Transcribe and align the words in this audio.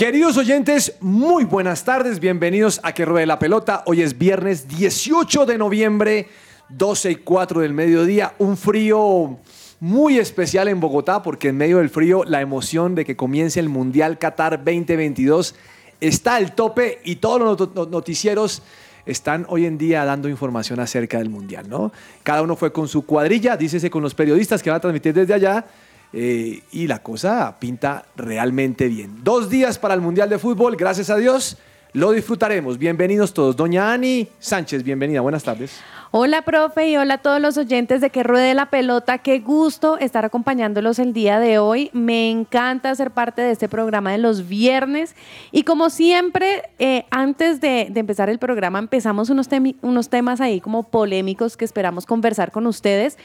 Queridos 0.00 0.38
oyentes, 0.38 0.94
muy 1.02 1.44
buenas 1.44 1.84
tardes, 1.84 2.20
bienvenidos 2.20 2.80
a 2.82 2.94
Que 2.94 3.04
Ruede 3.04 3.26
la 3.26 3.38
Pelota. 3.38 3.82
Hoy 3.84 4.00
es 4.00 4.16
viernes 4.16 4.66
18 4.66 5.44
de 5.44 5.58
noviembre, 5.58 6.26
12 6.70 7.10
y 7.10 7.14
4 7.16 7.60
del 7.60 7.74
mediodía. 7.74 8.32
Un 8.38 8.56
frío 8.56 9.36
muy 9.78 10.16
especial 10.18 10.68
en 10.68 10.80
Bogotá 10.80 11.22
porque 11.22 11.48
en 11.48 11.58
medio 11.58 11.76
del 11.78 11.90
frío 11.90 12.24
la 12.24 12.40
emoción 12.40 12.94
de 12.94 13.04
que 13.04 13.14
comience 13.14 13.60
el 13.60 13.68
Mundial 13.68 14.18
Qatar 14.18 14.56
2022 14.64 15.54
está 16.00 16.36
al 16.36 16.54
tope 16.54 17.00
y 17.04 17.16
todos 17.16 17.38
los 17.38 17.58
not- 17.58 17.74
not- 17.74 17.90
noticieros 17.90 18.62
están 19.04 19.44
hoy 19.50 19.66
en 19.66 19.76
día 19.76 20.06
dando 20.06 20.30
información 20.30 20.80
acerca 20.80 21.18
del 21.18 21.28
Mundial, 21.28 21.68
¿no? 21.68 21.92
Cada 22.22 22.40
uno 22.40 22.56
fue 22.56 22.72
con 22.72 22.88
su 22.88 23.04
cuadrilla, 23.04 23.54
dícese 23.54 23.90
con 23.90 24.02
los 24.02 24.14
periodistas 24.14 24.62
que 24.62 24.70
van 24.70 24.78
a 24.78 24.80
transmitir 24.80 25.12
desde 25.12 25.34
allá 25.34 25.66
eh, 26.12 26.62
y 26.72 26.86
la 26.86 27.00
cosa 27.02 27.56
pinta 27.58 28.04
realmente 28.16 28.88
bien. 28.88 29.22
Dos 29.22 29.48
días 29.48 29.78
para 29.78 29.94
el 29.94 30.00
Mundial 30.00 30.28
de 30.28 30.38
Fútbol, 30.38 30.76
gracias 30.76 31.10
a 31.10 31.16
Dios, 31.16 31.56
lo 31.92 32.12
disfrutaremos. 32.12 32.78
Bienvenidos 32.78 33.34
todos. 33.34 33.56
Doña 33.56 33.92
Ani 33.92 34.28
Sánchez, 34.38 34.82
bienvenida, 34.82 35.20
buenas 35.20 35.42
tardes. 35.42 35.80
Hola, 36.12 36.42
profe, 36.42 36.88
y 36.88 36.96
hola 36.96 37.14
a 37.14 37.18
todos 37.18 37.40
los 37.40 37.56
oyentes 37.56 38.00
de 38.00 38.10
Que 38.10 38.24
Ruede 38.24 38.52
la 38.54 38.66
Pelota. 38.66 39.18
Qué 39.18 39.38
gusto 39.38 39.96
estar 39.98 40.24
acompañándolos 40.24 40.98
el 40.98 41.12
día 41.12 41.38
de 41.38 41.60
hoy. 41.60 41.88
Me 41.92 42.28
encanta 42.28 42.92
ser 42.96 43.12
parte 43.12 43.42
de 43.42 43.52
este 43.52 43.68
programa 43.68 44.10
de 44.10 44.18
los 44.18 44.48
viernes. 44.48 45.14
Y 45.52 45.62
como 45.62 45.88
siempre, 45.88 46.64
eh, 46.80 47.06
antes 47.10 47.60
de, 47.60 47.92
empezar 47.94 48.28
el 48.28 48.40
programa, 48.40 48.80
empezamos 48.80 49.30
unos, 49.30 49.48
unos 49.82 50.08
temas 50.08 50.40
ahí 50.40 50.60
como 50.60 50.82
polémicos 50.82 51.56
que 51.56 51.64
esperamos 51.64 52.06
conversar 52.06 52.50
con 52.50 52.66
ustedes 52.66 53.16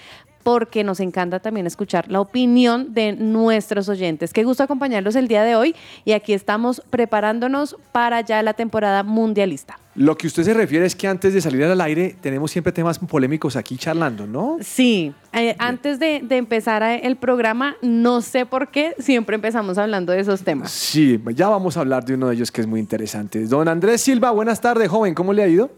porque 0.46 0.84
nos 0.84 1.00
encanta 1.00 1.40
también 1.40 1.66
escuchar 1.66 2.06
la 2.08 2.22
opinión 2.22 2.94
de 2.94 3.14
nuestros 3.14 3.90
oyentes. 3.90 4.32
Qué 4.32 4.44
gusto 4.44 4.62
acompañarlos 4.62 5.16
el 5.16 5.28
día 5.28 5.42
de 5.44 5.56
hoy 5.56 5.76
y 6.06 6.12
aquí 6.12 6.34
estamos 6.34 6.84
preparándonos 6.92 7.76
para 7.92 8.22
ya 8.22 8.44
la 8.44 8.54
temporada 8.54 9.02
mundialista. 9.02 9.80
Lo 9.96 10.16
que 10.16 10.28
usted 10.28 10.44
se 10.44 10.54
refiere 10.54 10.86
es 10.86 10.96
que 10.96 11.08
antes 11.08 11.34
de 11.34 11.42
salir 11.42 11.64
al 11.64 11.82
aire 11.82 12.16
tenemos 12.22 12.52
siempre 12.52 12.72
temas 12.72 13.00
polémicos 13.00 13.56
aquí 13.56 13.76
charlando, 13.76 14.28
¿no? 14.28 14.58
Sí, 14.62 15.14
eh, 15.34 15.56
antes 15.58 15.98
de, 16.00 16.22
de 16.22 16.38
empezar 16.38 16.84
a- 16.84 16.94
el 16.96 17.16
programa, 17.16 17.76
no 17.82 18.22
sé 18.22 18.46
por 18.46 18.68
qué, 18.68 18.94
siempre 19.00 19.36
empezamos 19.38 19.80
hablando 19.80 20.12
de 20.14 20.20
esos 20.20 20.44
temas. 20.44 20.70
Sí, 20.70 21.20
ya 21.34 21.50
vamos 21.50 21.76
a 21.76 21.80
hablar 21.80 22.06
de 22.06 22.14
uno 22.14 22.28
de 22.28 22.36
ellos 22.36 22.52
que 22.52 22.62
es 22.62 22.68
muy 22.68 22.80
interesante. 22.80 23.48
Don 23.48 23.68
Andrés 23.68 24.02
Silva, 24.02 24.30
buenas 24.30 24.62
tardes, 24.62 24.90
joven, 24.90 25.16
¿cómo 25.16 25.34
le 25.34 25.42
ha 25.42 25.48
ido? 25.48 25.72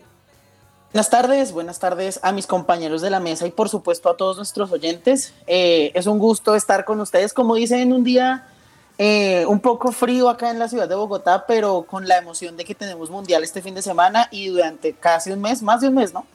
Buenas 0.97 1.11
tardes, 1.11 1.51
buenas 1.51 1.77
tardes 1.77 2.19
a 2.23 2.31
mis 2.31 2.47
compañeros 2.47 3.03
de 3.03 3.11
la 3.11 3.19
mesa 3.19 3.45
y 3.45 3.51
por 3.51 3.69
supuesto 3.69 4.09
a 4.09 4.17
todos 4.17 4.37
nuestros 4.37 4.71
oyentes. 4.71 5.31
Eh, 5.45 5.91
es 5.93 6.07
un 6.07 6.17
gusto 6.17 6.55
estar 6.55 6.85
con 6.85 6.99
ustedes, 6.99 7.33
como 7.33 7.53
dicen, 7.53 7.93
un 7.93 8.03
día 8.03 8.47
eh, 8.97 9.45
un 9.45 9.59
poco 9.59 9.91
frío 9.91 10.27
acá 10.27 10.49
en 10.49 10.57
la 10.57 10.67
ciudad 10.67 10.89
de 10.89 10.95
Bogotá, 10.95 11.45
pero 11.45 11.83
con 11.83 12.07
la 12.07 12.17
emoción 12.17 12.57
de 12.57 12.65
que 12.65 12.73
tenemos 12.73 13.11
mundial 13.11 13.43
este 13.43 13.61
fin 13.61 13.75
de 13.75 13.83
semana 13.83 14.27
y 14.31 14.47
durante 14.47 14.93
casi 14.93 15.29
un 15.29 15.39
mes, 15.39 15.61
más 15.61 15.81
de 15.81 15.89
un 15.89 15.93
mes, 15.93 16.15
¿no? 16.15 16.25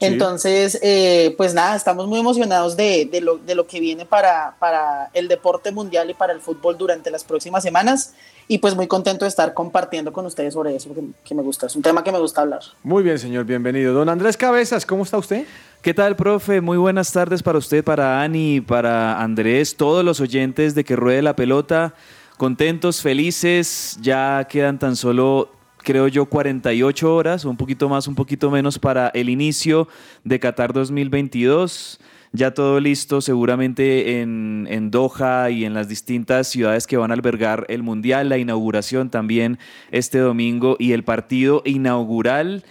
Sí. 0.00 0.06
Entonces, 0.06 0.78
eh, 0.80 1.34
pues 1.36 1.52
nada, 1.52 1.76
estamos 1.76 2.06
muy 2.06 2.20
emocionados 2.20 2.74
de, 2.74 3.04
de 3.12 3.20
lo, 3.20 3.36
de 3.36 3.54
lo 3.54 3.66
que 3.66 3.80
viene 3.80 4.06
para, 4.06 4.56
para 4.58 5.10
el 5.12 5.28
deporte 5.28 5.72
mundial 5.72 6.08
y 6.08 6.14
para 6.14 6.32
el 6.32 6.40
fútbol 6.40 6.78
durante 6.78 7.10
las 7.10 7.22
próximas 7.22 7.62
semanas. 7.62 8.14
Y 8.48 8.58
pues 8.58 8.76
muy 8.76 8.86
contento 8.86 9.24
de 9.24 9.28
estar 9.28 9.54
compartiendo 9.54 10.12
con 10.12 10.24
ustedes 10.24 10.54
sobre 10.54 10.76
eso, 10.76 10.94
que, 10.94 11.02
que 11.24 11.34
me 11.34 11.42
gusta, 11.42 11.66
es 11.66 11.74
un 11.74 11.82
tema 11.82 12.04
que 12.04 12.12
me 12.12 12.18
gusta 12.20 12.42
hablar. 12.42 12.60
Muy 12.84 13.02
bien, 13.02 13.18
señor, 13.18 13.44
bienvenido. 13.44 13.92
Don 13.92 14.08
Andrés 14.08 14.36
Cabezas, 14.36 14.86
¿cómo 14.86 15.02
está 15.02 15.18
usted? 15.18 15.46
¿Qué 15.82 15.94
tal, 15.94 16.16
profe? 16.16 16.60
Muy 16.60 16.78
buenas 16.78 17.12
tardes 17.12 17.42
para 17.42 17.58
usted, 17.58 17.84
para 17.84 18.22
Ani, 18.22 18.60
para 18.60 19.20
Andrés, 19.20 19.76
todos 19.76 20.04
los 20.04 20.20
oyentes 20.20 20.74
de 20.74 20.84
Que 20.84 20.96
Ruede 20.96 21.22
la 21.22 21.34
Pelota. 21.34 21.94
Contentos, 22.36 23.02
felices, 23.02 23.98
ya 24.00 24.46
quedan 24.48 24.78
tan 24.78 24.94
solo, 24.94 25.50
creo 25.78 26.06
yo, 26.06 26.26
48 26.26 27.14
horas, 27.14 27.44
un 27.44 27.56
poquito 27.56 27.88
más, 27.88 28.06
un 28.06 28.14
poquito 28.14 28.50
menos 28.50 28.78
para 28.78 29.08
el 29.08 29.28
inicio 29.28 29.88
de 30.22 30.38
Qatar 30.38 30.72
2022. 30.72 31.98
Ya 32.32 32.52
todo 32.52 32.80
listo, 32.80 33.20
seguramente 33.20 34.20
en, 34.20 34.90
Doha 34.90 35.50
y 35.50 35.64
en 35.64 35.74
las 35.74 35.88
distintas 35.88 36.48
ciudades 36.48 36.86
que 36.86 36.96
van 36.96 37.10
a 37.10 37.14
albergar 37.14 37.66
el 37.68 37.82
Mundial, 37.82 38.28
la 38.28 38.38
inauguración 38.38 39.10
también 39.10 39.58
este 39.90 40.18
domingo 40.18 40.76
y 40.78 40.92
el 40.92 41.04
partido 41.04 41.62
inaugural. 41.64 42.64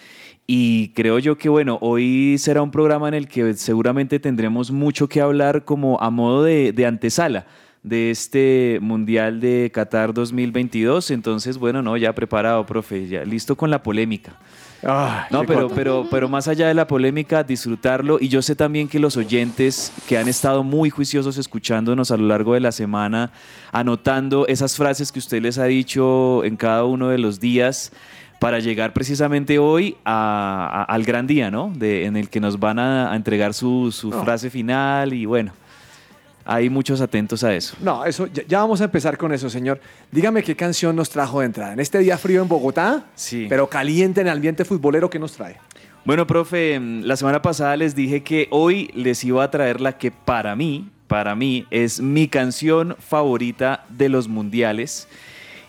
Y 0.47 0.89
creo 0.89 1.17
yo 1.17 1.37
que, 1.37 1.49
bueno, 1.49 1.79
hoy 1.81 2.37
será 2.37 2.61
un 2.61 2.69
programa 2.69 3.07
en 3.07 3.15
el 3.15 3.27
que 3.27 3.55
seguramente 3.55 4.19
tendremos 4.19 4.69
mucho 4.71 5.09
que 5.09 5.21
hablar 5.21 5.65
como 5.65 5.99
a 6.01 6.09
modo 6.11 6.43
de, 6.43 6.71
de 6.71 6.85
antesala 6.85 7.47
de 7.81 8.09
este 8.09 8.79
Mundial 8.81 9.39
de 9.39 9.71
Qatar 9.73 10.13
2022. 10.13 11.11
Entonces, 11.11 11.57
bueno, 11.57 11.81
no, 11.81 11.97
ya 11.97 12.13
preparado, 12.13 12.65
profe, 12.65 13.07
ya 13.07 13.23
listo 13.23 13.55
con 13.55 13.69
la 13.69 13.81
polémica. 13.81 14.37
Ah, 14.87 15.27
No, 15.31 15.43
pero, 15.45 15.61
corto. 15.61 15.75
pero, 15.75 16.07
pero 16.11 16.29
más 16.29 16.47
allá 16.47 16.67
de 16.67 16.73
la 16.75 16.85
polémica, 16.85 17.43
disfrutarlo. 17.43 18.17
Y 18.21 18.27
yo 18.29 18.41
sé 18.43 18.55
también 18.55 18.87
que 18.87 18.99
los 18.99 19.17
oyentes 19.17 19.91
que 20.07 20.17
han 20.17 20.27
estado 20.27 20.63
muy 20.63 20.89
juiciosos 20.91 21.37
escuchándonos 21.37 22.11
a 22.11 22.17
lo 22.17 22.27
largo 22.27 22.53
de 22.53 22.59
la 22.59 22.71
semana, 22.71 23.31
anotando 23.71 24.47
esas 24.47 24.75
frases 24.75 25.11
que 25.11 25.19
usted 25.19 25.41
les 25.41 25.57
ha 25.57 25.65
dicho 25.65 26.43
en 26.43 26.55
cada 26.55 26.85
uno 26.85 27.09
de 27.09 27.17
los 27.17 27.39
días, 27.39 27.91
para 28.39 28.59
llegar 28.59 28.93
precisamente 28.93 29.57
hoy 29.59 29.95
a- 30.05 30.67
a- 30.71 30.93
al 30.93 31.03
gran 31.03 31.25
día, 31.25 31.49
¿no? 31.49 31.71
De, 31.75 32.05
en 32.05 32.15
el 32.17 32.29
que 32.29 32.39
nos 32.39 32.59
van 32.59 32.77
a, 32.79 33.11
a 33.11 33.15
entregar 33.15 33.53
su, 33.53 33.91
su 33.91 34.09
No. 34.09 34.23
frase 34.23 34.49
final 34.49 35.13
y 35.13 35.25
bueno, 35.25 35.53
hay 36.45 36.69
muchos 36.69 37.01
atentos 37.01 37.43
a 37.43 37.53
eso. 37.55 37.75
No, 37.81 38.05
eso, 38.05 38.27
ya, 38.27 38.43
ya 38.47 38.59
vamos 38.59 38.79
a 38.81 38.85
empezar 38.85 39.17
con 39.17 39.33
eso, 39.33 39.49
señor. 39.49 39.79
Dígame 40.11 40.43
qué 40.43 40.55
canción 40.55 40.95
nos 40.95 41.09
trajo 41.09 41.39
de 41.39 41.47
entrada. 41.47 41.73
En 41.73 41.79
este 41.79 41.97
día 41.99 42.17
frío 42.17 42.41
en 42.43 42.47
Bogotá, 42.47 43.05
Sí. 43.15 43.47
pero 43.49 43.67
caliente 43.67 44.21
en 44.21 44.27
el 44.27 44.33
ambiente 44.33 44.63
futbolero, 44.63 45.09
¿qué 45.09 45.17
nos 45.19 45.33
trae? 45.33 45.57
Bueno, 46.05 46.27
profe, 46.27 46.79
mm, 46.79 47.01
la 47.01 47.17
semana 47.17 47.41
pasada 47.41 47.75
les 47.75 47.95
dije 47.95 48.21
que 48.21 48.47
hoy 48.51 48.91
les 48.93 49.23
iba 49.23 49.43
a 49.43 49.49
traer 49.49 49.81
la 49.81 49.97
que 49.97 50.11
para 50.11 50.55
mí, 50.55 50.87
para 51.07 51.35
mí, 51.35 51.65
es 51.71 51.99
mi 51.99 52.27
canción 52.27 52.95
favorita 52.99 53.85
de 53.89 54.09
los 54.09 54.27
mundiales. 54.27 55.07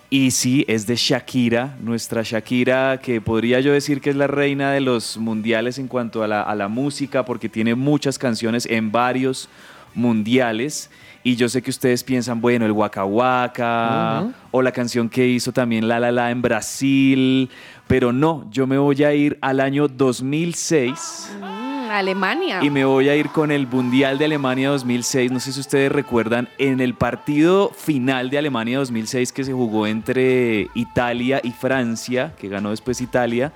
Y 0.09 0.31
sí, 0.31 0.65
es 0.69 0.87
de 0.87 0.95
Shakira, 0.95 1.77
nuestra 1.81 2.23
Shakira, 2.23 3.01
que 3.03 3.21
podría 3.21 3.61
yo 3.61 3.73
decir 3.73 4.01
que 4.01 4.11
es 4.11 4.17
la 4.17 4.27
reina 4.29 4.71
de 4.73 4.81
los 4.81 5.17
mundiales 5.17 5.79
en 5.79 5.89
cuanto 5.89 6.23
a 6.23 6.29
la, 6.29 6.43
a 6.43 6.55
la 6.55 6.69
música, 6.69 7.25
porque 7.25 7.49
tiene 7.49 7.75
muchas 7.75 8.19
canciones 8.19 8.67
en 8.67 8.93
varios 8.93 9.49
mundiales. 9.97 10.91
Y 11.25 11.35
yo 11.35 11.49
sé 11.49 11.61
que 11.61 11.71
ustedes 11.71 12.05
piensan, 12.05 12.41
bueno, 12.41 12.65
el 12.67 12.71
Waka 12.73 13.05
Waka, 13.05 14.29
o 14.53 14.63
la 14.63 14.71
canción 14.71 15.09
que 15.09 15.27
hizo 15.27 15.51
también 15.53 15.89
La 15.89 15.99
La 15.99 16.13
La 16.13 16.31
en 16.31 16.41
Brasil, 16.41 17.51
pero 17.89 18.13
no, 18.13 18.47
yo 18.53 18.69
me 18.69 18.79
voy 18.79 19.03
a 19.03 19.13
ir 19.13 19.37
al 19.41 19.59
año 19.59 19.89
2006 19.89 21.33
Mm, 21.41 21.91
Alemania. 21.91 22.61
y 22.63 22.71
me 22.71 22.85
voy 22.85 23.09
a 23.09 23.17
ir 23.17 23.29
con 23.31 23.51
el 23.51 23.67
Mundial 23.67 24.19
de 24.19 24.27
Alemania 24.27 24.69
2006. 24.71 25.33
No 25.33 25.41
sé 25.41 25.53
si 25.53 25.59
ustedes 25.61 25.91
recuerdan, 25.91 26.49
en 26.59 26.81
el 26.81 26.95
partido 26.95 27.71
final 27.77 28.31
de 28.31 28.39
Alemania 28.39 28.79
2006 28.79 29.33
que 29.33 29.43
se 29.45 29.53
jugó 29.53 29.87
entre 29.89 30.69
Italia 30.75 31.41
y 31.43 31.51
Francia, 31.51 32.35
que 32.39 32.49
ganó 32.49 32.71
después 32.71 33.01
Italia, 33.01 33.53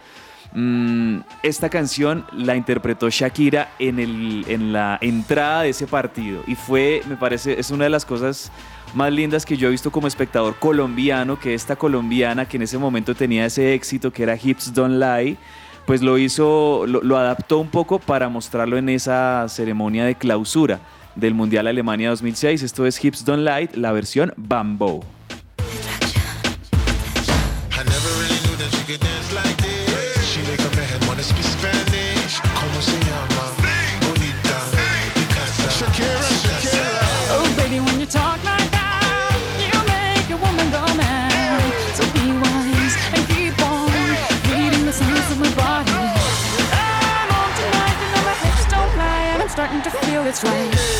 esta 1.43 1.69
canción 1.69 2.25
la 2.33 2.57
interpretó 2.57 3.09
Shakira 3.09 3.71
en, 3.79 3.99
el, 3.99 4.45
en 4.49 4.73
la 4.73 4.99
entrada 5.01 5.63
de 5.63 5.71
ese 5.71 5.87
partido. 5.87 6.43
Y 6.47 6.55
fue, 6.55 7.03
me 7.09 7.17
parece, 7.17 7.59
es 7.59 7.71
una 7.71 7.85
de 7.85 7.91
las 7.91 8.05
cosas 8.05 8.51
más 8.95 9.13
lindas 9.13 9.47
que 9.47 9.57
yo 9.57 9.69
he 9.69 9.71
visto 9.71 9.91
como 9.91 10.09
espectador 10.09 10.57
colombiano, 10.57 11.39
que 11.39 11.55
esta 11.55 11.77
colombiana 11.77 12.47
que 12.47 12.57
en 12.57 12.65
ese 12.65 12.79
momento 12.79 13.15
tenía 13.15 13.47
ese 13.47 13.75
éxito, 13.75 14.13
que 14.13 14.25
era 14.25 14.37
Hips 14.37 14.75
Don't 14.75 15.01
Lie, 15.01 15.37
pues 15.87 16.03
lo 16.03 16.19
hizo, 16.19 16.85
lo, 16.87 17.17
adaptó 17.17 17.59
un 17.59 17.69
poco 17.69 17.99
para 17.99 18.29
mostrarlo 18.29 18.77
en 18.77 18.89
esa 18.89 19.47
ceremonia 19.49 20.05
de 20.05 20.15
clausura 20.15 20.81
del 21.15 21.35
Mundial 21.35 21.67
Alemania 21.67 22.11
2006. 22.11 22.63
Esto 22.63 22.87
es 22.87 23.03
Hips 23.03 23.25
Don't 23.25 23.45
Lie, 23.45 23.71
la 23.75 23.93
versión 23.93 24.33
Bambo. 24.37 25.05
its 50.31 50.45
right. 50.45 51.00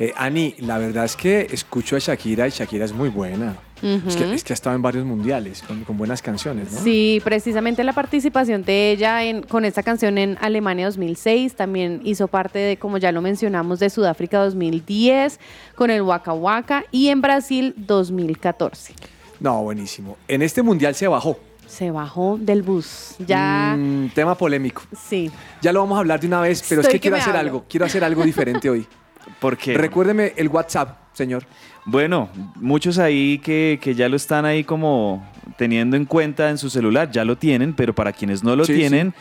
Eh, 0.00 0.14
Ani, 0.16 0.54
la 0.60 0.78
verdad 0.78 1.04
es 1.04 1.14
que 1.14 1.46
escucho 1.50 1.94
a 1.94 1.98
Shakira 1.98 2.48
y 2.48 2.50
Shakira 2.50 2.86
es 2.86 2.92
muy 2.94 3.10
buena. 3.10 3.58
es, 3.82 4.16
que, 4.16 4.32
es 4.32 4.42
que 4.42 4.54
ha 4.54 4.54
estado 4.54 4.74
en 4.74 4.80
varios 4.80 5.04
mundiales 5.04 5.60
con, 5.60 5.84
con 5.84 5.98
buenas 5.98 6.22
canciones, 6.22 6.72
¿no? 6.72 6.80
Sí, 6.80 7.20
precisamente 7.22 7.84
la 7.84 7.92
participación 7.92 8.64
de 8.64 8.92
ella 8.92 9.22
en, 9.24 9.42
con 9.42 9.66
esta 9.66 9.82
canción 9.82 10.16
en 10.16 10.38
Alemania 10.40 10.86
2006 10.86 11.54
también 11.54 12.00
hizo 12.02 12.28
parte 12.28 12.58
de, 12.58 12.78
como 12.78 12.96
ya 12.96 13.12
lo 13.12 13.20
mencionamos, 13.20 13.78
de 13.78 13.90
Sudáfrica 13.90 14.42
2010, 14.42 15.38
con 15.74 15.90
el 15.90 16.00
Waka 16.00 16.32
Waka 16.32 16.84
y 16.90 17.08
en 17.08 17.20
Brasil 17.20 17.74
2014. 17.76 18.94
No, 19.40 19.62
buenísimo. 19.62 20.16
En 20.28 20.42
este 20.42 20.62
mundial 20.62 20.94
se 20.94 21.08
bajó. 21.08 21.38
Se 21.66 21.90
bajó 21.90 22.37
del 22.40 22.62
bus. 22.62 23.14
Ya, 23.26 23.75
Mm, 23.78 24.08
tema 24.10 24.34
polémico. 24.37 24.82
sí. 25.08 25.31
Ya 25.62 25.72
lo 25.72 25.81
vamos 25.81 25.96
a 25.96 26.00
hablar 26.00 26.20
de 26.20 26.26
una 26.26 26.40
vez, 26.40 26.64
pero 26.69 26.81
es 26.82 26.88
que 26.88 26.98
quiero 27.00 27.16
hacer 27.16 27.31
hablo. 27.37 27.40
algo. 27.40 27.64
Quiero 27.69 27.87
hacer 27.87 28.02
algo 28.04 28.22
diferente 28.25 28.69
hoy. 28.69 28.87
Porque, 29.40 29.75
Recuérdeme 29.75 30.32
el 30.37 30.48
WhatsApp, 30.48 30.96
señor. 31.12 31.44
bueno, 31.84 32.28
muchos 32.56 32.98
ahí 32.98 33.38
que, 33.38 33.78
que 33.81 33.94
ya 33.94 34.08
lo 34.08 34.16
están 34.16 34.44
ahí 34.44 34.64
como 34.64 35.25
teniendo 35.56 35.96
en 35.96 36.04
cuenta 36.06 36.50
en 36.50 36.58
su 36.58 36.69
celular, 36.70 37.10
ya 37.12 37.25
lo 37.25 37.37
tienen, 37.37 37.72
pero 37.75 37.94
para 37.94 38.12
quienes 38.12 38.42
no 38.42 38.56
lo 38.56 38.64
Sí, 38.64 38.75
tienen, 38.75 39.14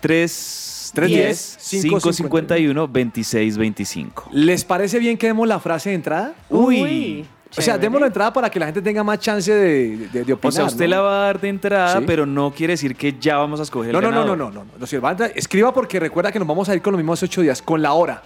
3, 0.00 0.92
310, 0.94 1.58
551 1.82 2.86
2625. 2.86 4.28
¿Les 4.32 4.64
parece 4.64 4.98
bien 4.98 5.16
que 5.16 5.26
demos 5.26 5.48
la 5.48 5.58
frase 5.58 5.88
de 5.90 5.96
entrada? 5.96 6.34
Uy. 6.50 7.24
O 7.56 7.62
sea, 7.62 7.78
demos 7.78 8.00
la 8.00 8.08
entrada 8.08 8.32
para 8.32 8.50
que 8.50 8.58
la 8.58 8.66
gente 8.66 8.82
tenga 8.82 9.04
más 9.04 9.18
chance 9.20 9.52
de, 9.52 10.08
de, 10.12 10.24
de 10.24 10.32
O 10.32 10.36
opinar. 10.36 10.52
sea, 10.52 10.64
usted 10.64 10.84
¿no? 10.86 10.90
la 10.90 11.00
va 11.00 11.16
a 11.22 11.24
dar 11.26 11.40
de 11.40 11.48
entrada, 11.48 11.98
Sí. 11.98 12.04
pero 12.06 12.26
no 12.26 12.52
quiere 12.52 12.72
decir 12.72 12.96
que 12.96 13.16
ya 13.18 13.36
vamos 13.38 13.60
a 13.60 13.62
escoger 13.62 13.92
No, 13.92 13.98
el 14.00 14.04
no, 14.06 14.10
no, 14.10 14.24
no, 14.24 14.34
no, 14.36 14.50
no, 14.50 14.64
no. 14.78 14.86
señor, 14.86 15.04
va 15.04 15.10
a- 15.10 15.26
Escriba 15.26 15.72
porque 15.72 16.00
recuerda 16.00 16.32
que 16.32 16.38
nos 16.38 16.48
vamos 16.48 16.68
a 16.68 16.74
ir 16.74 16.82
con 16.82 16.92
los 16.92 16.98
mismos 16.98 17.22
ocho 17.22 17.40
días, 17.42 17.62
con 17.62 17.80
la 17.82 17.92
hora. 17.92 18.22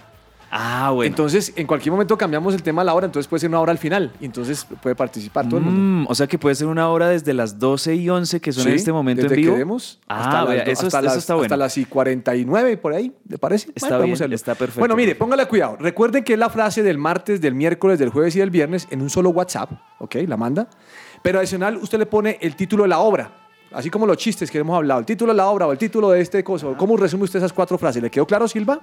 Ah, 0.51 0.91
bueno. 0.93 1.07
Entonces, 1.07 1.53
en 1.55 1.67
cualquier 1.67 1.91
momento 1.91 2.17
cambiamos 2.17 2.53
el 2.53 2.63
tema 2.63 2.81
a 2.81 2.85
la 2.85 2.93
hora, 2.93 3.05
entonces 3.05 3.27
puede 3.27 3.41
ser 3.41 3.49
una 3.49 3.59
hora 3.59 3.71
al 3.71 3.77
final. 3.77 4.11
Y 4.19 4.25
entonces 4.25 4.65
puede 4.81 4.95
participar 4.95 5.47
todo 5.47 5.57
el 5.57 5.65
mundo. 5.65 5.79
Mm, 5.79 6.11
o 6.11 6.15
sea 6.15 6.27
que 6.27 6.37
puede 6.37 6.55
ser 6.55 6.67
una 6.67 6.89
hora 6.89 7.09
desde 7.09 7.33
las 7.33 7.59
12 7.59 7.95
y 7.95 8.09
11 8.09 8.41
que 8.41 8.51
son 8.51 8.67
en 8.67 8.73
este 8.73 8.91
momento 8.91 9.23
desde 9.23 9.35
en 9.35 9.41
vivo. 9.41 9.53
que 9.53 9.59
demos 9.59 9.99
ah, 10.07 10.23
hasta, 10.23 10.45
las, 10.45 10.67
eso, 10.67 10.87
hasta, 10.87 10.99
eso 10.99 11.05
las, 11.05 11.17
está 11.17 11.33
bueno. 11.35 11.45
hasta 11.45 11.57
las 11.57 11.77
y 11.77 11.85
49, 11.85 12.77
por 12.77 12.93
ahí, 12.93 13.13
¿le 13.27 13.37
parece? 13.37 13.71
Está 13.75 13.99
bien, 13.99 14.33
está 14.33 14.55
perfecto. 14.55 14.79
Bueno, 14.79 14.95
mire, 14.95 15.15
póngale 15.15 15.45
cuidado. 15.47 15.77
Recuerden 15.79 16.23
que 16.23 16.33
es 16.33 16.39
la 16.39 16.49
frase 16.49 16.83
del 16.83 16.97
martes, 16.97 17.41
del 17.41 17.55
miércoles, 17.55 17.99
del 17.99 18.09
jueves 18.09 18.35
y 18.35 18.39
del 18.39 18.49
viernes 18.49 18.87
en 18.89 19.01
un 19.01 19.09
solo 19.09 19.29
WhatsApp, 19.29 19.71
¿ok? 19.99 20.15
La 20.27 20.37
manda. 20.37 20.67
Pero 21.21 21.39
adicional, 21.39 21.77
usted 21.77 21.99
le 21.99 22.05
pone 22.05 22.37
el 22.41 22.55
título 22.55 22.83
de 22.83 22.89
la 22.89 22.99
obra. 22.99 23.31
Así 23.71 23.91
como 23.91 24.07
los 24.07 24.17
chistes 24.17 24.49
que 24.49 24.57
hemos 24.57 24.75
hablado, 24.75 24.99
el 24.99 25.05
título 25.05 25.31
de 25.31 25.37
la 25.37 25.45
obra 25.47 25.67
o 25.67 25.71
el 25.71 25.77
título 25.77 26.09
de 26.09 26.21
este 26.21 26.43
coso. 26.43 26.75
¿Cómo 26.75 26.97
resume 26.97 27.25
usted 27.25 27.37
esas 27.37 27.53
cuatro 27.53 27.77
frases? 27.77 28.01
¿Le 28.01 28.09
quedó 28.09 28.25
claro, 28.25 28.47
Silva? 28.47 28.79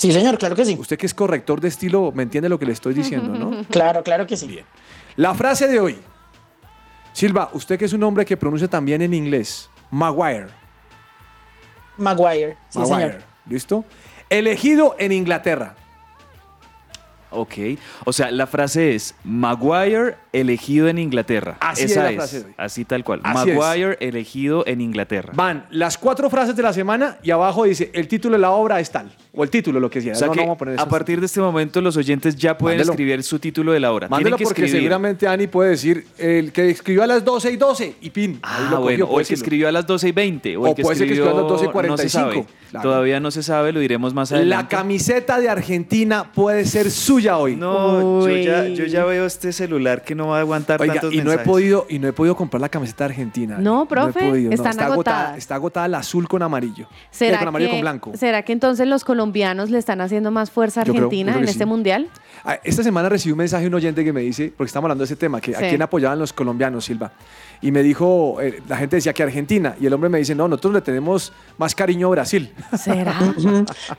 Sí, 0.00 0.12
señor, 0.12 0.38
claro 0.38 0.56
que 0.56 0.64
sí. 0.64 0.78
Usted 0.80 0.96
que 0.96 1.04
es 1.04 1.12
corrector 1.12 1.60
de 1.60 1.68
estilo, 1.68 2.10
me 2.14 2.22
entiende 2.22 2.48
lo 2.48 2.58
que 2.58 2.64
le 2.64 2.72
estoy 2.72 2.94
diciendo, 2.94 3.38
¿no? 3.38 3.64
Claro, 3.70 4.02
claro 4.02 4.26
que 4.26 4.34
sí. 4.34 4.46
Bien. 4.46 4.64
La 5.16 5.34
frase 5.34 5.68
de 5.68 5.78
hoy. 5.78 5.98
Silva, 7.12 7.50
usted 7.52 7.78
que 7.78 7.84
es 7.84 7.92
un 7.92 8.02
hombre 8.02 8.24
que 8.24 8.34
pronuncia 8.34 8.66
también 8.66 9.02
en 9.02 9.12
inglés. 9.12 9.68
Maguire. 9.90 10.46
Maguire. 11.98 12.56
Sí, 12.70 12.78
Maguire. 12.78 13.10
señor. 13.10 13.22
¿Listo? 13.44 13.84
Elegido 14.30 14.96
en 14.98 15.12
Inglaterra. 15.12 15.74
Ok. 17.30 17.54
O 18.04 18.12
sea, 18.12 18.30
la 18.30 18.46
frase 18.46 18.94
es 18.94 19.14
Maguire 19.24 20.16
elegido 20.32 20.88
en 20.88 20.98
Inglaterra. 20.98 21.56
Así 21.60 21.84
Esa 21.84 22.08
es 22.08 22.14
la 22.16 22.20
frase 22.22 22.38
de 22.40 22.44
hoy. 22.46 22.54
Así 22.56 22.84
tal 22.84 23.04
cual. 23.04 23.20
Así 23.24 23.50
es. 23.50 23.56
Maguire 23.56 23.96
elegido 24.00 24.64
en 24.66 24.80
Inglaterra. 24.80 25.32
Van 25.34 25.66
las 25.70 25.98
cuatro 25.98 26.30
frases 26.30 26.54
de 26.56 26.62
la 26.62 26.72
semana 26.72 27.18
y 27.22 27.30
abajo 27.30 27.64
dice 27.64 27.90
el 27.94 28.08
título 28.08 28.34
de 28.36 28.40
la 28.42 28.50
obra 28.50 28.80
es 28.80 28.90
tal. 28.90 29.10
O 29.32 29.44
el 29.44 29.50
título, 29.50 29.78
lo 29.78 29.88
que 29.88 30.00
sea. 30.00 30.12
O 30.12 30.16
sea 30.16 30.26
No, 30.26 30.32
que 30.32 30.38
no 30.38 30.42
vamos 30.42 30.56
a 30.56 30.58
poner 30.58 30.80
a 30.80 30.86
partir 30.86 31.20
de 31.20 31.26
este 31.26 31.40
momento 31.40 31.80
los 31.80 31.96
oyentes 31.96 32.34
ya 32.34 32.58
pueden 32.58 32.78
Mándelo. 32.78 32.92
escribir 32.92 33.22
su 33.22 33.38
título 33.38 33.70
de 33.72 33.78
la 33.80 33.92
obra. 33.92 34.08
Mándelo 34.08 34.36
que 34.36 34.42
porque 34.44 34.62
escribir. 34.62 34.82
seguramente 34.82 35.28
Ani 35.28 35.46
puede 35.46 35.70
decir 35.70 36.04
el 36.18 36.50
que 36.52 36.68
escribió 36.70 37.04
a 37.04 37.06
las 37.06 37.24
12 37.24 37.52
y 37.52 37.56
12 37.56 37.94
y 38.00 38.10
pin. 38.10 38.40
Ah, 38.42 38.68
lo 38.72 38.80
bueno, 38.80 39.04
o 39.06 39.20
el 39.20 39.26
que 39.26 39.34
escribió 39.34 39.68
a 39.68 39.72
las 39.72 39.86
12 39.86 40.08
y 40.08 40.12
20. 40.12 40.56
O, 40.56 40.62
O 40.62 40.66
el 40.68 40.74
que 40.74 40.82
puede 40.82 40.96
ser 40.96 41.06
que 41.06 41.12
escribió 41.14 41.30
a 41.32 41.40
las 41.40 41.48
12 41.48 41.64
y 41.64 41.66
no 41.66 41.68
se 41.68 41.72
45. 41.72 42.10
sabe. 42.10 42.46
Claro. 42.70 42.88
Todavía 42.88 43.18
no 43.20 43.30
se 43.30 43.42
sabe, 43.42 43.72
lo 43.72 43.80
diremos 43.80 44.14
más 44.14 44.30
La 44.30 44.36
adelante. 44.38 44.76
camiseta 44.76 45.40
de 45.40 45.48
Argentina 45.48 46.32
puede 46.32 46.64
ser 46.64 46.90
suya 46.90 47.19
hoy. 47.28 47.56
No, 47.56 48.26
yo 48.28 48.36
ya, 48.36 48.66
yo 48.68 48.84
ya 48.86 49.04
veo 49.04 49.26
este 49.26 49.52
celular 49.52 50.02
que 50.02 50.14
no 50.14 50.28
va 50.28 50.38
a 50.38 50.40
aguantar 50.40 50.80
Oiga, 50.80 50.94
tantos 50.94 51.12
y 51.14 51.22
no 51.22 51.32
he 51.32 51.38
podido 51.38 51.86
y 51.88 51.98
no 51.98 52.08
he 52.08 52.12
podido 52.12 52.36
comprar 52.36 52.60
la 52.60 52.68
camiseta 52.68 53.04
de 53.04 53.10
Argentina. 53.10 53.58
No, 53.58 53.86
profe, 53.86 54.18
he 54.26 54.30
podido, 54.30 54.52
están 54.52 54.70
está 54.72 54.86
agotada, 54.86 55.36
está 55.36 55.54
agotada 55.54 55.86
el 55.86 55.94
azul 55.94 56.26
con 56.28 56.42
amarillo. 56.42 56.84
Eh, 56.90 57.06
¿Será 57.10 57.38
con 57.38 57.48
amarillo 57.48 57.70
que, 57.70 57.76
con 57.76 57.80
blanco. 57.82 58.12
¿Será 58.16 58.42
que 58.42 58.52
entonces 58.52 58.86
los 58.86 59.04
colombianos 59.04 59.70
le 59.70 59.78
están 59.78 60.00
haciendo 60.00 60.30
más 60.30 60.50
fuerza 60.50 60.80
a 60.82 60.84
Yo 60.84 60.92
creo- 60.92 61.04
Argentina 61.06 61.32
yo 61.32 61.38
creo 61.38 61.44
en 61.44 61.48
este 61.50 61.64
sí. 61.64 61.68
mundial? 61.68 62.08
Ah, 62.44 62.58
Esta 62.64 62.82
semana 62.82 63.08
recibí 63.08 63.32
un 63.32 63.38
mensaje 63.38 63.62
de 63.64 63.68
un 63.68 63.74
oyente 63.74 64.04
que 64.04 64.12
me 64.12 64.20
dice, 64.22 64.52
porque 64.56 64.68
estamos 64.68 64.86
hablando 64.86 65.02
de 65.02 65.06
ese 65.06 65.16
tema, 65.16 65.40
que 65.40 65.54
a 65.54 65.58
quién 65.58 65.82
apoyaban 65.82 66.18
los 66.18 66.32
colombianos, 66.32 66.84
Silva. 66.84 67.12
Y 67.62 67.72
me 67.72 67.82
dijo, 67.82 68.40
eh, 68.40 68.62
la 68.68 68.76
gente 68.78 68.96
decía 68.96 69.12
que 69.12 69.22
Argentina. 69.22 69.76
Y 69.78 69.86
el 69.86 69.92
hombre 69.92 70.08
me 70.08 70.18
dice, 70.18 70.34
no, 70.34 70.48
nosotros 70.48 70.72
le 70.74 70.80
tenemos 70.80 71.32
más 71.58 71.74
cariño 71.74 72.06
a 72.06 72.10
Brasil. 72.10 72.52
¿Será? 72.82 73.34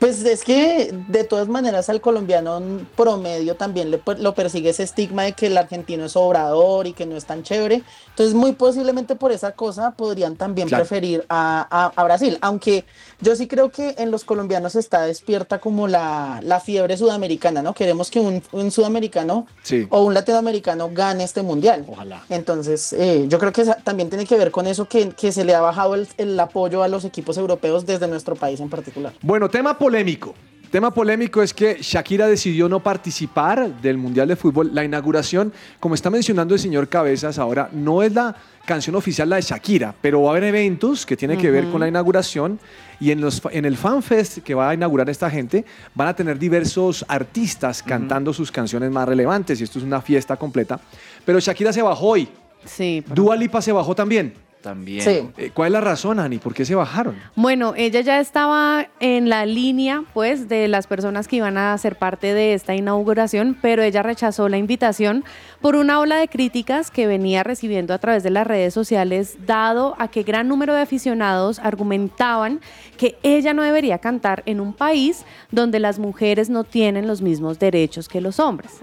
Pues 0.00 0.24
es 0.24 0.42
que 0.42 0.92
de 1.08 1.22
todas 1.24 1.46
maneras 1.48 1.88
al 1.88 2.00
colombiano 2.00 2.60
promedio 2.96 3.54
también 3.54 3.90
le, 3.90 4.00
lo 4.18 4.34
persigue 4.34 4.70
ese 4.70 4.82
estigma 4.82 5.22
de 5.22 5.32
que 5.32 5.46
el 5.46 5.56
argentino 5.56 6.04
es 6.04 6.16
obrador 6.16 6.86
y 6.86 6.92
que 6.92 7.06
no 7.06 7.16
es 7.16 7.24
tan 7.24 7.42
chévere. 7.44 7.82
Entonces 8.10 8.34
muy 8.34 8.52
posiblemente 8.52 9.14
por 9.14 9.30
esa 9.32 9.52
cosa 9.52 9.92
podrían 9.92 10.36
también 10.36 10.68
Claro. 10.68 10.82
preferir 10.84 11.24
a, 11.28 11.66
a- 11.70 11.92
a 12.00 12.04
Brasil. 12.04 12.38
Aunque 12.40 12.84
yo 13.20 13.36
sí 13.36 13.46
creo 13.46 13.70
que 13.70 13.94
en 13.98 14.10
los 14.10 14.24
colombianos 14.24 14.74
está 14.74 15.02
despierta 15.02 15.58
como 15.60 15.86
la, 15.86 16.40
la 16.42 16.60
fiebre 16.60 16.96
sudamericana, 16.96 17.62
¿no? 17.62 17.74
Queremos 17.74 18.10
que 18.10 18.18
un, 18.20 18.42
un 18.52 18.70
sudamericano 18.70 19.46
Sí. 19.62 19.86
o 19.90 20.02
un 20.02 20.14
latinoamericano 20.14 20.90
gane 20.92 21.24
este 21.24 21.42
mundial. 21.42 21.84
Ojalá. 21.88 22.22
Entonces, 22.28 22.92
eh, 22.92 23.26
yo 23.28 23.38
creo 23.38 23.51
que 23.52 23.62
esa- 23.62 23.76
también 23.76 24.08
tiene 24.08 24.26
que 24.26 24.36
ver 24.36 24.50
con 24.50 24.66
eso 24.66 24.86
que, 24.88 25.10
que 25.10 25.32
se 25.32 25.44
le 25.44 25.54
ha 25.54 25.60
bajado 25.60 25.94
el, 25.94 26.08
el 26.18 26.38
apoyo 26.40 26.82
a 26.82 26.88
los 26.88 27.04
equipos 27.04 27.36
europeos 27.38 27.86
desde 27.86 28.08
nuestro 28.08 28.34
país 28.34 28.60
en 28.60 28.68
particular. 28.68 29.12
Bueno, 29.22 29.48
tema 29.48 29.78
polémico. 29.78 30.34
Tema 30.70 30.90
polémico 30.90 31.42
es 31.42 31.52
que 31.52 31.76
Shakira 31.82 32.26
decidió 32.26 32.66
no 32.66 32.80
participar 32.80 33.68
del 33.82 33.98
Mundial 33.98 34.26
de 34.28 34.36
Fútbol. 34.36 34.70
La 34.74 34.82
inauguración, 34.82 35.52
como 35.78 35.94
está 35.94 36.08
mencionando 36.08 36.54
el 36.54 36.60
señor 36.60 36.88
Cabezas 36.88 37.38
ahora, 37.38 37.68
no 37.72 38.02
es 38.02 38.14
la 38.14 38.34
canción 38.64 38.96
oficial 38.96 39.28
la 39.28 39.36
de 39.36 39.42
Shakira, 39.42 39.94
pero 40.00 40.22
va 40.22 40.28
a 40.28 40.30
haber 40.32 40.44
eventos 40.44 41.04
que 41.04 41.14
tienen 41.14 41.36
que 41.38 41.50
ver 41.50 41.68
con 41.68 41.80
la 41.80 41.88
inauguración 41.88 42.58
y 43.00 43.10
en, 43.10 43.20
los, 43.20 43.42
en 43.50 43.66
el 43.66 43.76
FanFest 43.76 44.38
que 44.38 44.54
va 44.54 44.70
a 44.70 44.74
inaugurar 44.74 45.10
esta 45.10 45.28
gente 45.28 45.66
van 45.94 46.08
a 46.08 46.16
tener 46.16 46.38
diversos 46.38 47.04
artistas 47.06 47.82
cantando 47.82 48.32
sus 48.32 48.50
canciones 48.50 48.90
más 48.90 49.06
relevantes 49.06 49.60
y 49.60 49.64
esto 49.64 49.78
es 49.78 49.84
una 49.84 50.00
fiesta 50.00 50.36
completa. 50.36 50.80
Pero 51.26 51.38
Shakira 51.38 51.72
se 51.74 51.82
bajó 51.82 52.06
hoy. 52.06 52.28
Sí. 52.64 53.04
Dua 53.14 53.36
Lipa 53.36 53.60
se 53.62 53.72
bajó 53.72 53.94
también. 53.94 54.34
También. 54.62 55.02
Sí. 55.02 55.28
Eh, 55.36 55.50
¿Cuál 55.52 55.68
es 55.68 55.72
la 55.72 55.80
razón, 55.80 56.20
Ani? 56.20 56.38
¿Por 56.38 56.54
qué 56.54 56.64
se 56.64 56.74
bajaron? 56.74 57.16
Bueno, 57.34 57.74
ella 57.76 58.00
ya 58.00 58.20
estaba 58.20 58.86
en 59.00 59.28
la 59.28 59.44
línea, 59.44 60.04
pues, 60.14 60.48
de 60.48 60.68
las 60.68 60.86
personas 60.86 61.28
que 61.28 61.36
iban 61.36 61.58
a 61.58 61.76
ser 61.78 61.96
parte 61.96 62.32
de 62.32 62.54
esta 62.54 62.74
inauguración, 62.74 63.56
pero 63.60 63.82
ella 63.82 64.02
rechazó 64.02 64.48
la 64.48 64.58
invitación 64.58 65.24
por 65.60 65.76
una 65.76 66.00
ola 66.00 66.16
de 66.16 66.28
críticas 66.28 66.90
que 66.90 67.06
venía 67.06 67.42
recibiendo 67.42 67.92
a 67.92 67.98
través 67.98 68.22
de 68.22 68.30
las 68.30 68.46
redes 68.46 68.72
sociales, 68.72 69.36
dado 69.46 69.96
a 69.98 70.08
que 70.08 70.22
gran 70.22 70.48
número 70.48 70.74
de 70.74 70.80
aficionados 70.82 71.58
argumentaban 71.58 72.60
que 72.96 73.16
ella 73.22 73.54
no 73.54 73.62
debería 73.62 73.98
cantar 73.98 74.42
en 74.46 74.60
un 74.60 74.72
país 74.72 75.24
donde 75.50 75.80
las 75.80 75.98
mujeres 75.98 76.50
no 76.50 76.62
tienen 76.62 77.06
los 77.08 77.20
mismos 77.20 77.58
derechos 77.58 78.08
que 78.08 78.20
los 78.20 78.38
hombres. 78.38 78.78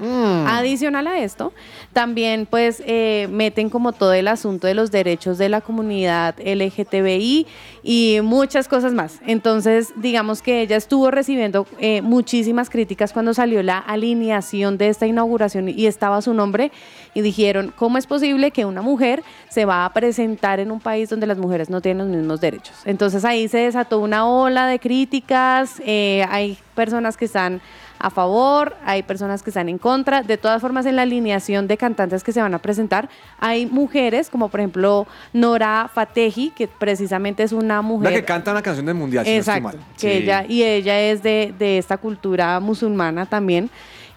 Adicional 0.45 1.07
a 1.07 1.19
esto, 1.19 1.53
también 1.93 2.45
pues 2.45 2.83
eh, 2.85 3.27
meten 3.31 3.69
como 3.69 3.93
todo 3.93 4.13
el 4.13 4.27
asunto 4.27 4.67
de 4.67 4.73
los 4.73 4.91
derechos 4.91 5.37
de 5.37 5.49
la 5.49 5.61
comunidad 5.69 6.33
LGTBI 6.39 7.45
y 7.83 8.19
muchas 8.23 8.67
cosas 8.67 8.91
más. 8.91 9.19
Entonces, 9.27 9.93
digamos 9.97 10.41
que 10.41 10.61
ella 10.61 10.75
estuvo 10.75 11.11
recibiendo 11.11 11.67
eh, 11.79 12.01
muchísimas 12.01 12.71
críticas 12.71 13.13
cuando 13.13 13.35
salió 13.35 13.61
la 13.61 13.77
alineación 13.77 14.79
de 14.79 14.87
esta 14.87 15.05
inauguración 15.05 15.69
y 15.69 15.85
estaba 15.85 16.23
su 16.23 16.33
nombre 16.33 16.71
y 17.13 17.21
dijeron, 17.21 17.71
¿cómo 17.75 17.99
es 17.99 18.07
posible 18.07 18.49
que 18.49 18.65
una 18.65 18.81
mujer 18.81 19.21
se 19.49 19.65
va 19.65 19.85
a 19.85 19.93
presentar 19.93 20.59
en 20.59 20.71
un 20.71 20.79
país 20.79 21.07
donde 21.07 21.27
las 21.27 21.37
mujeres 21.37 21.69
no 21.69 21.81
tienen 21.81 22.07
los 22.07 22.17
mismos 22.17 22.41
derechos? 22.41 22.75
Entonces 22.85 23.23
ahí 23.23 23.47
se 23.47 23.59
desató 23.59 23.99
una 23.99 24.27
ola 24.27 24.65
de 24.65 24.79
críticas, 24.79 25.79
eh, 25.85 26.25
hay 26.29 26.57
personas 26.73 27.15
que 27.15 27.25
están 27.25 27.61
a 27.99 28.09
favor, 28.09 28.75
hay 28.85 29.03
personas 29.03 29.43
que 29.43 29.49
están 29.49 29.67
en 29.69 29.77
contra. 29.77 30.23
De 30.23 30.37
todas 30.37 30.61
formas, 30.61 30.85
en 30.85 30.95
la 30.95 31.01
alineación 31.01 31.67
de 31.67 31.77
cantantes 31.77 32.23
que 32.23 32.31
se 32.31 32.41
van 32.41 32.53
a 32.53 32.59
presentar, 32.59 33.09
hay 33.39 33.65
mujeres, 33.65 34.29
como 34.29 34.49
por 34.49 34.61
ejemplo 34.61 35.05
Nora 35.33 35.89
Fatehi, 35.93 36.51
que 36.55 36.67
precisamente 36.67 37.43
es 37.43 37.51
una 37.51 37.81
mujer. 37.81 38.11
La 38.11 38.17
que 38.17 38.25
canta 38.25 38.51
una 38.51 38.61
canción 38.61 38.85
del 38.85 38.95
mundial, 38.95 39.25
si 39.25 39.31
no 39.33 39.39
estoy 39.39 39.55
Exacto, 39.57 39.77
mal. 39.77 39.87
que 39.95 39.99
Sí. 39.99 40.07
ella, 40.23 40.45
y 40.47 40.63
ella 40.63 40.99
es 40.99 41.21
de, 41.23 41.53
de 41.59 41.77
esta 41.77 41.97
cultura 41.97 42.59
musulmana 42.59 43.25
también. 43.25 43.69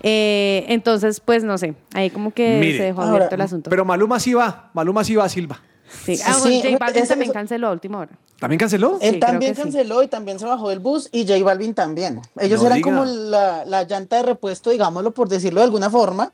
Eh, 0.05 0.65
entonces, 0.69 1.21
pues 1.21 1.45
no 1.45 1.57
sé, 1.59 1.75
ahí 1.95 2.11
como 2.11 2.33
que 2.33 2.59
Mire, 2.61 2.77
se 2.77 2.83
dejó 2.85 3.03
ahora, 3.03 3.15
abierto 3.17 3.35
el 3.37 3.41
asunto. 3.41 3.71
Pero 3.71 3.85
Maluma 3.85 4.19
sí 4.19 4.35
va, 4.35 4.71
Maluma 4.75 5.05
sí 5.05 5.15
va, 5.15 5.29
Silva. 5.29 5.61
Sí. 6.05 6.19
Ah, 6.25 6.35
Sí, 6.35 6.41
bueno, 6.61 6.63
J 6.63 6.79
Balvin 6.79 7.07
también 7.07 7.23
eso- 7.31 7.33
canceló 7.33 7.69
a 7.69 7.73
última 7.73 7.99
hora. 8.01 8.13
¿También 8.39 8.59
canceló? 8.59 8.99
Sí, 9.01 9.07
Él 9.07 9.11
creo 9.21 9.31
también 9.31 9.53
que 9.53 9.57
sí. 9.57 9.63
canceló 9.63 10.03
y 10.03 10.09
también 10.09 10.39
se 10.39 10.47
bajó 10.47 10.69
del 10.71 10.81
bus 10.81 11.09
y 11.13 11.27
J 11.27 11.43
Balvin 11.45 11.75
también. 11.75 12.21
Ellos 12.41 12.61
No 12.61 12.67
eran 12.67 12.79
diga. 12.79 12.91
como 12.91 13.05
la, 13.05 13.65
la 13.65 13.85
llanta 13.85 14.17
de 14.17 14.23
repuesto, 14.25 14.71
digámoslo 14.71 15.13
por 15.13 15.29
decirlo 15.29 15.61
de 15.61 15.65
alguna 15.67 15.91
forma. 15.91 16.33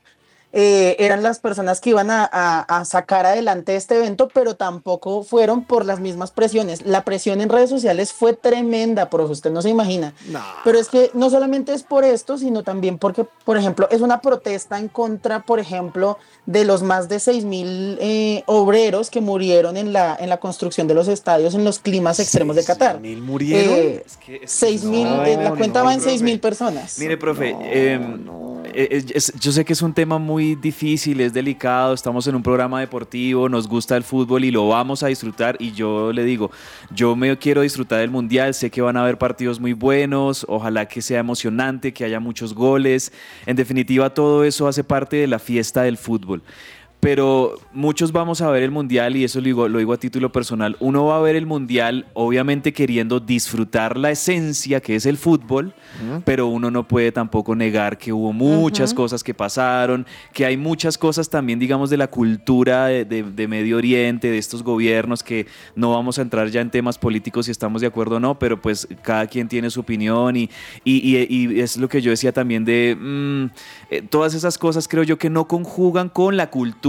Eh, 0.51 0.95
eran 0.97 1.21
las 1.21 1.39
personas 1.39 1.79
que 1.79 1.91
iban 1.91 2.09
a, 2.09 2.27
a- 2.31 2.61
a 2.61 2.83
sacar 2.83 3.27
adelante 3.27 3.75
este 3.75 3.97
evento, 3.97 4.29
pero 4.33 4.55
tampoco 4.55 5.21
fueron 5.23 5.63
por 5.63 5.85
las 5.85 5.99
mismas 5.99 6.31
presiones. 6.31 6.81
La 6.87 7.03
presión 7.05 7.39
en 7.39 7.49
redes 7.49 7.69
sociales 7.69 8.13
fue 8.13 8.33
tremenda, 8.33 9.11
profe, 9.11 9.33
usted 9.33 9.51
no 9.51 9.61
se 9.61 9.69
imagina. 9.69 10.13
No. 10.27 10.41
Pero 10.63 10.79
es 10.79 10.89
que 10.89 11.11
no 11.13 11.29
solamente 11.29 11.71
es 11.73 11.83
por 11.83 12.03
esto, 12.03 12.39
sino 12.39 12.63
también 12.63 12.97
porque, 12.97 13.25
por 13.45 13.57
ejemplo, 13.57 13.87
es 13.91 14.01
una 14.01 14.21
protesta 14.21 14.79
en 14.79 14.87
contra, 14.87 15.41
por 15.45 15.59
ejemplo, 15.59 16.17
de 16.47 16.65
los 16.65 16.81
más 16.81 17.09
de 17.09 17.19
6 17.19 17.45
mil 17.45 17.99
eh, 18.01 18.41
obreros 18.47 19.11
que 19.11 19.21
murieron 19.21 19.77
en 19.77 19.93
la, 19.93 20.17
en 20.19 20.29
la 20.29 20.37
construcción 20.37 20.87
de 20.87 20.95
los 20.95 21.07
estadios 21.07 21.53
en 21.53 21.63
los 21.63 21.77
climas 21.77 22.19
extremos 22.19 22.55
de 22.55 22.63
Qatar. 22.65 22.99
¿Mil 22.99 23.21
murieron? 23.21 23.71
Eh, 23.75 24.03
Es 24.03 24.17
que- 24.17 24.35
es 24.37 24.41
que 24.41 24.47
6 24.47 24.83
mil, 24.83 25.03
no, 25.03 25.23
eh, 25.25 25.37
la 25.37 25.49
no, 25.51 25.57
cuenta 25.57 25.81
no, 25.81 25.85
va 25.85 25.93
en 25.93 25.99
profe. 25.99 26.09
6 26.09 26.23
mil 26.23 26.39
personas. 26.39 26.97
Mire, 26.97 27.17
profe, 27.17 27.55
eh, 27.61 27.99
eh, 28.73 29.05
es- 29.13 29.31
yo 29.39 29.51
sé 29.51 29.63
que 29.63 29.73
es 29.73 29.81
un 29.83 29.93
tema 29.93 30.17
muy 30.17 30.38
difícil, 30.39 31.21
es 31.21 31.33
delicado, 31.33 31.93
estamos 31.93 32.25
en 32.27 32.35
un 32.35 32.43
programa 32.43 32.79
deportivo, 32.79 33.47
nos 33.49 33.67
gusta 33.67 33.95
el 33.95 34.03
fútbol 34.03 34.43
y 34.43 34.51
lo 34.51 34.67
vamos 34.67 35.03
a 35.03 35.07
disfrutar 35.07 35.55
y 35.59 35.71
yo 35.71 36.11
le 36.11 36.23
digo, 36.23 36.51
yo 36.91 37.15
me 37.15 37.37
quiero 37.37 37.61
disfrutar 37.61 37.99
del 37.99 38.09
Mundial, 38.09 38.53
sé 38.53 38.71
que 38.71 38.81
van 38.81 38.97
a 38.97 39.01
haber 39.01 39.17
partidos 39.17 39.59
muy 39.59 39.73
buenos, 39.73 40.45
ojalá 40.49 40.87
que 40.87 41.01
sea 41.01 41.19
emocionante, 41.19 41.93
que 41.93 42.05
haya 42.05 42.19
muchos 42.19 42.53
goles, 42.53 43.11
en 43.45 43.55
definitiva 43.55 44.13
todo 44.13 44.43
eso 44.43 44.67
hace 44.67 44.83
parte 44.83 45.17
de 45.17 45.27
la 45.27 45.39
fiesta 45.39 45.83
del 45.83 45.97
fútbol. 45.97 46.41
Pero 47.01 47.55
muchos 47.71 48.11
vamos 48.11 48.41
a 48.41 48.49
ver 48.51 48.61
el 48.61 48.71
mundial 48.71 49.15
y 49.15 49.23
eso 49.23 49.39
lo 49.39 49.45
digo, 49.45 49.67
lo 49.69 49.79
digo 49.79 49.93
a 49.93 49.97
título 49.97 50.33
personal. 50.33 50.75
Uno 50.81 51.05
va 51.05 51.15
a 51.17 51.21
ver 51.21 51.37
el 51.37 51.45
mundial 51.45 52.07
obviamente 52.13 52.73
queriendo 52.73 53.21
disfrutar 53.21 53.95
la 53.97 54.11
esencia 54.11 54.81
que 54.81 54.95
es 54.95 55.05
el 55.05 55.15
fútbol, 55.17 55.73
pero 56.25 56.47
uno 56.47 56.69
no 56.71 56.85
puede 56.89 57.13
tampoco 57.13 57.55
negar 57.55 57.97
que 57.97 58.11
hubo 58.11 58.33
muchas 58.33 58.93
cosas 58.93 59.23
que 59.23 59.33
pasaron, 59.33 60.05
que 60.33 60.45
hay 60.45 60.57
muchas 60.57 60.97
cosas 60.97 61.29
también, 61.29 61.57
digamos, 61.57 61.89
de 61.89 61.95
la 61.95 62.07
cultura 62.07 62.87
de, 62.87 63.05
de- 63.05 63.23
de 63.23 63.47
Medio 63.47 63.77
Oriente, 63.77 64.29
de 64.29 64.37
estos 64.37 64.61
gobiernos, 64.61 65.23
que 65.23 65.47
no 65.75 65.91
vamos 65.93 66.19
a 66.19 66.21
entrar 66.21 66.49
ya 66.49 66.59
en 66.59 66.69
temas 66.69 66.97
políticos 66.97 67.45
si 67.45 67.51
estamos 67.51 67.79
de 67.79 67.87
acuerdo 67.87 68.17
o 68.17 68.19
no, 68.19 68.37
pero 68.37 68.59
pues 68.61 68.87
cada 69.03 69.25
quien 69.27 69.47
tiene 69.47 69.69
su 69.69 69.79
opinión 69.79 70.35
y, 70.35 70.49
y- 70.83 71.15
y- 71.17 71.53
y 71.55 71.61
es 71.61 71.77
lo 71.77 71.87
que 71.87 72.01
yo 72.01 72.11
decía 72.11 72.33
también 72.33 72.65
de 72.65 72.97
mm, 72.99 73.45
eh, 73.89 74.01
todas 74.09 74.33
esas 74.33 74.57
cosas 74.57 74.89
creo 74.89 75.03
yo 75.03 75.17
que 75.17 75.29
no 75.29 75.47
conjugan 75.47 76.09
con 76.09 76.35
la 76.35 76.49
cultura 76.49 76.88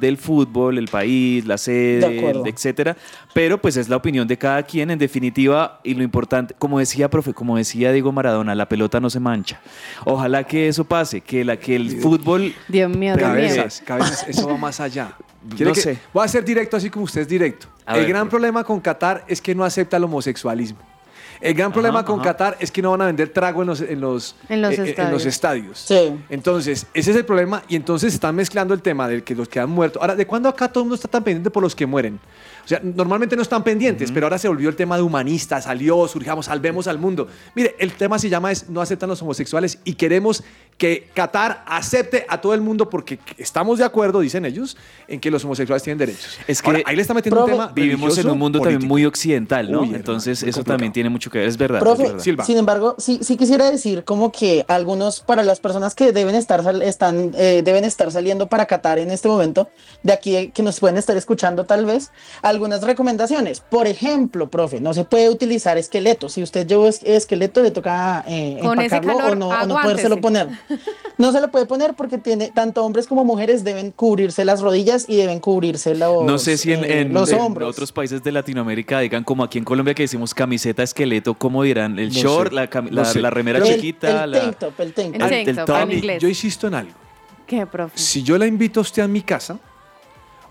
del 0.00 0.16
fútbol, 0.16 0.78
el 0.78 0.88
país, 0.88 1.44
la 1.46 1.54
De 1.54 1.58
sede, 1.58 2.42
etcétera, 2.46 2.96
pero 3.34 3.60
pues 3.60 3.76
es 3.76 3.88
la 3.88 3.96
opinión 3.96 4.26
de 4.26 4.36
cada 4.36 4.62
quien 4.62 4.90
en 4.90 4.98
definitiva 4.98 5.80
y 5.84 5.94
lo 5.94 6.02
importante, 6.02 6.54
como 6.58 6.78
decía 6.78 7.08
profe, 7.08 7.32
como 7.34 7.56
decía 7.56 7.92
Diego 7.92 8.12
Maradona, 8.12 8.54
la 8.54 8.68
pelota 8.68 9.00
no 9.00 9.08
se 9.10 9.20
mancha. 9.20 9.60
Ojalá 10.04 10.44
que 10.44 10.68
eso 10.68 10.84
pase, 10.84 11.20
que 11.20 11.44
la 11.44 11.56
que 11.58 11.76
el 11.76 12.00
fútbol 12.00 12.54
Dios 12.68 12.90
mío, 12.90 13.16
Dios 13.16 13.28
mío. 13.30 13.38
Cabezas, 13.38 13.82
cabezas, 13.84 14.26
eso 14.28 14.48
va 14.48 14.56
más 14.56 14.80
allá. 14.80 15.12
¿Quiere 15.50 15.66
No 15.66 15.74
que- 15.74 15.80
sé. 15.80 15.98
Voy 16.12 16.24
a 16.24 16.28
ser 16.28 16.44
directo 16.44 16.76
así 16.76 16.90
como 16.90 17.04
usted 17.04 17.20
es 17.20 17.28
directo. 17.28 17.68
A 17.86 17.94
el 17.94 18.00
ver, 18.00 18.08
gran 18.08 18.22
profe. 18.22 18.30
problema 18.30 18.64
con 18.64 18.80
Qatar 18.80 19.24
es 19.28 19.40
que 19.40 19.54
no 19.54 19.62
acepta 19.64 19.96
el 19.96 20.04
homosexualismo. 20.04 20.78
El 21.40 21.54
gran 21.54 21.72
problema 21.72 22.04
con 22.04 22.20
ajá. 22.20 22.30
Qatar 22.30 22.56
es 22.60 22.70
que 22.70 22.82
no 22.82 22.90
van 22.90 23.02
a 23.02 23.06
vender 23.06 23.28
trago 23.28 23.62
en 23.62 23.68
los, 23.68 23.80
en 23.80 24.00
los, 24.00 24.36
En 24.48 24.62
los 24.62 24.78
eh, 24.78 24.90
eh, 24.90 24.94
en 24.96 25.10
los 25.10 25.26
estadios. 25.26 25.78
Sí. 25.78 26.18
Entonces, 26.28 26.86
ese 26.94 27.10
es 27.10 27.16
el 27.16 27.24
problema. 27.24 27.62
Y 27.68 27.76
entonces 27.76 28.14
están 28.14 28.34
mezclando 28.34 28.74
el 28.74 28.82
tema 28.82 29.08
de 29.08 29.22
que 29.22 29.34
los 29.34 29.48
que 29.48 29.60
han 29.60 29.70
muerto. 29.70 30.00
Ahora, 30.00 30.16
¿de 30.16 30.26
cuándo 30.26 30.48
acá 30.48 30.68
todo 30.68 30.82
el 30.82 30.86
mundo 30.86 30.94
está 30.96 31.08
tan 31.08 31.24
pendiente 31.24 31.50
por 31.50 31.62
los 31.62 31.74
que 31.74 31.86
mueren? 31.86 32.20
O 32.64 32.68
sea, 32.68 32.80
normalmente 32.82 33.36
no 33.36 33.42
están 33.42 33.62
pendientes, 33.62 34.10
pero 34.10 34.26
ahora 34.26 34.38
se 34.38 34.48
volvió 34.48 34.68
el 34.68 34.74
tema 34.74 34.96
de 34.96 35.02
humanista, 35.02 35.60
salió, 35.60 36.08
surjamos, 36.08 36.46
salvemos 36.46 36.88
al 36.88 36.98
mundo. 36.98 37.28
Mire, 37.54 37.76
el 37.78 37.92
tema 37.92 38.18
se 38.18 38.28
llama 38.28 38.50
es 38.50 38.68
no 38.68 38.80
aceptan 38.80 39.08
los 39.08 39.22
homosexuales 39.22 39.78
y 39.84 39.94
queremos 39.94 40.42
que 40.78 41.08
Qatar 41.14 41.64
acepte 41.66 42.26
a 42.28 42.40
todo 42.40 42.52
el 42.52 42.60
mundo 42.60 42.90
porque 42.90 43.18
estamos 43.38 43.78
de 43.78 43.84
acuerdo, 43.84 44.20
dicen 44.20 44.44
ellos, 44.44 44.76
en 45.08 45.20
que 45.20 45.30
los 45.30 45.42
homosexuales 45.44 45.82
tienen 45.82 45.96
derechos. 45.98 46.38
Es 46.46 46.60
que 46.60 46.68
Ahora, 46.68 46.82
ahí 46.84 46.96
le 46.96 47.00
está 47.02 47.14
metiendo 47.14 47.36
Profe, 47.38 47.52
un 47.54 47.58
tema 47.60 47.72
vivimos 47.74 48.18
en 48.18 48.28
un 48.28 48.38
mundo 48.38 48.60
también 48.60 48.86
muy 48.86 49.06
occidental, 49.06 49.70
¿no? 49.72 49.80
Uy, 49.82 49.94
Entonces 49.94 50.42
eso 50.42 50.46
complicado. 50.58 50.74
también 50.76 50.92
tiene 50.92 51.08
mucho 51.08 51.30
que 51.30 51.38
ver, 51.38 51.48
es 51.48 51.56
verdad. 51.56 51.80
Profe, 51.80 52.02
es 52.02 52.08
verdad. 52.10 52.22
Silva. 52.24 52.44
sin 52.44 52.58
embargo, 52.58 52.94
sí, 52.98 53.20
sí 53.22 53.38
quisiera 53.38 53.70
decir 53.70 54.04
como 54.04 54.30
que 54.32 54.66
algunos, 54.68 55.20
para 55.20 55.42
las 55.44 55.60
personas 55.60 55.94
que 55.94 56.12
deben 56.12 56.34
estar, 56.34 56.62
sal- 56.62 56.82
están, 56.82 57.32
eh, 57.38 57.62
deben 57.64 57.84
estar 57.84 58.12
saliendo 58.12 58.46
para 58.48 58.66
Qatar 58.66 58.98
en 58.98 59.10
este 59.10 59.28
momento, 59.28 59.70
de 60.02 60.12
aquí 60.12 60.36
eh, 60.36 60.50
que 60.52 60.62
nos 60.62 60.78
pueden 60.78 60.98
estar 60.98 61.16
escuchando 61.16 61.64
tal 61.64 61.86
vez, 61.86 62.10
algunas 62.42 62.82
recomendaciones. 62.82 63.60
Por 63.60 63.86
ejemplo, 63.86 64.50
profe, 64.50 64.80
no 64.82 64.92
se 64.92 65.04
puede 65.04 65.30
utilizar 65.30 65.78
esqueleto. 65.78 66.28
Si 66.28 66.42
usted 66.42 66.66
lleva 66.66 66.86
es- 66.88 67.02
esqueleto, 67.02 67.62
le 67.62 67.70
toca 67.70 68.24
eh, 68.28 68.58
Con 68.60 68.78
ese 68.80 68.96
empacarlo 68.96 69.16
calor, 69.18 69.32
o 69.32 69.36
no, 69.36 69.48
o 69.48 69.66
no 69.66 69.80
podérselo 69.80 70.20
poner. 70.20 70.48
No 71.18 71.32
se 71.32 71.40
lo 71.40 71.50
puede 71.50 71.66
poner 71.66 71.94
porque 71.94 72.18
tiene, 72.18 72.50
tanto 72.50 72.84
hombres 72.84 73.06
como 73.06 73.24
mujeres 73.24 73.64
deben 73.64 73.90
cubrirse 73.92 74.44
las 74.44 74.60
rodillas 74.60 75.06
y 75.08 75.16
deben 75.16 75.40
cubrirse 75.40 75.94
los, 75.94 76.24
No 76.24 76.38
sé 76.38 76.58
si 76.58 76.72
en, 76.72 76.84
eh, 76.84 77.00
en- 77.02 77.12
los 77.14 77.30
en 77.30 77.40
otros 77.62 77.92
países 77.92 78.22
de 78.22 78.32
Latinoamérica 78.32 79.00
digan 79.00 79.24
como 79.24 79.44
aquí 79.44 79.58
en 79.58 79.64
Colombia 79.64 79.94
que 79.94 80.02
decimos 80.02 80.34
camiseta 80.34 80.82
esqueleto, 80.82 81.34
¿cómo 81.34 81.62
dirán? 81.62 81.98
El 81.98 82.08
No 82.08 82.14
short, 82.14 82.52
la, 82.52 82.66
no 82.66 82.88
la- 82.90 83.04
sé. 83.04 83.20
la 83.20 83.30
remera 83.30 83.62
chiquita, 83.62 84.24
el 84.24 84.30
la... 84.32 84.40
tank 84.40 84.58
top, 84.58 84.80
el 84.80 84.92
tank 84.92 85.12
top. 85.14 85.22
Ah, 85.22 85.28
tank 85.28 85.48
el 85.48 85.56
top, 85.56 85.66
top. 85.66 85.76
en 85.76 85.82
Ani, 85.82 85.94
inglés. 85.94 86.22
yo 86.22 86.28
insisto 86.28 86.66
en 86.66 86.74
algo. 86.74 86.92
¿Qué, 87.46 87.64
profe? 87.66 87.96
Si 87.98 88.22
yo 88.22 88.36
la 88.38 88.46
invito 88.46 88.80
a 88.80 88.82
usted 88.82 89.02
a 89.02 89.08
mi 89.08 89.22
casa, 89.22 89.58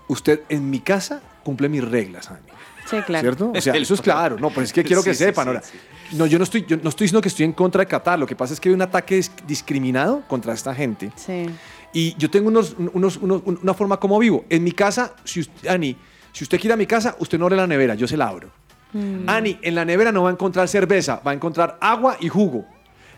usted 0.08 0.40
en 0.48 0.70
mi 0.70 0.80
casa 0.80 1.20
cumple 1.44 1.68
mis 1.68 1.84
reglas, 1.84 2.30
Ani. 2.30 2.40
Sí, 2.88 2.96
claro. 3.04 3.20
¿Cierto? 3.22 3.52
O 3.54 3.60
sea, 3.60 3.74
eso 3.74 3.94
es 3.94 4.00
claro. 4.02 4.38
No, 4.38 4.50
pues 4.50 4.68
es 4.68 4.72
que 4.72 4.82
quiero 4.84 5.02
que 5.02 5.12
Sí, 5.14 5.24
sepan. 5.24 5.44
sí, 5.44 5.48
Ahora, 5.48 5.62
sí. 5.62 5.78
No, 6.12 6.26
yo 6.26 6.38
no 6.38 6.44
estoy, 6.44 6.64
yo 6.66 6.76
no 6.82 6.88
estoy 6.88 7.04
diciendo 7.06 7.20
que 7.20 7.28
estoy 7.28 7.44
en 7.44 7.52
contra 7.52 7.80
de 7.80 7.86
Qatar. 7.86 8.18
Lo 8.18 8.26
que 8.26 8.36
pasa 8.36 8.54
es 8.54 8.60
que 8.60 8.68
hay 8.68 8.74
un 8.74 8.82
ataque 8.82 9.18
dis- 9.18 9.30
discriminado 9.46 10.22
contra 10.28 10.52
esta 10.52 10.74
gente. 10.74 11.10
Sí. 11.16 11.46
Y 11.92 12.14
yo 12.18 12.30
tengo 12.30 12.48
unos, 12.48 12.76
unos- 12.92 13.16
unos- 13.16 13.42
una 13.62 13.74
forma 13.74 13.98
como 13.98 14.18
vivo. 14.18 14.44
En 14.50 14.62
mi 14.64 14.72
casa, 14.72 15.14
si 15.24 15.40
usted, 15.40 15.68
Ani, 15.68 15.96
si 16.32 16.44
usted 16.44 16.60
quiere 16.60 16.74
a 16.74 16.76
mi 16.76 16.86
casa, 16.86 17.16
usted 17.18 17.38
no 17.38 17.46
abre 17.46 17.56
la 17.56 17.66
nevera, 17.66 17.94
yo 17.94 18.06
se 18.06 18.16
la 18.16 18.28
abro. 18.28 18.50
Mm. 18.92 19.28
Ani, 19.28 19.58
en 19.62 19.74
la 19.74 19.84
nevera 19.84 20.12
no 20.12 20.22
va 20.22 20.28
a 20.30 20.32
encontrar 20.32 20.68
cerveza, 20.68 21.20
va 21.26 21.30
a 21.32 21.34
encontrar 21.34 21.78
agua 21.80 22.16
y 22.20 22.28
jugo. 22.28 22.66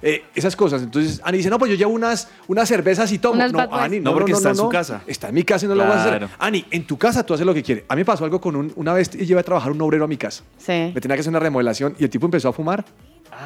Eh, 0.03 0.25
esas 0.35 0.55
cosas. 0.55 0.83
Entonces, 0.83 1.21
Ani 1.25 1.39
dice, 1.39 1.51
no, 1.51 1.59
pues 1.59 1.71
yo 1.71 1.77
llevo 1.77 1.93
unas, 1.93 2.29
unas 2.47 2.69
cervezas 2.69 3.11
y 3.13 3.19
tomo. 3.19 3.35
Unas 3.35 3.53
no. 3.53 3.69
Ani, 3.73 4.01
No, 4.01 4.13
porque 4.13 4.33
está 4.33 4.51
en 4.51 4.57
su 4.57 4.69
casa. 4.69 5.03
Está 5.07 5.29
en 5.29 5.35
mi 5.35 5.43
casa 5.45 5.67
y 5.67 5.69
no 5.69 5.75
lo 5.75 5.85
vas 5.87 5.97
a 5.97 6.05
hacer. 6.09 6.29
Ani, 6.39 6.65
en 6.71 6.87
tu 6.87 6.97
casa 6.97 7.25
tú 7.25 7.35
haces 7.35 7.45
lo 7.47 7.55
que 7.55 7.63
quieres. 7.63 7.85
A 7.89 7.95
mí 7.95 8.01
me 8.01 8.05
pasó 8.05 8.25
algo 8.25 8.41
con 8.41 8.57
un, 8.57 8.73
una 8.77 8.93
vez 8.93 9.11
llevé 9.11 9.41
a 9.41 9.45
trabajar 9.45 9.73
un 9.73 9.81
obrero 9.81 10.05
a 10.05 10.09
mi 10.09 10.17
casa. 10.17 10.45
Sí. 10.59 10.93
Me 10.95 11.01
tenía 11.01 11.17
que 11.17 11.21
hacer 11.21 11.31
una 11.31 11.41
remodelación 11.41 11.95
y 11.99 12.05
el 12.05 12.11
tipo 12.11 12.27
empezó 12.27 12.49
a 12.49 12.53
fumar. 12.53 12.85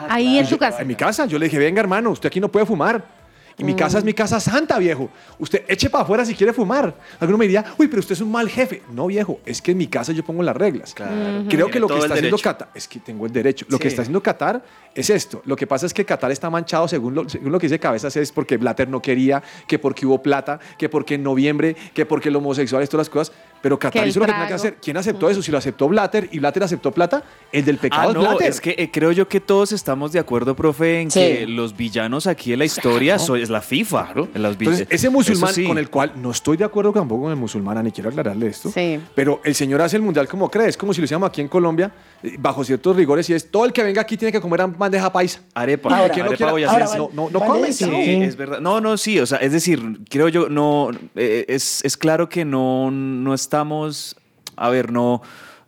Ahí 0.08 0.38
en 0.38 0.48
tu 0.48 0.58
casa. 0.58 0.82
En 0.82 0.88
mi 0.88 0.94
casa. 0.94 1.26
Yo 1.26 1.38
le 1.38 1.46
dije, 1.46 1.58
venga, 1.58 1.80
hermano, 1.80 2.10
usted 2.10 2.28
aquí 2.28 2.40
no 2.40 2.50
puede 2.50 2.66
fumar. 2.66 3.21
Y 3.62 3.64
mi 3.64 3.74
casa 3.74 3.98
es 3.98 4.04
mi 4.04 4.12
casa 4.12 4.40
santa, 4.40 4.76
viejo. 4.78 5.08
Usted 5.38 5.64
eche 5.68 5.88
para 5.88 6.02
afuera 6.02 6.24
si 6.24 6.34
quiere 6.34 6.52
fumar. 6.52 6.92
Alguno 7.20 7.38
me 7.38 7.44
diría, 7.44 7.64
uy, 7.78 7.86
pero 7.86 8.00
usted 8.00 8.14
es 8.14 8.20
un 8.20 8.32
mal 8.32 8.48
jefe. 8.48 8.82
No, 8.92 9.06
viejo, 9.06 9.38
es 9.46 9.62
que 9.62 9.70
en 9.70 9.78
mi 9.78 9.86
casa 9.86 10.12
yo 10.12 10.24
pongo 10.24 10.42
las 10.42 10.56
reglas. 10.56 10.94
Claro. 10.94 11.12
Creo 11.12 11.46
Tiene 11.48 11.70
que 11.70 11.80
lo 11.80 11.86
que 11.86 11.98
está 11.98 12.14
haciendo. 12.14 12.38
Qatar, 12.38 12.70
es 12.74 12.88
que 12.88 12.98
tengo 12.98 13.24
el 13.24 13.32
derecho. 13.32 13.64
Lo 13.68 13.78
que 13.78 13.86
está 13.86 14.02
haciendo 14.02 14.20
Qatar 14.20 14.64
es 14.94 15.10
esto. 15.10 15.42
Lo 15.44 15.54
que 15.54 15.68
pasa 15.68 15.86
es 15.86 15.94
que 15.94 16.04
Qatar 16.04 16.32
está 16.32 16.50
manchado, 16.50 16.88
según 16.88 17.14
lo, 17.14 17.28
según 17.28 17.52
lo 17.52 17.60
que 17.60 17.66
dice 17.66 17.78
Cabezas, 17.78 18.16
es 18.16 18.32
porque 18.32 18.56
Blatter 18.56 18.88
no 18.88 19.00
quería, 19.00 19.42
que 19.68 19.78
porque 19.78 20.06
hubo 20.06 20.20
plata, 20.20 20.58
que 20.76 20.88
porque 20.88 21.14
en 21.14 21.22
noviembre, 21.22 21.76
que 21.94 22.04
porque 22.04 22.30
el 22.30 22.36
homosexual, 22.36 22.86
todas 22.88 23.06
las 23.06 23.10
cosas. 23.10 23.32
Pero 23.62 23.78
Qatar 23.78 24.06
hizo 24.08 24.18
lo 24.20 24.26
que 24.26 24.32
tenía 24.32 24.48
que 24.48 24.54
hacer. 24.54 24.76
¿Quién 24.82 24.96
aceptó 24.96 25.30
eso? 25.30 25.40
Si 25.42 25.50
lo 25.52 25.58
aceptó 25.58 25.88
Blatter 25.88 26.28
y 26.32 26.38
Blatter 26.40 26.64
aceptó 26.64 26.90
plata, 26.92 27.22
el 27.52 27.64
del 27.64 27.78
pecado 27.78 28.02
Ah, 28.02 28.08
es 28.08 28.14
no, 28.14 28.20
Blatter. 28.20 28.48
es 28.48 28.60
que 28.60 28.74
eh, 28.76 28.90
creo 28.92 29.12
yo 29.12 29.28
que 29.28 29.40
todos 29.40 29.72
estamos 29.72 30.12
de 30.12 30.18
acuerdo, 30.18 30.54
profe, 30.56 31.00
en 31.00 31.10
Sí. 31.10 31.20
que 31.20 31.46
los 31.46 31.76
villanos 31.76 32.26
aquí 32.26 32.52
en 32.52 32.58
la 32.58 32.64
historia 32.64 33.18
so- 33.18 33.36
es 33.36 33.48
la 33.50 33.60
FIFA. 33.62 34.08
En 34.34 34.42
los 34.42 34.58
vi- 34.58 34.66
Entonces, 34.66 34.88
ese 34.90 35.08
musulmán 35.10 35.54
sí. 35.54 35.64
con 35.64 35.78
el 35.78 35.88
cual 35.90 36.12
no 36.16 36.30
estoy 36.32 36.56
de 36.56 36.64
acuerdo 36.64 36.92
tampoco 36.92 37.22
con 37.22 37.30
el 37.30 37.36
musulmán, 37.38 37.82
ni 37.84 37.92
quiero 37.92 38.10
aclararle 38.10 38.48
esto. 38.48 38.70
Sí. 38.70 38.98
Pero 39.14 39.40
el 39.44 39.54
señor 39.54 39.80
hace 39.80 39.96
el 39.96 40.02
mundial 40.02 40.26
como 40.28 40.50
cree. 40.50 40.68
Es 40.68 40.76
como 40.76 40.92
si 40.92 41.00
lo 41.00 41.04
hiciéramos 41.04 41.28
aquí 41.28 41.40
en 41.40 41.48
Colombia, 41.48 41.92
eh, 42.22 42.36
bajo 42.38 42.64
ciertos 42.64 42.96
rigores, 42.96 43.30
y 43.30 43.34
es 43.34 43.50
todo 43.50 43.64
el 43.64 43.72
que 43.72 43.82
venga 43.84 44.02
aquí 44.02 44.16
tiene 44.16 44.32
que 44.32 44.40
comer 44.40 44.66
bandeja 44.76 45.12
paisa. 45.12 45.40
Arepa, 45.54 45.88
Ahora- 45.96 46.12
¿Quién 46.12 46.26
no 46.26 46.32
arepa 46.32 46.52
quiera- 46.54 46.86
no, 46.96 47.10
no, 47.12 47.30
no 47.30 47.38
Vale, 47.38 47.52
comen, 47.52 47.72
sí. 47.72 47.84
¿no? 47.84 47.96
Sí, 47.96 48.22
es 48.22 48.36
verdad. 48.36 48.60
No, 48.60 48.80
no, 48.80 48.96
sí, 48.96 49.20
o 49.20 49.26
sea, 49.26 49.38
es 49.38 49.52
decir, 49.52 50.00
creo 50.10 50.28
yo, 50.28 50.48
no, 50.48 50.90
eh, 51.14 51.44
es, 51.48 51.84
es 51.84 51.96
claro 51.96 52.28
que 52.28 52.44
no, 52.44 52.90
no 52.90 53.34
estamos, 53.56 54.16
a 54.56 54.70
ver, 54.70 54.90
no, 54.90 55.20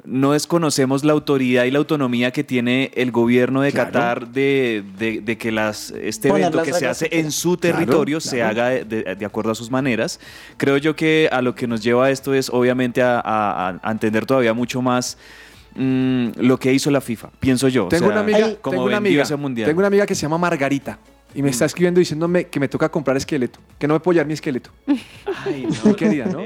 no 0.07 0.33
desconocemos 0.33 1.05
la 1.05 1.12
autoridad 1.12 1.64
y 1.64 1.71
la 1.71 1.79
autonomía 1.79 2.31
que 2.31 2.43
tiene 2.43 2.91
el 2.95 3.11
gobierno 3.11 3.61
de 3.61 3.73
Claro. 3.73 3.93
Qatar 3.93 4.29
de, 4.29 4.83
de- 4.99 5.21
de 5.21 5.37
que 5.37 5.53
las, 5.53 5.91
este 5.91 6.29
Poner 6.31 6.45
evento 6.45 6.59
las 6.59 6.67
que 6.67 6.73
se 6.73 6.87
hace 6.87 7.11
que 7.11 7.21
en 7.21 7.31
su 7.31 7.59
Claro, 7.59 7.76
territorio 7.76 8.21
se 8.21 8.37
claro. 8.37 8.50
haga 8.53 8.69
de, 8.71 9.14
de- 9.17 9.25
acuerdo 9.26 9.50
a 9.53 9.55
sus 9.55 9.71
maneras. 9.71 10.19
Creo 10.57 10.79
yo 10.79 10.97
que 10.97 11.29
a 11.31 11.43
lo 11.43 11.55
que 11.55 11.67
nos 11.67 11.83
lleva 11.83 12.09
esto 12.11 12.33
es 12.33 12.49
obviamente 12.49 13.03
a, 13.03 13.21
a- 13.23 13.79
a 13.83 13.91
entender 13.93 14.25
todavía 14.25 14.55
mucho 14.55 14.81
más 14.81 15.19
mm, 15.75 16.29
lo 16.38 16.59
que 16.59 16.73
hizo 16.73 16.91
la 16.91 17.03
FIFA, 17.03 17.29
pienso 17.38 17.69
yo. 17.69 17.85
o 17.85 17.88
Tengo 17.88 18.07
sea, 18.07 18.12
una 18.12 18.21
amiga, 18.21 18.55
como 18.62 18.73
tengo 18.76 18.85
una 18.87 18.97
amiga, 18.97 19.23
ese 19.25 19.37
mundial. 19.37 19.67
tengo 19.69 19.81
una 19.81 19.88
amiga 19.88 20.07
que 20.07 20.14
se 20.14 20.23
llama 20.23 20.38
Margarita 20.38 20.99
y 21.35 21.43
me 21.43 21.50
está 21.50 21.64
escribiendo 21.64 21.99
diciéndome 21.99 22.45
que 22.45 22.61
me 22.61 22.69
toca 22.69 22.88
comprar 22.88 23.17
esqueleto, 23.17 23.59
que 23.79 23.87
no 23.88 23.95
me 23.95 24.00
puedo 24.00 24.14
llevar 24.14 24.26
mi 24.26 24.35
esqueleto. 24.35 24.71
Ay, 25.45 25.67
no, 25.85 25.97
querida, 25.97 26.26
¿no? 26.26 26.41
O 26.41 26.45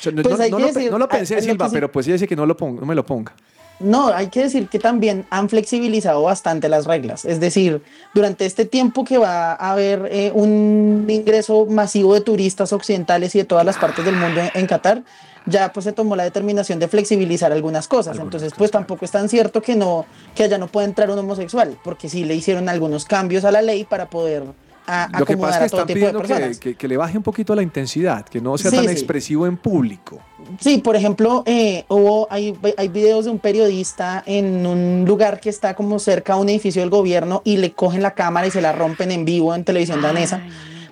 sea, 0.00 0.12
no, 0.12 0.22
Pues 0.22 0.38
no- 0.38 0.44
hay 0.44 0.50
no 0.50 0.56
que 0.58 0.62
lo, 0.62 0.68
decir- 0.68 0.90
no 0.90 0.98
lo 0.98 1.08
pensé, 1.08 1.34
hay- 1.36 1.42
Silva, 1.42 1.66
que 1.66 1.70
sí- 1.70 1.74
pero 1.74 1.90
pues 1.92 2.06
ella 2.06 2.14
dice 2.14 2.28
que 2.28 2.36
no, 2.36 2.46
lo 2.46 2.56
ponga, 2.56 2.80
no 2.80 2.86
me 2.86 2.94
lo 2.94 3.04
ponga. 3.04 3.34
No, 3.80 4.08
hay 4.08 4.26
que 4.28 4.42
decir 4.42 4.68
que 4.68 4.78
también 4.78 5.24
han 5.30 5.48
flexibilizado 5.48 6.22
bastante 6.22 6.68
las 6.68 6.84
reglas. 6.84 7.24
Es 7.24 7.40
decir, 7.40 7.80
durante 8.12 8.44
este 8.44 8.66
tiempo 8.66 9.04
que 9.06 9.16
va 9.16 9.52
a 9.54 9.72
haber 9.72 10.06
eh, 10.12 10.30
un 10.34 11.06
ingreso 11.08 11.64
masivo 11.64 12.12
de 12.12 12.20
turistas 12.20 12.74
occidentales 12.74 13.34
y 13.34 13.38
de 13.38 13.44
todas 13.46 13.64
las 13.64 13.78
partes 13.78 14.04
del 14.04 14.16
mundo 14.16 14.38
en, 14.42 14.50
en 14.52 14.66
Qatar, 14.66 15.02
ya 15.46 15.72
pues 15.72 15.84
se 15.84 15.92
tomó 15.92 16.16
la 16.16 16.24
determinación 16.24 16.78
de 16.78 16.88
flexibilizar 16.88 17.52
algunas 17.52 17.88
cosas. 17.88 18.18
Entonces, 18.18 18.52
pues 18.56 18.70
tampoco 18.70 19.04
es 19.04 19.10
tan 19.10 19.28
cierto 19.28 19.62
que 19.62 19.74
no 19.76 20.06
que 20.34 20.44
allá 20.44 20.58
no 20.58 20.66
pueda 20.68 20.86
entrar 20.86 21.10
un 21.10 21.18
homosexual, 21.18 21.78
porque 21.82 22.08
sí 22.08 22.24
le 22.24 22.34
hicieron 22.34 22.68
algunos 22.68 23.04
cambios 23.04 23.44
a 23.44 23.50
la 23.52 23.62
ley 23.62 23.84
para 23.84 24.08
poder 24.08 24.44
a- 24.86 25.08
Lo 25.18 25.24
que 25.24 25.34
acomodar 25.34 25.52
pasa 25.52 25.64
es 25.66 25.70
que 25.70 25.76
a 25.76 25.78
todo 25.78 25.80
están 25.82 25.86
tipo 25.86 25.94
de 25.94 26.00
pidiendo 26.12 26.18
personas. 26.20 26.58
que, 26.58 26.70
que- 26.70 26.76
que 26.76 26.88
le 26.88 26.96
baje 26.96 27.16
un 27.16 27.22
poquito 27.22 27.54
la 27.54 27.62
intensidad, 27.62 28.24
que 28.24 28.40
no 28.40 28.58
sea 28.58 28.70
Sí, 28.70 28.76
tan 28.78 28.86
sí. 28.86 28.90
expresivo 28.92 29.46
en 29.46 29.56
público. 29.56 30.18
Sí, 30.58 30.78
por 30.78 30.96
ejemplo, 30.96 31.42
eh, 31.46 31.84
hubo, 31.88 32.26
hay, 32.30 32.56
hay 32.76 32.88
videos 32.88 33.26
de 33.26 33.30
un 33.30 33.38
periodista 33.38 34.22
en 34.26 34.66
un 34.66 35.04
lugar 35.06 35.38
que 35.38 35.48
está 35.48 35.74
como 35.74 35.98
cerca 36.00 36.32
a 36.32 36.36
un 36.36 36.48
edificio 36.48 36.82
del 36.82 36.90
gobierno 36.90 37.40
y 37.44 37.58
le 37.58 37.72
cogen 37.72 38.02
la 38.02 38.12
cámara 38.14 38.46
y 38.48 38.50
se 38.50 38.60
la 38.60 38.72
rompen 38.72 39.12
en 39.12 39.24
vivo 39.24 39.54
en 39.54 39.64
televisión 39.64 40.02
danesa 40.02 40.42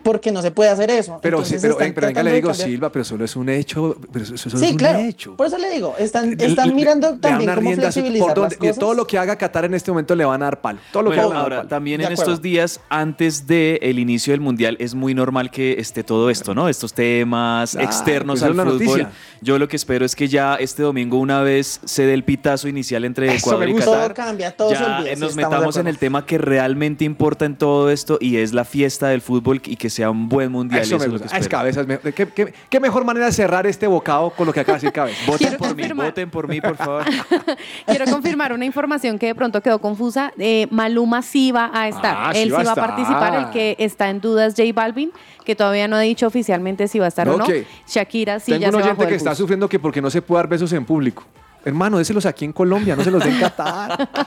porque 0.02 0.33
no 0.33 0.43
se 0.43 0.50
puede 0.50 0.71
hacer 0.71 0.90
eso. 0.90 1.19
Pero, 1.23 1.38
Entonces 1.38 1.61
sí, 1.61 1.67
pero, 1.67 1.78
están 1.81 1.95
pero 1.95 2.07
venga, 2.09 2.23
le 2.23 2.31
de 2.31 2.37
digo. 2.37 2.55
Silva, 2.55 2.90
pero 2.93 3.05
solo 3.05 3.25
es 3.25 3.37
un 3.37 3.49
hecho. 3.49 3.97
Pero 4.12 4.25
eso, 4.25 4.35
eso 4.35 4.51
Sí, 4.51 4.64
es 4.66 4.72
un 4.72 4.79
claro. 4.79 4.99
hecho. 5.01 5.37
Por 5.37 5.46
eso 5.46 5.59
le 5.59 5.70
digo, 5.70 5.94
están, 5.99 6.37
Le- 6.37 6.46
están 6.46 6.68
le- 6.68 6.75
mirando 6.75 7.11
le 7.12 7.16
también 7.18 7.51
una 7.51 7.55
cómo 7.61 7.72
flexibilizar 7.75 8.35
por 8.35 8.44
las 8.44 8.57
cosas. 8.57 8.79
Todo 8.79 8.94
lo 8.94 9.07
que 9.07 9.18
haga 9.18 9.37
Qatar 9.37 9.64
en 9.64 9.75
este 9.75 9.90
momento 9.90 10.14
le 10.14 10.25
van 10.25 10.42
a 10.42 10.46
dar 10.46 10.61
palo. 10.61 10.79
Todo 10.92 11.03
lo 11.05 11.11
que 11.11 11.16
Bueno, 11.16 11.31
haga 11.31 11.35
le 11.35 11.35
van 11.35 11.37
a 11.37 11.42
dar 11.42 11.53
ahora 11.53 11.57
palo. 11.59 11.68
también 11.68 11.99
De 11.99 12.07
en 12.07 12.12
acuerdo. 12.12 12.33
estos 12.33 12.42
días, 12.42 12.81
antes 12.88 13.46
de 13.46 13.79
el 13.83 13.99
inicio 13.99 14.33
del 14.33 14.40
mundial, 14.40 14.77
es 14.81 14.94
muy 14.94 15.14
normal 15.14 15.51
que 15.51 15.79
esté 15.81 16.03
todo 16.05 16.31
esto, 16.31 16.55
¿no? 16.55 16.68
Estos 16.68 16.92
temas 16.94 17.72
Claro, 17.72 17.87
externos 17.87 18.40
pues 18.40 18.42
al 18.51 18.55
fútbol. 18.57 18.72
noticia. 18.72 19.11
Yo 19.40 19.59
lo 19.59 19.68
que 19.68 19.77
espero 19.77 20.05
es 20.05 20.16
que 20.16 20.29
ya 20.29 20.57
este 20.57 20.83
domingo, 20.83 21.18
una 21.18 21.42
vez 21.42 21.81
se 21.85 22.05
dé 22.05 22.14
el 22.14 22.25
pitazo 22.25 22.68
inicial 22.68 23.05
entre 23.05 23.27
Eso 23.35 23.37
Ecuador 23.51 23.68
y. 23.68 23.75
Qatar, 23.75 24.14
Todo 24.14 24.14
cambia, 24.14 24.51
todo 24.57 24.68
se 24.70 24.75
ya 24.77 24.96
olvida, 24.99 25.11
eh, 25.12 25.14
sí, 25.14 25.20
nos 25.20 25.37
de 25.37 25.42
metamos 25.42 25.77
en 25.77 25.87
el 25.87 25.99
tema 25.99 26.27
que 26.27 26.38
realmente 26.38 27.05
importa 27.05 27.44
en 27.44 27.57
todo 27.57 27.90
esto 27.90 28.18
y 28.20 28.37
es 28.38 28.53
la 28.53 28.64
fiesta 28.64 29.09
del 29.09 29.20
fútbol 29.20 29.61
y 29.64 29.77
que 29.77 29.90
sea 29.98 30.11
un 30.11 30.28
buen 30.28 30.50
mundial. 30.52 30.80
Eso 30.82 30.96
y 30.96 30.98
me 30.98 31.04
es 31.04 31.11
lo 31.12 31.18
que 31.18 31.22
gusta. 31.24 31.38
Es 31.38 31.48
cabezas. 31.48 31.87
me- 31.87 31.98
¿Qué, 31.98 32.12
qué, 32.28 32.52
qué 32.70 32.80
mejor 32.80 33.04
manera 33.04 33.26
de 33.26 33.32
cerrar 33.32 33.66
este 33.66 33.87
bocado 33.87 34.30
con 34.30 34.46
lo 34.46 34.52
que 34.52 34.61
acaba 34.61 34.78
de 34.78 34.82
decir 34.82 34.92
cabeza? 34.92 35.18
Voten 35.26 35.38
Quiero 35.48 35.58
por 35.58 35.68
mí, 35.68 35.74
confirmar. 35.82 36.06
voten 36.06 36.30
por 36.30 36.48
mí, 36.48 36.61
por 36.61 36.76
favor. 36.76 37.04
Quiero 37.87 38.04
confirmar 38.06 38.52
una 38.52 38.64
información 38.64 39.18
que 39.18 39.26
de 39.26 39.34
pronto 39.34 39.61
quedó 39.61 39.78
confusa. 39.80 40.32
Eh, 40.38 40.66
Maluma 40.70 41.22
sí 41.22 41.50
va 41.52 41.70
a 41.72 41.88
estar. 41.88 42.16
Ah, 42.18 42.30
sí 42.32 42.40
Él 42.42 42.54
va 42.54 42.61
sí 42.61 42.64
va 42.64 42.70
a 42.70 42.74
estar. 42.74 42.87
participar. 42.88 43.34
El 43.34 43.50
que 43.50 43.76
está 43.78 44.08
en 44.11 44.20
dudas, 44.20 44.54
J 44.56 44.70
Balvin, 44.74 45.11
que 45.44 45.54
todavía 45.56 45.88
no 45.88 45.96
ha 45.96 46.00
dicho 46.00 46.26
oficialmente 46.26 46.88
si 46.88 46.98
va 46.98 47.06
a 47.06 47.08
estar 47.08 47.28
o 47.28 47.37
no. 47.38 47.44
Shakira 47.87 48.38
sí 48.40 48.52
Tengo 48.52 48.62
ya 48.62 48.68
un 48.68 48.74
se 48.74 48.82
oyente 48.82 49.06
que 49.08 49.14
está 49.14 49.34
sufriendo 49.34 49.68
que 49.68 49.78
porque 49.78 50.00
no 50.00 50.11
se 50.11 50.22
puede 50.22 50.38
dar 50.42 50.48
besos 50.48 50.72
en 50.72 50.84
público. 50.84 51.24
Hermano, 51.64 51.99
déselos 51.99 52.25
aquí 52.25 52.44
en 52.44 52.53
Colombia, 52.53 52.97
no 52.97 53.05
se 53.05 53.11
los 53.11 53.23
den 53.23 53.35
en 53.35 53.40
Qatar. 53.40 54.09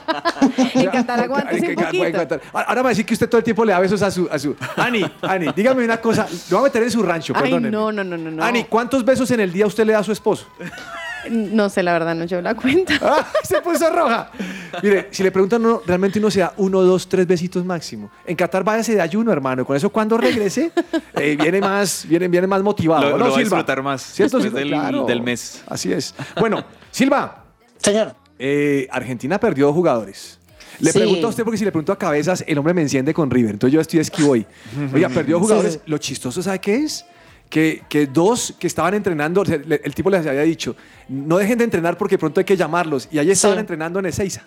En 0.74 0.90
Qatar 0.90 1.20
aguántese 1.20 1.68
un 1.70 1.74
poquito. 1.76 2.40
Ahora 2.52 2.74
me 2.76 2.82
va 2.82 2.88
a 2.88 2.90
decir 2.90 3.06
que 3.06 3.14
usted 3.14 3.28
todo 3.28 3.38
el 3.38 3.44
tiempo 3.44 3.64
le 3.64 3.72
da 3.72 3.80
besos 3.80 4.02
a 4.02 4.10
su... 4.10 4.28
A 4.30 4.38
su... 4.38 4.54
Ani, 4.76 5.02
Ani, 5.22 5.46
dígame 5.54 5.84
una 5.84 6.00
cosa. 6.00 6.26
Lo 6.50 6.58
voy 6.58 6.66
a 6.66 6.68
meter 6.68 6.82
en 6.82 6.90
su 6.90 7.02
rancho, 7.02 7.32
Ay, 7.36 7.42
perdóneme. 7.42 7.70
no, 7.70 7.90
no, 7.92 8.04
no, 8.04 8.16
no, 8.16 8.30
no. 8.30 8.44
Ani, 8.44 8.64
¿cuántos 8.64 9.04
besos 9.04 9.30
en 9.30 9.40
el 9.40 9.52
día 9.52 9.66
usted 9.66 9.84
le 9.86 9.92
da 9.92 10.00
a 10.00 10.04
su 10.04 10.12
esposo? 10.12 10.46
No 11.30 11.68
sé, 11.68 11.82
la 11.84 11.92
verdad, 11.92 12.14
no 12.16 12.24
llevo 12.24 12.42
la 12.42 12.54
cuenta. 12.54 12.94
¡Ah! 13.02 13.26
Se 13.44 13.60
puso 13.60 13.88
roja. 13.90 14.30
Mire, 14.82 15.08
si 15.12 15.22
le 15.22 15.30
preguntan, 15.30 15.64
uno, 15.64 15.80
realmente 15.86 16.18
uno 16.18 16.30
se 16.30 16.40
da 16.40 16.52
uno, 16.56 16.82
dos, 16.82 17.08
tres 17.08 17.26
besitos 17.26 17.64
máximo. 17.64 18.10
En 18.26 18.34
Qatar 18.36 18.64
váyase 18.64 18.94
de 18.96 19.00
ayuno, 19.00 19.30
hermano. 19.32 19.64
Con 19.64 19.76
eso, 19.76 19.88
cuando 19.90 20.18
regrese, 20.18 20.72
eh, 21.14 21.36
viene, 21.40 21.60
más, 21.60 22.04
viene, 22.08 22.26
viene 22.26 22.46
más 22.48 22.60
motivado. 22.62 23.02
Lo- 23.04 23.10
¿no, 23.18 23.24
lo 23.26 23.30
va 23.30 23.36
a 23.36 23.40
disfrutar 23.40 23.82
más 23.82 24.02
¿Cierto, 24.02 24.38
después 24.38 24.64
del 25.06 25.22
mes. 25.22 25.62
Así 25.68 25.92
es. 25.92 26.12
Bueno, 26.40 26.64
Silva, 26.92 27.44
Señor, 27.78 28.14
eh, 28.38 28.86
Argentina 28.92 29.40
perdió 29.40 29.66
dos 29.66 29.74
jugadores. 29.74 30.38
Le 30.78 30.92
Sí. 30.92 30.98
pregunto 30.98 31.26
a 31.26 31.30
usted 31.30 31.42
porque 31.44 31.58
si 31.58 31.64
le 31.64 31.72
pregunto 31.72 31.92
a 31.92 31.98
cabezas, 31.98 32.44
el 32.46 32.56
hombre 32.58 32.74
me 32.74 32.82
enciende 32.82 33.12
con 33.12 33.30
River. 33.30 33.52
Entonces 33.52 33.74
yo 33.74 33.80
estoy 33.80 34.00
esquivo 34.00 34.30
hoy. 34.32 34.46
Oiga, 34.94 35.08
perdió 35.08 35.36
dos 35.36 35.42
jugadores. 35.42 35.72
Sí. 35.74 35.80
Lo 35.86 35.98
chistoso, 35.98 36.42
¿sabe 36.42 36.58
qué 36.60 36.76
es? 36.76 37.04
Que, 37.50 37.82
que 37.88 38.06
dos 38.06 38.54
que 38.58 38.66
estaban 38.66 38.94
entrenando, 38.94 39.42
el 39.42 39.94
tipo 39.94 40.08
les 40.10 40.26
había 40.26 40.40
dicho, 40.42 40.74
no 41.08 41.36
dejen 41.38 41.58
de 41.58 41.64
entrenar 41.64 41.98
porque 41.98 42.16
pronto 42.18 42.40
hay 42.40 42.44
que 42.46 42.56
llamarlos. 42.56 43.08
Y 43.10 43.18
ahí 43.18 43.30
estaban 43.30 43.58
Sí. 43.58 43.60
entrenando 43.60 43.98
en 43.98 44.06
Ezeiza. 44.06 44.42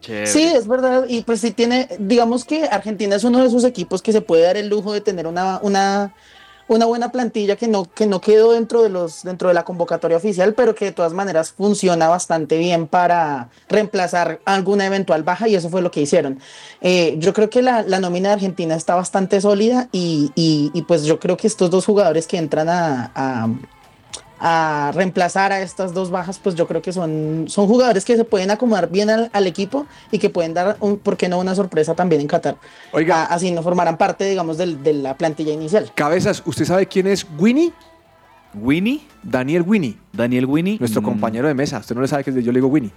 Chévere. 0.00 0.26
Sí, 0.26 0.42
es 0.42 0.66
verdad. 0.66 1.04
Y 1.08 1.22
pues 1.22 1.40
sí 1.40 1.52
tiene, 1.52 1.88
digamos 1.98 2.44
que 2.44 2.64
Argentina 2.64 3.14
es 3.16 3.24
uno 3.24 3.38
de 3.38 3.46
esos 3.46 3.64
equipos 3.64 4.02
que 4.02 4.12
se 4.12 4.20
puede 4.20 4.42
dar 4.42 4.56
el 4.56 4.68
lujo 4.68 4.92
de 4.92 5.00
tener 5.00 5.26
una, 5.26 5.60
una, 5.62 6.12
una 6.68 6.86
buena 6.86 7.10
plantilla 7.12 7.56
que 7.56 7.68
no, 7.68 7.84
que 7.84 8.06
no 8.06 8.20
quedó 8.20 8.52
dentro 8.52 8.82
de 8.82 8.88
los, 8.88 9.22
dentro 9.22 9.48
de 9.48 9.54
la 9.54 9.64
convocatoria 9.64 10.16
oficial, 10.16 10.54
pero 10.54 10.74
que 10.74 10.86
de 10.86 10.92
todas 10.92 11.12
maneras 11.12 11.52
funciona 11.52 12.08
bastante 12.08 12.56
bien 12.58 12.86
para 12.86 13.48
reemplazar 13.68 14.40
alguna 14.44 14.86
eventual 14.86 15.22
baja, 15.22 15.48
y 15.48 15.54
eso 15.54 15.68
fue 15.68 15.82
lo 15.82 15.90
que 15.90 16.00
hicieron. 16.00 16.38
Eh, 16.80 17.16
yo 17.18 17.32
creo 17.32 17.50
que 17.50 17.62
la, 17.62 17.82
la 17.82 17.98
nómina 18.00 18.30
de 18.30 18.34
Argentina 18.34 18.74
está 18.74 18.94
bastante 18.94 19.40
sólida, 19.40 19.88
y, 19.92 20.30
y- 20.34 20.82
pues 20.88 21.04
yo 21.04 21.18
creo 21.18 21.36
que 21.36 21.46
estos 21.46 21.70
dos 21.70 21.84
jugadores 21.86 22.26
que 22.26 22.38
entran 22.38 22.68
a 22.68 23.48
a 24.44 24.90
reemplazar 24.92 25.52
a 25.52 25.60
estas 25.62 25.94
dos 25.94 26.10
bajas, 26.10 26.40
pues 26.42 26.56
yo 26.56 26.66
creo 26.66 26.82
que 26.82 26.92
son, 26.92 27.44
son 27.46 27.68
jugadores 27.68 28.04
que 28.04 28.16
se 28.16 28.24
pueden 28.24 28.50
acomodar 28.50 28.90
bien 28.90 29.08
al, 29.08 29.30
al 29.32 29.46
equipo 29.46 29.86
y 30.10 30.18
que 30.18 30.30
pueden 30.30 30.52
dar, 30.52 30.76
un, 30.80 30.98
¿por 30.98 31.16
qué 31.16 31.28
no?, 31.28 31.38
una 31.38 31.54
sorpresa 31.54 31.94
también 31.94 32.20
en 32.20 32.26
Qatar. 32.26 32.56
Oiga. 32.90 33.22
A- 33.22 33.26
así 33.26 33.52
no 33.52 33.62
formarán 33.62 33.96
parte, 33.98 34.24
digamos, 34.24 34.58
del- 34.58 34.82
de 34.82 34.94
la 34.94 35.16
plantilla 35.16 35.52
inicial. 35.52 35.92
Cabezas, 35.94 36.42
¿usted 36.44 36.64
sabe 36.64 36.86
quién 36.88 37.06
es 37.06 37.24
Winnie? 37.38 37.72
Winnie, 38.54 39.00
Daniel 39.22 39.62
Winnie, 39.66 39.96
Daniel 40.12 40.44
Winnie. 40.46 40.76
nuestro 40.78 41.00
Mm, 41.00 41.04
compañero 41.04 41.48
de 41.48 41.54
mesa. 41.54 41.78
Usted 41.78 41.94
no 41.94 42.02
le 42.02 42.08
sabe 42.08 42.22
que 42.22 42.30
yo 42.42 42.52
le 42.52 42.58
digo 42.58 42.68
Winnie. 42.68 42.90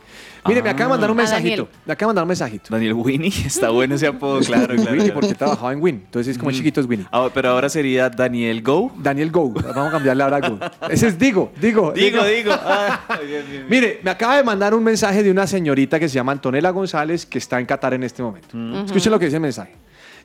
Mire, 0.46 0.62
me 0.62 0.70
acaba 0.70 0.86
de 0.86 0.90
mandar 0.92 1.12
un 1.12 1.18
Ah, 1.20 1.22
mensajito. 1.24 1.70
Me 1.86 1.94
acaba 1.94 2.08
de 2.08 2.12
mandar 2.12 2.24
un 2.24 2.28
mensajito. 2.28 2.66
Daniel 2.70 2.94
Winnie, 2.94 3.30
está 3.46 3.70
bueno 3.70 3.96
ese 3.96 4.08
apodo, 4.08 4.40
claro, 4.42 4.68
claro. 4.76 4.82
Winnie, 4.92 4.98
claro. 5.06 5.14
porque 5.14 5.34
trabajaba 5.36 5.72
en 5.74 5.82
Win. 5.82 5.96
Entonces 6.06 6.32
es 6.34 6.38
como 6.38 6.52
chiquito 6.52 6.82
es 6.82 6.88
Winnie. 6.88 7.06
Ah, 7.12 7.30
pero 7.34 7.50
ahora 7.52 7.70
sería 7.70 8.10
Daniel 8.10 8.62
Go. 8.62 8.92
Daniel 8.98 9.32
Go. 9.32 9.50
Vamos 9.52 9.88
a 9.88 9.92
cambiarle 9.92 10.24
ahora 10.24 10.38
a 10.38 10.50
Go. 10.50 10.60
Ese 10.90 11.08
es 11.08 11.18
Digo, 11.18 11.52
Digo. 11.62 11.92
Digo, 11.94 12.24
digo. 12.26 12.52
Ah, 12.54 13.00
bien, 13.22 13.30
bien, 13.30 13.46
bien. 13.50 13.66
Mire, 13.70 14.00
me 14.04 14.12
acaba 14.12 14.36
de 14.38 14.44
mandar 14.44 14.74
un 14.74 14.84
mensaje 14.84 15.24
de 15.24 15.32
una 15.32 15.48
señorita 15.48 16.00
que 16.00 16.10
se 16.10 16.16
llama 16.16 16.34
Antonella 16.34 16.70
González, 16.72 17.26
que 17.26 17.38
está 17.38 17.60
en 17.60 17.66
Qatar 17.66 17.94
en 17.94 18.04
este 18.04 18.22
momento. 18.22 18.58
Escuchen 18.86 19.12
lo 19.12 19.20
que 19.20 19.26
dice 19.26 19.38
el 19.38 19.42
mensaje. 19.42 19.74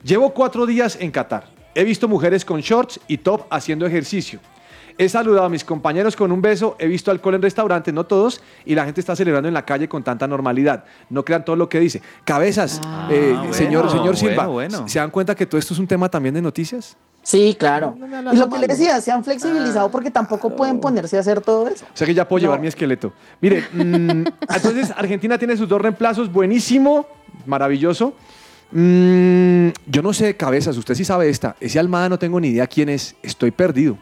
Llevo 0.03 0.31
cuatro 0.35 0.67
días 0.67 0.97
en 1.01 1.11
Qatar. 1.11 1.45
He 1.75 1.85
visto 1.85 2.09
mujeres 2.09 2.45
con 2.45 2.61
shorts 2.61 2.99
y 3.07 3.19
top 3.19 3.43
haciendo 3.51 3.87
ejercicio. 3.87 4.41
He 5.03 5.09
saludado 5.09 5.47
a 5.47 5.49
mis 5.49 5.65
compañeros 5.65 6.15
con 6.15 6.31
un 6.31 6.43
beso, 6.43 6.77
he 6.79 6.87
visto 6.87 7.11
alcohol 7.11 7.35
en 7.37 7.41
restaurantes, 7.41 7.95
no 7.95 8.05
todos, 8.05 8.43
y 8.67 8.75
la 8.75 8.85
gente 8.85 9.01
está 9.01 9.17
celebrando 9.17 9.49
en 9.49 9.55
la 9.55 9.65
calle 9.65 9.89
con 9.89 10.03
tanta 10.03 10.27
normalidad. 10.27 10.85
No 11.09 11.25
crean 11.25 11.43
todo 11.43 11.57
lo 11.57 11.71
que 11.71 11.81
dice. 11.81 12.03
Cabezas, 12.23 12.83
eh, 13.09 13.33
bueno, 13.35 13.55
señor, 13.55 13.91
señor 13.91 14.15
Silva, 14.15 14.47
bueno, 14.47 14.77
bueno. 14.77 14.89
¿se 14.91 14.99
dan 14.99 15.11
cuenta 15.11 15.35
que 15.35 15.47
todo 15.47 15.59
esto 15.59 15.73
es 15.73 15.81
un 15.81 15.87
tema 15.87 16.11
también 16.11 16.35
de 16.35 16.43
noticias? 16.43 16.99
Sí, 17.23 17.57
claro. 17.59 17.95
No 17.99 18.07
Y 18.07 18.37
lo 18.37 18.45
que 18.51 18.59
le 18.59 18.67
malo. 18.67 18.67
decía, 18.67 19.01
se 19.01 19.11
han 19.11 19.25
flexibilizado 19.25 19.91
porque 19.91 20.11
tampoco 20.11 20.55
pueden 20.55 20.81
ponerse 20.81 21.17
a 21.17 21.21
hacer 21.21 21.41
todo 21.41 21.67
eso. 21.69 21.87
O 21.87 21.97
sea 21.97 22.07
que 22.07 22.13
ya 22.13 22.29
puedo 22.29 22.41
No. 22.43 22.49
llevar 22.49 22.61
mi 22.61 22.67
esqueleto. 22.67 23.15
Mire, 23.41 23.65
mm, 23.73 24.25
entonces 24.55 24.93
Argentina 24.95 25.39
tiene 25.39 25.57
sus 25.57 25.67
dos 25.67 25.81
reemplazos, 25.81 26.31
buenísimo, 26.31 27.07
maravilloso. 27.47 28.13
Mm, 28.73 29.69
yo 29.87 30.03
no 30.03 30.13
sé 30.13 30.27
de 30.27 30.37
cabezas, 30.37 30.77
usted 30.77 30.95
sí 30.95 31.07
sabe 31.07 31.31
esta. 31.31 31.57
Ese 31.59 31.79
Almada 31.79 32.11
no 32.11 32.19
tengo 32.19 32.39
ni 32.39 32.49
idea 32.49 32.67
quién 32.67 32.91
es, 32.91 33.17
estoy 33.23 33.51
perdido. 33.51 33.97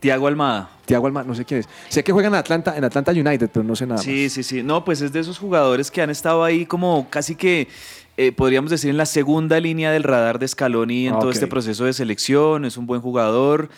Tiago 0.00 0.26
Almada. 0.26 0.70
Tiago 0.86 1.06
Almada, 1.06 1.26
no 1.26 1.34
sé 1.34 1.44
quién 1.44 1.60
es. 1.60 1.68
Sé 1.88 2.02
que 2.04 2.12
juega 2.12 2.28
en 2.28 2.34
Atlanta, 2.34 2.76
en 2.76 2.84
Atlanta 2.84 3.12
United, 3.12 3.50
pero 3.52 3.64
no 3.64 3.74
sé 3.76 3.86
nada 3.86 4.00
Sí, 4.00 4.24
más. 4.24 4.32
sí, 4.32 4.42
sí. 4.42 4.62
No, 4.62 4.84
pues 4.84 5.00
es 5.00 5.12
de 5.12 5.20
esos 5.20 5.38
jugadores 5.38 5.90
que 5.90 6.00
han 6.02 6.10
estado 6.10 6.44
ahí 6.44 6.66
como 6.66 7.08
casi 7.10 7.34
que, 7.34 7.68
eh, 8.16 8.32
podríamos 8.32 8.70
decir, 8.70 8.90
en 8.90 8.96
la 8.96 9.06
segunda 9.06 9.60
línea 9.60 9.90
del 9.90 10.02
radar 10.04 10.38
de 10.38 10.46
Scaloni 10.48 11.08
en 11.08 11.14
Ah, 11.14 11.18
todo 11.18 11.30
este 11.30 11.46
proceso 11.46 11.84
de 11.84 11.92
selección. 11.92 12.64
Es 12.64 12.76
un 12.76 12.86
buen 12.86 13.00
jugador, 13.00 13.68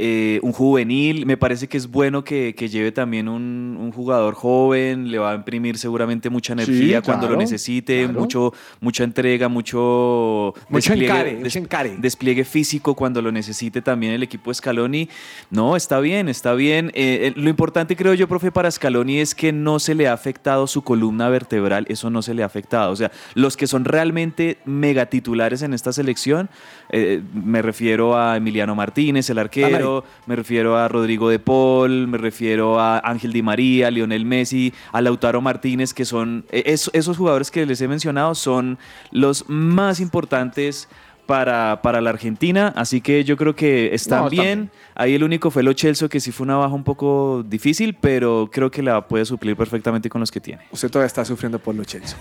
eh, 0.00 0.40
un 0.42 0.52
juvenil. 0.52 1.26
Me 1.26 1.36
parece 1.36 1.68
que 1.68 1.76
es 1.76 1.90
bueno 1.90 2.24
que, 2.24 2.54
que 2.56 2.68
lleve 2.68 2.90
también 2.90 3.28
un, 3.28 3.76
un 3.78 3.92
jugador 3.92 4.34
joven. 4.34 5.10
Le 5.10 5.18
va 5.18 5.32
a 5.32 5.34
imprimir 5.34 5.76
seguramente 5.78 6.30
mucha 6.30 6.54
energía 6.54 7.02
cuando 7.02 7.28
lo 7.28 7.36
necesite, 7.36 8.04
claro. 8.04 8.18
mucho, 8.20 8.52
mucha 8.80 9.04
entrega, 9.04 9.48
mucho, 9.48 10.54
Mucho 10.68 10.92
encare, 10.94 11.34
des- 11.34 11.42
mucho 11.44 11.58
encare. 11.58 11.96
despliegue 11.98 12.44
físico 12.44 12.94
cuando 12.94 13.20
lo 13.22 13.30
necesite 13.32 13.82
también 13.82 14.12
el 14.14 14.22
equipo 14.22 14.52
Scaloni. 14.52 15.08
No, 15.50 15.76
está 15.76 16.00
bien, 16.00 16.28
está 16.28 16.54
bien. 16.54 16.88
Eh, 16.94 17.28
eh, 17.28 17.32
lo 17.36 17.50
importante 17.50 17.96
creo 17.96 18.14
yo, 18.14 18.26
profe, 18.28 18.50
para 18.50 18.70
Scaloni 18.70 19.18
es 19.18 19.34
que 19.34 19.52
no 19.52 19.78
se 19.78 19.94
le 19.94 20.08
ha 20.08 20.12
afectado 20.12 20.66
su 20.66 20.82
columna 20.82 21.28
vertebral, 21.28 21.84
eso 21.88 22.08
no 22.10 22.22
se 22.22 22.34
le 22.34 22.42
ha 22.42 22.46
afectado. 22.46 22.92
O 22.92 22.96
sea, 22.96 23.10
los 23.34 23.56
que 23.56 23.66
son 23.66 23.84
realmente 23.84 24.58
megatitulares 24.64 25.62
en 25.62 25.74
esta 25.74 25.92
selección, 25.92 26.48
eh, 26.90 27.22
me 27.34 27.62
refiero 27.62 28.16
a 28.16 28.36
Emiliano 28.36 28.74
Martínez, 28.74 29.28
el 29.30 29.38
arquero, 29.38 29.89
me 30.26 30.36
refiero 30.36 30.76
a 30.76 30.88
Rodrigo 30.88 31.28
de 31.28 31.38
Paul, 31.38 32.06
me 32.08 32.18
refiero 32.18 32.78
a 32.80 32.98
Ángel 33.00 33.32
Di 33.32 33.42
María, 33.42 33.90
Lionel 33.90 34.24
Messi, 34.24 34.72
a 34.92 35.00
Lautaro 35.00 35.40
Martínez, 35.40 35.92
que 35.94 36.04
son 36.04 36.44
es- 36.50 36.90
esos 36.92 37.16
jugadores 37.16 37.50
que 37.50 37.64
les 37.66 37.80
he 37.80 37.88
mencionado 37.88 38.34
son 38.34 38.78
los 39.10 39.44
más 39.48 40.00
importantes 40.00 40.88
para, 41.26 41.80
para 41.82 42.00
la 42.00 42.10
Argentina, 42.10 42.72
así 42.74 43.00
que 43.00 43.22
yo 43.22 43.36
creo 43.36 43.54
que 43.54 43.94
están 43.94 44.24
No, 44.24 44.30
bien. 44.30 44.42
bien. 44.44 44.70
Ahí 44.96 45.14
el 45.14 45.22
único 45.22 45.50
fue 45.52 45.62
Lo 45.62 45.72
Celso, 45.74 46.08
que 46.08 46.18
sí 46.18 46.32
fue 46.32 46.44
una 46.44 46.56
baja 46.56 46.74
un 46.74 46.82
poco 46.82 47.44
difícil, 47.46 47.96
pero 48.00 48.48
creo 48.52 48.68
que 48.72 48.82
la 48.82 49.06
puede 49.06 49.24
suplir 49.24 49.54
perfectamente 49.56 50.08
con 50.10 50.20
los 50.20 50.30
que 50.32 50.40
tiene. 50.40 50.62
Usted 50.72 50.90
todavía 50.90 51.06
está 51.06 51.24
sufriendo 51.24 51.58
por 51.60 51.74
los 51.76 51.86
Chelsea. 51.86 52.16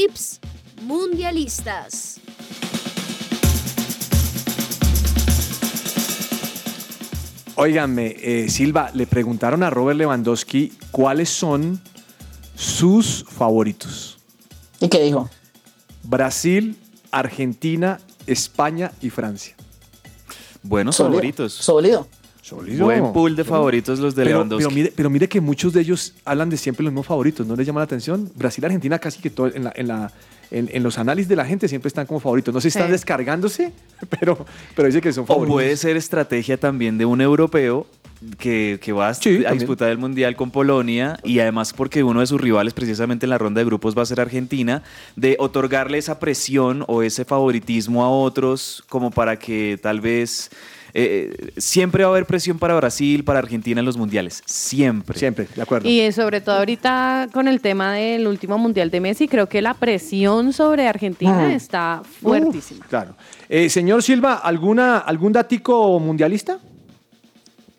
Tips 0.00 0.40
mundialistas. 0.80 2.18
Óiganme, 7.54 8.16
eh, 8.18 8.48
Silva, 8.48 8.90
le 8.94 9.06
preguntaron 9.06 9.62
a 9.62 9.68
Robert 9.68 9.98
Lewandowski 9.98 10.72
cuáles 10.90 11.28
son 11.28 11.82
sus 12.54 13.26
favoritos. 13.28 14.18
¿Y 14.80 14.88
qué 14.88 15.02
dijo? 15.02 15.28
Brasil, 16.02 16.78
Argentina, 17.10 18.00
España 18.26 18.92
y 19.02 19.10
Francia. 19.10 19.54
Buenos 20.62 20.96
favoritos. 20.96 21.52
Sólido. 21.52 22.08
Sólido. 22.50 22.84
Buen 22.84 23.12
pool 23.12 23.36
de 23.36 23.44
favoritos 23.44 23.98
los 24.00 24.14
de 24.14 24.24
Pero, 24.24 24.36
Lewandowski. 24.38 24.64
pero 24.64 24.74
mire, 24.74 24.92
pero 24.94 25.10
mire 25.10 25.28
que 25.28 25.40
muchos 25.40 25.72
de 25.72 25.80
ellos 25.82 26.14
hablan 26.24 26.50
de 26.50 26.56
siempre 26.56 26.82
los 26.84 26.92
mismos 26.92 27.06
favoritos, 27.06 27.46
¿no 27.46 27.54
les 27.56 27.66
llama 27.66 27.80
la 27.80 27.84
atención? 27.84 28.30
Brasil, 28.34 28.64
Argentina 28.64 28.98
casi 28.98 29.20
que 29.20 29.30
todo 29.30 29.46
en, 29.48 29.64
la- 29.64 29.72
en, 29.76 29.88
la- 29.88 30.12
en- 30.50 30.68
en 30.72 30.82
los 30.82 30.98
análisis 30.98 31.28
de 31.28 31.36
la 31.36 31.44
gente 31.46 31.68
siempre 31.68 31.86
están 31.88 32.06
como 32.06 32.18
favoritos. 32.20 32.52
No 32.52 32.60
sé 32.60 32.70
si 32.70 32.76
están 32.78 32.88
Sí. 32.88 32.92
descargándose, 32.92 33.72
pero, 34.20 34.44
pero 34.74 34.86
dice 34.86 35.00
que 35.00 35.12
son 35.12 35.24
O 35.24 35.26
favoritos. 35.28 35.54
puede 35.54 35.76
ser 35.76 35.96
estrategia 35.96 36.56
también 36.58 36.98
de 36.98 37.04
un 37.04 37.20
europeo 37.20 37.86
que, 38.38 38.78
que 38.82 38.92
va 38.92 39.08
a, 39.08 39.14
Sí, 39.14 39.30
a 39.30 39.32
también. 39.44 39.58
disputar 39.60 39.88
el 39.90 39.96
Mundial 39.98 40.34
con 40.36 40.50
Polonia 40.50 41.18
y 41.24 41.38
además 41.38 41.72
porque 41.72 42.02
uno 42.02 42.20
de 42.20 42.26
sus 42.26 42.40
rivales 42.40 42.74
precisamente 42.74 43.24
en 43.26 43.30
la 43.30 43.38
ronda 43.38 43.60
de 43.60 43.64
grupos 43.64 43.96
va 43.96 44.02
a 44.02 44.06
ser 44.06 44.20
Argentina, 44.20 44.82
de 45.16 45.36
otorgarle 45.38 45.96
esa 45.98 46.18
presión 46.18 46.84
o 46.88 47.02
ese 47.02 47.24
favoritismo 47.24 48.04
a 48.04 48.10
otros 48.10 48.82
como 48.88 49.10
para 49.12 49.38
que 49.38 49.78
tal 49.80 50.00
vez... 50.00 50.50
eh, 50.94 51.52
siempre 51.56 52.04
va 52.04 52.08
a 52.10 52.12
haber 52.12 52.26
presión 52.26 52.58
para 52.58 52.74
Brasil, 52.74 53.24
para 53.24 53.38
Argentina 53.38 53.80
en 53.80 53.86
los 53.86 53.96
mundiales. 53.96 54.42
Siempre. 54.46 55.18
Siempre, 55.18 55.48
de 55.54 55.62
acuerdo. 55.62 55.88
Y 55.88 56.00
eh, 56.00 56.12
sobre 56.12 56.40
todo 56.40 56.56
ahorita 56.56 57.28
con 57.32 57.48
el 57.48 57.60
tema 57.60 57.94
del 57.94 58.26
último 58.26 58.58
mundial 58.58 58.90
de 58.90 59.00
Messi, 59.00 59.28
creo 59.28 59.48
que 59.48 59.62
la 59.62 59.74
presión 59.74 60.52
sobre 60.52 60.86
Argentina 60.88 61.48
Mm. 61.48 61.50
está 61.52 62.02
fuertísima. 62.22 62.86
Claro. 62.88 63.14
Eh, 63.48 63.68
señor 63.68 64.02
Silva, 64.02 64.34
¿alguna, 64.34 64.98
¿algún 64.98 65.32
datico 65.32 65.98
mundialista? 66.00 66.58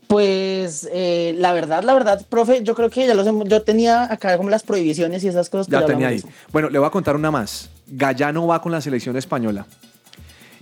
Pues 0.07 0.89
eh, 0.91 1.33
la 1.37 1.53
verdad, 1.53 1.83
la 1.83 1.93
verdad, 1.93 2.25
profe, 2.27 2.63
yo 2.63 2.75
creo 2.75 2.89
que 2.89 3.07
ya 3.07 3.13
los 3.13 3.25
hemos- 3.25 3.47
yo 3.47 3.61
tenía 3.61 4.11
acá 4.11 4.35
como 4.35 4.49
las 4.49 4.61
prohibiciones 4.63 5.23
y 5.23 5.29
esas 5.29 5.49
cosas. 5.49 5.67
Ya 5.67 5.77
pero 5.79 5.87
tenía 5.87 6.09
ahí. 6.09 6.21
Bueno, 6.51 6.69
le 6.69 6.77
voy 6.79 6.87
a 6.87 6.91
contar 6.91 7.15
una 7.15 7.31
más. 7.31 7.69
Gallano 7.87 8.45
va 8.45 8.61
con 8.61 8.73
la 8.73 8.81
selección 8.81 9.15
española. 9.15 9.65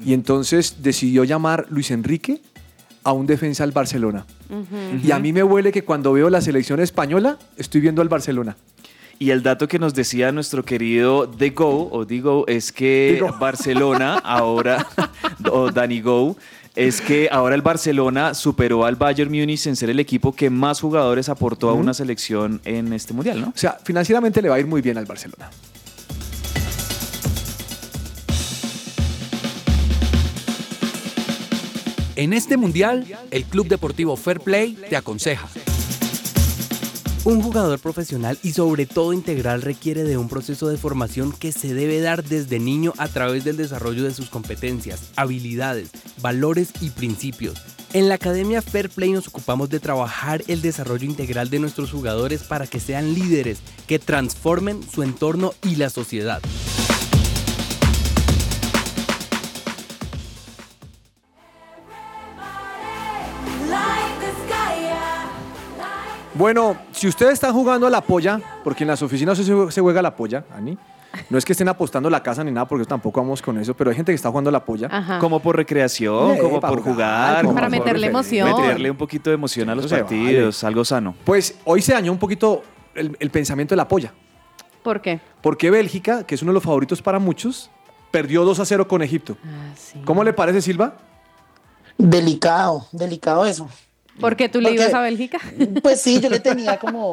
Y 0.04 0.14
entonces 0.14 0.78
decidió 0.82 1.24
llamar 1.24 1.68
Luis 1.70 1.92
Enrique 1.92 2.42
a 3.04 3.12
un 3.12 3.28
defensa 3.28 3.64
al 3.64 3.72
Barcelona. 3.72 4.26
Y 5.04 5.12
a 5.12 5.20
mí 5.20 5.34
me 5.34 5.44
huele 5.44 5.72
que 5.72 5.84
cuando 5.84 6.14
veo 6.14 6.30
la 6.30 6.42
selección 6.42 6.80
española, 6.80 7.38
estoy 7.58 7.82
viendo 7.82 8.02
al 8.02 8.10
Barcelona. 8.10 8.56
Y 9.22 9.32
el 9.32 9.44
dato 9.44 9.68
que 9.68 9.80
nos 9.80 9.94
decía 9.94 10.32
nuestro 10.32 10.64
querido 10.64 11.28
The 11.28 11.50
Go 11.50 11.90
o 11.92 12.06
Digo 12.06 12.46
es 12.48 12.72
que 12.72 13.16
Digo. 13.16 13.36
Barcelona 13.40 14.18
ahora, 14.20 14.88
o 15.52 15.72
Danny 15.72 16.00
Go, 16.00 16.38
es 16.74 17.02
que 17.02 17.28
ahora 17.30 17.56
el 17.56 17.62
Barcelona 17.62 18.34
superó 18.34 18.86
al 18.86 18.96
Bayern 18.96 19.30
Múnich 19.30 19.68
en 19.68 19.76
ser 19.76 19.90
el 19.90 20.00
equipo 20.00 20.34
que 20.34 20.50
más 20.50 20.80
jugadores 20.80 21.28
aportó 21.28 21.70
a 21.70 21.74
una 21.74 21.94
selección 21.94 22.62
en 22.64 22.94
este 22.94 23.14
mundial, 23.14 23.42
¿no? 23.42 23.48
O 23.50 23.58
sea, 23.58 23.78
financieramente 23.84 24.42
le 24.42 24.48
va 24.48 24.56
a 24.56 24.60
ir 24.60 24.68
muy 24.68 24.82
bien 24.82 24.98
al 24.98 25.06
Barcelona. 25.06 25.50
En 32.20 32.34
este 32.34 32.58
mundial, 32.58 33.06
el 33.32 33.46
Club 33.46 33.70
Deportivo 33.70 34.18
Fair 34.18 34.42
Play 34.42 34.78
te 34.90 34.98
aconseja. 34.98 35.48
Un 37.24 37.42
jugador 37.42 37.80
profesional 37.80 38.38
y 38.44 38.52
sobre 38.52 38.86
todo 38.86 39.14
integral 39.14 39.62
requiere 39.62 40.04
de 40.04 40.18
un 40.18 40.28
proceso 40.28 40.68
de 40.68 40.76
formación 40.76 41.32
que 41.32 41.54
se 41.54 41.74
debe 41.74 42.02
dar 42.02 42.26
desde 42.26 42.60
niño 42.60 42.92
a 42.98 43.08
través 43.08 43.46
del 43.46 43.56
desarrollo 43.56 44.04
de 44.04 44.14
sus 44.14 44.30
competencias, 44.30 45.12
habilidades, 45.16 45.92
valores 46.22 46.74
y 46.82 46.90
principios. 46.90 47.62
En 47.94 48.10
la 48.10 48.16
Academia 48.16 48.62
Fair 48.62 48.90
Play 48.90 49.14
nos 49.14 49.30
ocupamos 49.30 49.70
de 49.70 49.80
trabajar 49.80 50.44
el 50.50 50.62
desarrollo 50.62 51.06
integral 51.06 51.50
de 51.50 51.60
nuestros 51.60 51.90
jugadores 51.90 52.44
para 52.44 52.68
que 52.68 52.82
sean 52.82 53.14
líderes 53.14 53.60
que 53.88 53.98
transformen 53.98 54.82
su 54.84 55.04
entorno 55.04 55.54
y 55.64 55.78
la 55.78 55.90
sociedad. 55.90 56.42
Bueno, 66.40 66.78
si 66.94 67.06
ustedes 67.06 67.34
están 67.34 67.52
jugando 67.52 67.86
a 67.86 67.90
la 67.90 68.00
polla, 68.00 68.40
porque 68.64 68.86
en 68.86 68.88
las 68.88 69.02
oficinas 69.02 69.38
se, 69.38 69.82
juega 69.82 70.00
a 70.00 70.04
la 70.04 70.16
polla, 70.16 70.46
Ani. 70.56 70.78
No 71.30 71.38
es 71.38 71.44
que 71.44 71.52
estén 71.52 71.68
apostando 71.68 72.10
la 72.10 72.24
casa 72.24 72.46
ni 72.46 72.52
nada, 72.52 72.66
porque 72.66 72.86
tampoco 72.86 73.20
vamos 73.20 73.42
con 73.42 73.58
eso, 73.58 73.74
pero 73.74 73.90
hay 73.90 73.98
gente 73.98 74.14
que 74.14 74.16
está 74.16 74.30
jugando 74.30 74.48
a 74.48 74.54
la 74.54 74.64
polla. 74.64 74.88
Ajá. 74.90 75.20
Como 75.20 75.42
por 75.42 75.58
recreación, 75.58 76.38
como 76.38 76.62
por 76.62 76.80
jugar, 76.80 76.84
jugar. 76.84 77.36
como 77.42 77.50
como 77.50 77.56
Para 77.56 77.68
meterle 77.68 78.08
emoción. 78.08 78.56
Meterle 78.56 78.90
un 78.90 78.96
poquito 78.96 79.30
de 79.30 79.34
emoción 79.34 79.70
a 79.70 79.76
los 79.76 79.88
partidos, 79.88 80.64
algo 80.64 80.86
sano. 80.86 81.14
Pues 81.26 81.60
hoy 81.66 81.82
se 81.82 81.92
dañó 81.92 82.14
un 82.14 82.20
poquito 82.20 82.64
el, 82.96 83.18
el 83.20 83.32
pensamiento 83.32 83.74
de 83.74 83.78
la 83.78 83.90
polla. 83.90 84.14
¿Por 84.82 85.02
qué? 85.02 85.20
Porque 85.42 85.70
Bélgica, 85.70 86.24
que 86.24 86.36
es 86.36 86.42
uno 86.42 86.52
de 86.52 86.54
los 86.54 86.64
favoritos 86.64 87.02
para 87.02 87.20
muchos, 87.20 87.70
perdió 88.12 88.46
2 88.46 88.62
a 88.62 88.66
0 88.66 88.88
con 88.88 89.02
Egipto. 89.02 89.36
Ah, 89.44 89.74
sí. 89.76 90.02
¿Cómo 90.06 90.24
le 90.24 90.32
parece, 90.32 90.62
Silva? 90.62 90.96
Delicado, 91.98 92.88
delicado 92.94 93.46
eso. 93.46 93.68
Porque 94.20 94.50
tú 94.50 94.62
le 94.62 94.72
ibas 94.72 94.94
a 94.94 95.02
Bélgica. 95.02 95.40
Pues 95.82 96.02
sí, 96.02 96.20
yo 96.20 96.30
le 96.30 96.40
tenía 96.40 96.78
como, 96.78 97.12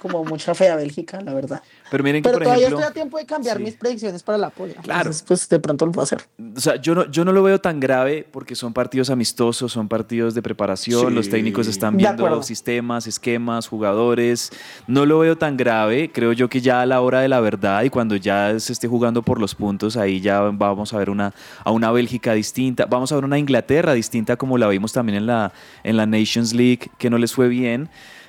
como 0.00 0.24
mucha 0.24 0.54
fe 0.54 0.68
a 0.68 0.76
Bélgica, 0.76 1.20
la 1.20 1.34
verdad. 1.34 1.62
Pero 1.90 2.04
miren 2.04 2.22
que, 2.22 2.28
Pero 2.28 2.38
por 2.38 2.44
todavía 2.44 2.66
ejemplo, 2.66 2.80
estoy 2.86 2.90
a 2.90 2.94
tiempo 2.94 3.18
de 3.18 3.26
cambiar 3.26 3.58
mis 3.60 3.74
predicciones 3.74 4.22
para 4.22 4.38
la 4.38 4.50
polla. 4.50 4.74
Claro. 4.82 5.00
Entonces, 5.00 5.24
pues 5.26 5.48
de 5.48 5.58
pronto 5.60 5.86
lo 5.86 5.92
puedo 5.92 6.04
hacer. 6.04 6.22
o 6.56 6.60
sea, 6.60 6.76
yo 6.76 6.94
no, 6.94 7.10
yo 7.10 7.24
no 7.24 7.32
lo 7.32 7.42
veo 7.42 7.60
tan 7.60 7.80
grave 7.80 8.26
porque 8.30 8.54
son 8.54 8.72
partidos 8.72 9.10
amistosos, 9.10 9.72
son 9.72 9.88
partidos 9.88 10.34
de 10.34 10.42
preparación, 10.42 11.08
Sí. 11.08 11.14
los 11.14 11.28
técnicos 11.28 11.66
están 11.66 11.96
viendo 11.96 12.24
acuerdo. 12.26 12.42
sistemas, 12.42 13.06
esquemas, 13.06 13.68
jugadores. 13.68 14.50
No 14.86 15.06
lo 15.06 15.18
veo 15.20 15.36
tan 15.38 15.56
grave. 15.56 16.10
Creo 16.12 16.32
yo 16.32 16.48
que 16.48 16.60
ya 16.60 16.82
a 16.82 16.86
la 16.86 17.00
hora 17.00 17.20
de 17.20 17.28
la 17.28 17.40
verdad 17.40 17.82
y 17.84 17.90
cuando 17.90 18.16
ya 18.16 18.58
se 18.60 18.72
esté 18.72 18.88
jugando 18.88 19.22
por 19.22 19.40
los 19.40 19.54
puntos, 19.54 19.96
ahí 19.96 20.20
ya 20.20 20.40
vamos 20.40 20.92
a 20.92 20.98
ver 20.98 21.10
una, 21.10 21.32
a 21.64 21.70
una 21.70 21.90
Bélgica 21.90 22.32
distinta. 22.34 22.86
Vamos 22.86 23.12
a 23.12 23.14
ver 23.14 23.24
una 23.24 23.38
Inglaterra 23.38 23.92
distinta 23.94 24.36
como 24.36 24.58
la 24.58 24.68
vimos 24.68 24.92
también 24.92 25.18
en 25.18 25.26
la, 25.26 25.52
en 25.84 25.96
la 25.96 26.06
Nations 26.06 26.52
League, 26.52 26.90
que 26.98 27.10
no 27.10 27.18
les 27.18 27.32
fue 27.32 27.48
bien. 27.48 27.88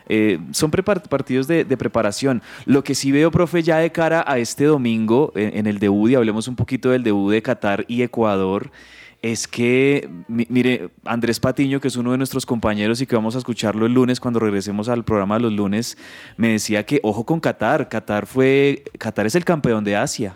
Eh, 0.09 0.39
son 0.51 0.71
partidos 0.71 1.47
de, 1.47 1.65
preparación. 1.77 2.41
Lo 2.65 2.83
que 2.83 2.95
sí 2.95 3.11
veo, 3.11 3.31
profe, 3.31 3.63
ya 3.63 3.77
de 3.77 3.91
cara 3.91 4.23
a 4.27 4.39
este 4.39 4.65
domingo, 4.65 5.31
en, 5.35 5.67
el 5.67 5.79
debut, 5.79 6.09
y 6.11 6.15
hablemos 6.15 6.47
un 6.47 6.55
poquito 6.55 6.89
del 6.89 7.03
debut 7.03 7.31
de 7.31 7.41
Qatar 7.41 7.85
y 7.87 8.01
Ecuador, 8.01 8.71
es 9.21 9.47
que, 9.47 10.09
mi- 10.27 10.47
mire, 10.49 10.89
Andrés 11.05 11.39
Patiño, 11.39 11.79
que 11.79 11.89
es 11.89 11.95
uno 11.97 12.11
de 12.11 12.17
nuestros 12.17 12.45
compañeros 12.45 13.01
y 13.01 13.05
que 13.05 13.15
vamos 13.15 13.35
a 13.35 13.37
escucharlo 13.37 13.85
el 13.85 13.93
lunes 13.93 14.19
cuando 14.19 14.39
regresemos 14.39 14.89
al 14.89 15.03
programa 15.03 15.35
de 15.35 15.41
los 15.41 15.53
lunes, 15.53 15.97
me 16.37 16.49
decía 16.49 16.85
que, 16.85 16.99
ojo 17.03 17.25
con 17.25 17.39
Qatar, 17.39 17.89
Qatar 17.89 18.25
fue, 18.25 18.83
Qatar 18.97 19.25
es 19.25 19.35
el 19.35 19.45
campeón 19.45 19.83
de 19.83 19.95
Asia. 19.95 20.35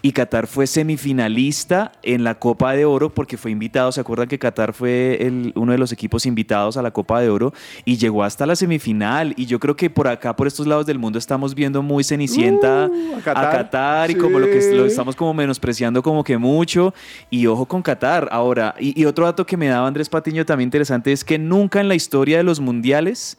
Y 0.00 0.12
Qatar 0.12 0.46
fue 0.46 0.66
semifinalista 0.66 1.92
en 2.02 2.24
la 2.24 2.36
Copa 2.38 2.72
de 2.72 2.84
Oro 2.84 3.10
porque 3.14 3.36
fue 3.36 3.50
invitado. 3.50 3.92
¿Se 3.92 4.00
acuerdan 4.00 4.28
que 4.28 4.38
Qatar 4.38 4.72
fue 4.72 5.18
el- 5.20 5.52
uno 5.56 5.72
de 5.72 5.78
los 5.78 5.92
equipos 5.92 6.26
invitados 6.26 6.76
a 6.76 6.82
la 6.82 6.90
Copa 6.90 7.20
de 7.20 7.28
Oro 7.28 7.52
y 7.84 7.96
llegó 7.96 8.24
hasta 8.24 8.46
la 8.46 8.56
semifinal? 8.56 9.34
Y 9.36 9.46
yo 9.46 9.60
creo 9.60 9.76
que 9.76 9.90
por 9.90 10.08
acá, 10.08 10.34
por 10.34 10.46
estos 10.46 10.66
lados 10.66 10.86
del 10.86 10.98
mundo, 10.98 11.18
estamos 11.18 11.54
viendo 11.54 11.82
muy 11.82 12.04
cenicienta 12.04 12.88
Uh, 12.92 13.16
a 13.26 13.30
a 13.48 13.50
Qatar. 13.50 14.10
Y 14.10 14.14
como 14.14 14.38
lo 14.38 14.46
que 14.46 14.60
lo 14.74 14.86
estamos 14.86 15.14
como 15.16 15.34
menospreciando 15.34 16.02
como 16.02 16.24
que 16.24 16.38
mucho. 16.38 16.94
Y 17.30 17.46
ojo 17.46 17.66
con 17.66 17.82
Qatar. 17.82 18.28
Ahora, 18.32 18.74
y, 18.78 19.00
y 19.00 19.04
otro 19.04 19.24
dato 19.26 19.44
que 19.44 19.56
me 19.56 19.68
daba 19.68 19.86
Andrés 19.86 20.08
Patiño 20.08 20.44
también 20.46 20.66
interesante 20.68 21.12
es 21.12 21.24
que 21.24 21.38
nunca 21.38 21.80
en 21.80 21.88
la 21.88 21.94
historia 21.94 22.38
de 22.38 22.42
los 22.44 22.60
mundiales 22.60 23.36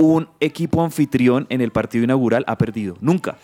un 0.00 0.28
equipo 0.40 0.82
anfitrión 0.82 1.46
en 1.50 1.60
el 1.60 1.70
partido 1.72 2.04
inaugural 2.04 2.42
ha 2.46 2.56
perdido. 2.56 2.96
Nunca. 3.00 3.36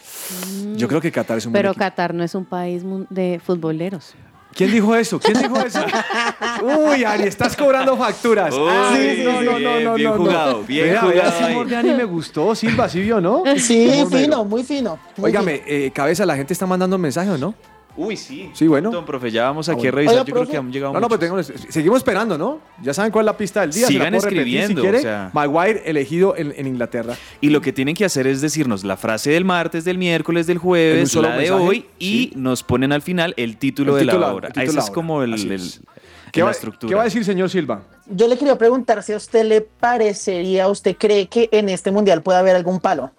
Yo 0.77 0.89
creo 0.89 1.01
que 1.01 1.13
Qatar 1.13 1.39
es 1.39 1.47
un 1.47 1.53
Pero. 1.53 1.75
Qatar 1.75 2.15
no 2.15 2.23
es 2.25 2.35
un 2.35 2.45
país 2.45 2.83
de 3.11 3.41
futboleros. 3.45 4.15
¿Quién 4.55 4.73
dijo 4.73 4.97
eso? 4.97 5.21
¿Quién 5.21 5.39
dijo 5.39 5.59
eso? 5.61 5.85
Uy, 6.89 7.05
Ari, 7.05 7.25
estás 7.25 7.55
cobrando 7.55 7.95
facturas. 7.95 8.55
Uy, 8.55 8.67
Ah, 8.71 8.95
sí, 8.97 9.23
no, 9.23 9.43
no, 9.43 9.51
no, 9.53 9.59
bien, 9.59 9.85
no, 9.85 9.95
bien 9.95 10.09
no, 10.11 10.17
no. 10.17 10.25
jugado, 10.25 10.63
bien 10.63 10.85
vea, 10.87 11.01
jugado 11.03 11.29
ese 11.29 11.45
humor 11.53 11.67
de 11.67 11.77
Ani 11.77 11.93
me 11.93 12.05
gustó, 12.05 12.55
Silva, 12.55 12.89
¿sí 12.89 13.01
vio, 13.01 13.21
no? 13.21 13.43
Sí, 13.59 13.91
fino, 14.11 14.47
muy 14.47 14.65
fino. 14.65 14.99
muy 15.19 15.27
Óigame, 15.27 15.63
eh, 15.67 15.91
cabeza, 15.95 16.25
la 16.25 16.37
gente 16.37 16.55
está 16.55 16.65
mandando 16.65 16.97
mensajes, 16.97 17.39
¿no? 17.39 17.55
Uy, 17.97 18.17
sí. 18.17 18.51
Sí, 18.53 18.67
bueno. 18.67 18.91
Don 18.91 19.05
profe, 19.07 19.31
ya 19.31 19.45
vamos 19.45 19.69
aquí 19.69 19.87
Ah, 19.87 19.89
a 19.89 19.93
revisar. 19.93 20.15
Oiga, 20.17 20.25
Yo 20.27 20.35
creo 20.35 20.47
que 20.47 20.57
han 20.57 20.71
llegado 20.73 20.93
No, 20.93 21.01
no, 21.01 21.09
pero 21.09 21.35
muchos. 21.35 21.47
tengo- 21.49 21.73
seguimos 21.73 21.99
esperando, 21.99 22.37
¿no? 22.37 22.61
Ya 22.83 22.93
saben 22.93 23.11
cuál 23.11 23.25
es 23.25 23.27
la 23.27 23.37
pista 23.39 23.63
del 23.63 23.73
día. 23.73 23.87
Sigan 23.87 24.13
repetir 24.13 24.29
escribiendo, 24.39 24.81
si 24.81 24.83
quiere. 24.83 24.99
o 24.99 25.03
sea. 25.03 25.31
Maguire 25.33 25.83
elegido 25.87 26.37
en, 26.37 26.53
en 26.57 26.67
Inglaterra. 26.67 27.15
Y 27.41 27.51
lo 27.51 27.61
que 27.61 27.73
tienen 27.73 27.95
que 27.95 28.05
hacer 28.05 28.27
es 28.27 28.41
decirnos 28.41 28.85
la 28.85 28.97
frase 28.97 29.31
del 29.31 29.45
martes, 29.45 29.85
del 29.85 29.99
miércoles, 29.99 30.47
del 30.47 30.59
jueves, 30.59 31.15
la 31.15 31.23
de 31.31 31.37
mensaje, 31.39 31.51
hoy 31.53 31.87
y 31.99 32.33
nos 32.37 32.63
ponen 32.63 32.93
al 32.93 33.03
final 33.03 33.33
el 33.37 33.57
título 33.57 33.99
El 33.99 34.07
de 34.07 34.13
la 34.19 34.33
obra. 34.35 34.49
de 34.51 34.67
la 34.73 34.81
es 34.81 34.91
como 34.91 35.23
el, 35.23 35.33
el- 35.35 35.53
es. 35.53 35.77
el- 35.79 35.85
¿Qué 36.33 36.41
la 36.41 36.47
va, 36.47 36.51
estructura. 36.51 36.91
¿Qué 36.91 36.95
va 36.95 37.01
a 37.01 37.05
decir, 37.05 37.25
señor 37.25 37.49
Silva? 37.49 37.81
Yo 38.11 38.29
le 38.29 38.37
quería 38.37 38.59
preguntar 38.59 39.03
si 39.03 39.15
a 39.15 39.17
usted 39.17 39.45
le 39.47 39.63
parecería, 39.63 40.69
¿usted 40.69 40.95
cree 40.99 41.29
que 41.29 41.49
en 41.51 41.71
este 41.71 41.91
mundial 41.91 42.21
puede 42.23 42.39
haber 42.39 42.55
algún 42.57 42.79
palo? 42.79 43.11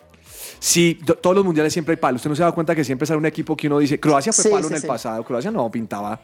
Sí, 0.60 1.00
to- 1.06 1.16
todos 1.16 1.36
los 1.36 1.46
mundiales 1.46 1.72
siempre 1.74 1.94
hay 1.94 1.98
palos. 1.98 2.20
Usted 2.20 2.30
no 2.30 2.36
se 2.36 2.44
da 2.44 2.52
cuenta 2.52 2.76
que 2.76 2.84
siempre 2.84 3.06
sale 3.06 3.18
un 3.18 3.26
equipo 3.26 3.56
que 3.56 3.68
uno 3.68 3.80
dice, 3.80 4.00
Croacia 4.00 4.34
fue 4.34 4.44
Sí, 4.44 4.50
palo 4.50 4.68
sí, 4.68 4.74
en 4.74 4.82
el 4.82 4.88
pasado. 4.88 5.24
Croacia 5.24 5.52
no 5.52 5.70
pintaba. 5.72 6.20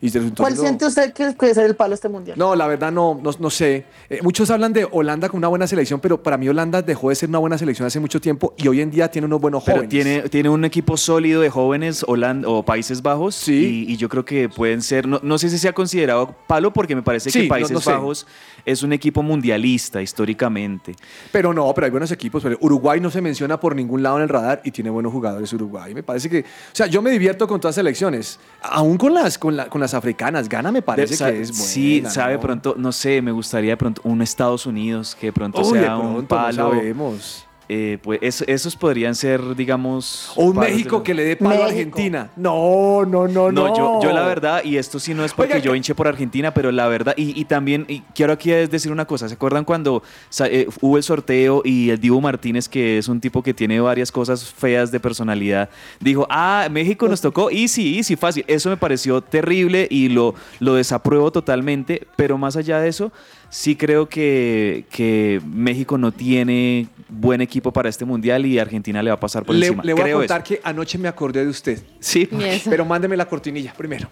Y 0.00 0.10
¿Cuál 0.36 0.54
siente 0.54 0.84
usted 0.84 1.14
que 1.14 1.30
puede 1.32 1.54
ser 1.54 1.64
el 1.64 1.76
palo 1.76 1.94
este 1.94 2.10
mundial? 2.10 2.36
No, 2.36 2.54
la 2.54 2.66
verdad 2.66 2.92
no, 2.92 3.18
no, 3.22 3.30
no 3.38 3.48
sé. 3.48 3.86
Eh, 4.10 4.18
muchos 4.22 4.50
hablan 4.50 4.74
de 4.74 4.86
Holanda 4.90 5.30
como 5.30 5.38
una 5.38 5.48
buena 5.48 5.66
selección, 5.66 5.98
pero 5.98 6.22
para 6.22 6.36
mí 6.36 6.46
Holanda 6.46 6.82
dejó 6.82 7.08
de 7.08 7.14
ser 7.14 7.30
una 7.30 7.38
buena 7.38 7.56
selección 7.56 7.86
hace 7.86 8.00
mucho 8.00 8.20
tiempo 8.20 8.52
y 8.58 8.68
hoy 8.68 8.82
en 8.82 8.90
día 8.90 9.10
tiene 9.10 9.24
unos 9.26 9.40
buenos 9.40 9.62
Pero 9.64 9.76
jóvenes. 9.78 9.90
tiene, 9.90 10.28
tiene 10.28 10.50
un 10.50 10.62
equipo 10.66 10.98
sólido 10.98 11.40
de 11.40 11.48
jóvenes 11.48 12.04
Holanda, 12.06 12.46
o 12.48 12.62
Países 12.62 13.00
Bajos 13.00 13.34
Sí. 13.34 13.86
y, 13.88 13.92
y 13.92 13.96
yo 13.96 14.10
creo 14.10 14.26
que 14.26 14.50
pueden 14.50 14.82
ser, 14.82 15.08
no, 15.08 15.20
no 15.22 15.38
sé 15.38 15.48
si 15.48 15.56
sea 15.58 15.72
considerado 15.72 16.34
palo 16.48 16.70
porque 16.70 16.94
me 16.94 17.02
parece 17.02 17.30
Sí, 17.30 17.38
que 17.38 17.44
no- 17.46 17.48
Países 17.50 17.70
no 17.72 17.80
sé. 17.80 17.90
Bajos 17.92 18.26
es 18.64 18.82
un 18.82 18.92
equipo 18.92 19.22
mundialista 19.22 20.00
históricamente. 20.00 20.94
Pero 21.32 21.52
no, 21.52 21.72
pero 21.74 21.84
hay 21.86 21.90
buenos 21.90 22.10
equipos. 22.12 22.42
Pero 22.42 22.56
Uruguay 22.60 23.00
no 23.00 23.10
se 23.10 23.20
menciona 23.20 23.58
por 23.60 23.74
ningún 23.76 24.02
lado 24.02 24.16
en 24.16 24.22
el 24.22 24.28
radar 24.28 24.60
y 24.64 24.70
tiene 24.70 24.90
buenos 24.90 25.12
jugadores 25.12 25.52
Uruguay. 25.52 25.94
Me 25.94 26.02
parece 26.02 26.28
que, 26.30 26.40
o 26.40 26.44
sea, 26.72 26.86
yo 26.86 27.02
me 27.02 27.10
divierto 27.10 27.46
con 27.46 27.60
todas 27.60 27.76
las 27.76 27.82
selecciones, 27.82 28.38
aún 28.62 28.96
con 28.98 29.12
las, 29.14 29.38
con, 29.38 29.56
la- 29.56 29.68
con 29.68 29.80
las 29.80 29.94
africanas. 29.94 30.48
Gana 30.48 30.72
me 30.72 30.82
parece 30.82 31.22
De- 31.24 31.32
que 31.32 31.40
es 31.42 31.50
buena. 31.50 31.64
sí, 31.64 32.02
sabe 32.08 32.34
¿no? 32.34 32.40
pronto, 32.40 32.74
no 32.78 32.92
sé, 32.92 33.20
me 33.22 33.32
gustaría 33.32 33.70
de 33.72 33.76
pronto 33.76 34.00
un 34.04 34.22
Estados 34.22 34.66
Unidos 34.66 35.14
que 35.18 35.26
de 35.26 35.32
pronto 35.32 35.60
Uy, 35.62 35.78
de 35.78 35.84
sea 35.84 35.96
un 35.96 36.02
pronto, 36.02 36.22
no 36.22 36.28
palo. 36.28 36.70
sabemos. 36.70 37.46
Eh, 37.68 37.98
pues 38.02 38.18
eso- 38.22 38.44
esos 38.46 38.76
podrían 38.76 39.14
ser, 39.14 39.56
digamos. 39.56 40.32
O 40.36 40.44
un 40.44 40.54
de 40.54 40.60
México 40.60 41.02
que 41.02 41.14
le 41.14 41.24
dé 41.24 41.36
palo 41.36 41.62
a. 41.62 41.66
Argentina. 41.66 42.30
No, 42.36 43.04
no, 43.06 43.26
no, 43.26 43.50
no. 43.50 43.68
No, 43.68 43.76
yo, 43.76 44.00
yo 44.02 44.12
la 44.12 44.26
verdad, 44.26 44.62
y 44.64 44.76
esto 44.76 44.98
sí 44.98 45.14
no 45.14 45.24
es 45.24 45.32
porque 45.32 45.54
Oiga, 45.54 45.64
yo 45.64 45.74
hinche 45.74 45.94
por 45.94 46.06
Argentina, 46.06 46.52
pero 46.52 46.70
la 46.70 46.86
verdad, 46.88 47.14
y, 47.16 47.38
y 47.40 47.44
también 47.46 47.86
y 47.88 48.00
quiero 48.14 48.32
aquí 48.34 48.52
es 48.52 48.70
decir 48.70 48.92
una 48.92 49.06
cosa, 49.06 49.28
¿se 49.28 49.34
acuerdan 49.34 49.64
cuando 49.64 50.02
eh, 50.44 50.68
hubo 50.80 50.96
el 50.98 51.02
sorteo 51.02 51.62
y 51.64 51.90
el 51.90 51.98
Dibu 52.00 52.20
Martínez, 52.20 52.68
que 52.68 52.98
es 52.98 53.08
un 53.08 53.20
tipo 53.20 53.42
que 53.42 53.54
tiene 53.54 53.80
varias 53.80 54.12
cosas 54.12 54.44
feas 54.44 54.90
de 54.92 55.00
personalidad, 55.00 55.70
dijo, 56.00 56.26
ah, 56.30 56.68
México 56.70 57.08
nos 57.08 57.20
tocó, 57.20 57.50
easy, 57.50 57.96
easy, 57.96 58.16
fácil. 58.16 58.44
Eso 58.46 58.68
me 58.68 58.76
pareció 58.76 59.20
terrible 59.22 59.86
y 59.90 60.08
lo, 60.10 60.34
lo 60.60 60.74
desapruebo 60.74 61.32
totalmente, 61.32 62.06
pero 62.16 62.36
más 62.38 62.56
allá 62.56 62.78
de 62.80 62.88
eso, 62.88 63.10
sí 63.56 63.76
creo 63.76 64.08
que, 64.08 64.84
que 64.90 65.40
México 65.46 65.96
no 65.96 66.10
tiene 66.10 66.88
buen 67.08 67.40
equipo 67.40 67.72
para 67.72 67.88
este 67.88 68.04
mundial 68.04 68.44
y 68.46 68.58
Argentina 68.58 69.00
le 69.00 69.10
va 69.10 69.14
a 69.14 69.20
pasar 69.20 69.44
por 69.44 69.54
Le, 69.54 69.66
encima. 69.68 69.84
le 69.84 69.92
voy 69.94 70.02
Creo 70.02 70.16
a 70.16 70.20
contar 70.22 70.40
eso. 70.42 70.48
que 70.48 70.60
anoche 70.64 70.98
me 70.98 71.06
acordé 71.06 71.44
de 71.44 71.50
usted. 71.50 71.80
Sí. 72.00 72.28
Pero 72.68 72.84
mándeme 72.84 73.16
la 73.16 73.26
cortinilla 73.28 73.72
primero. 73.72 74.08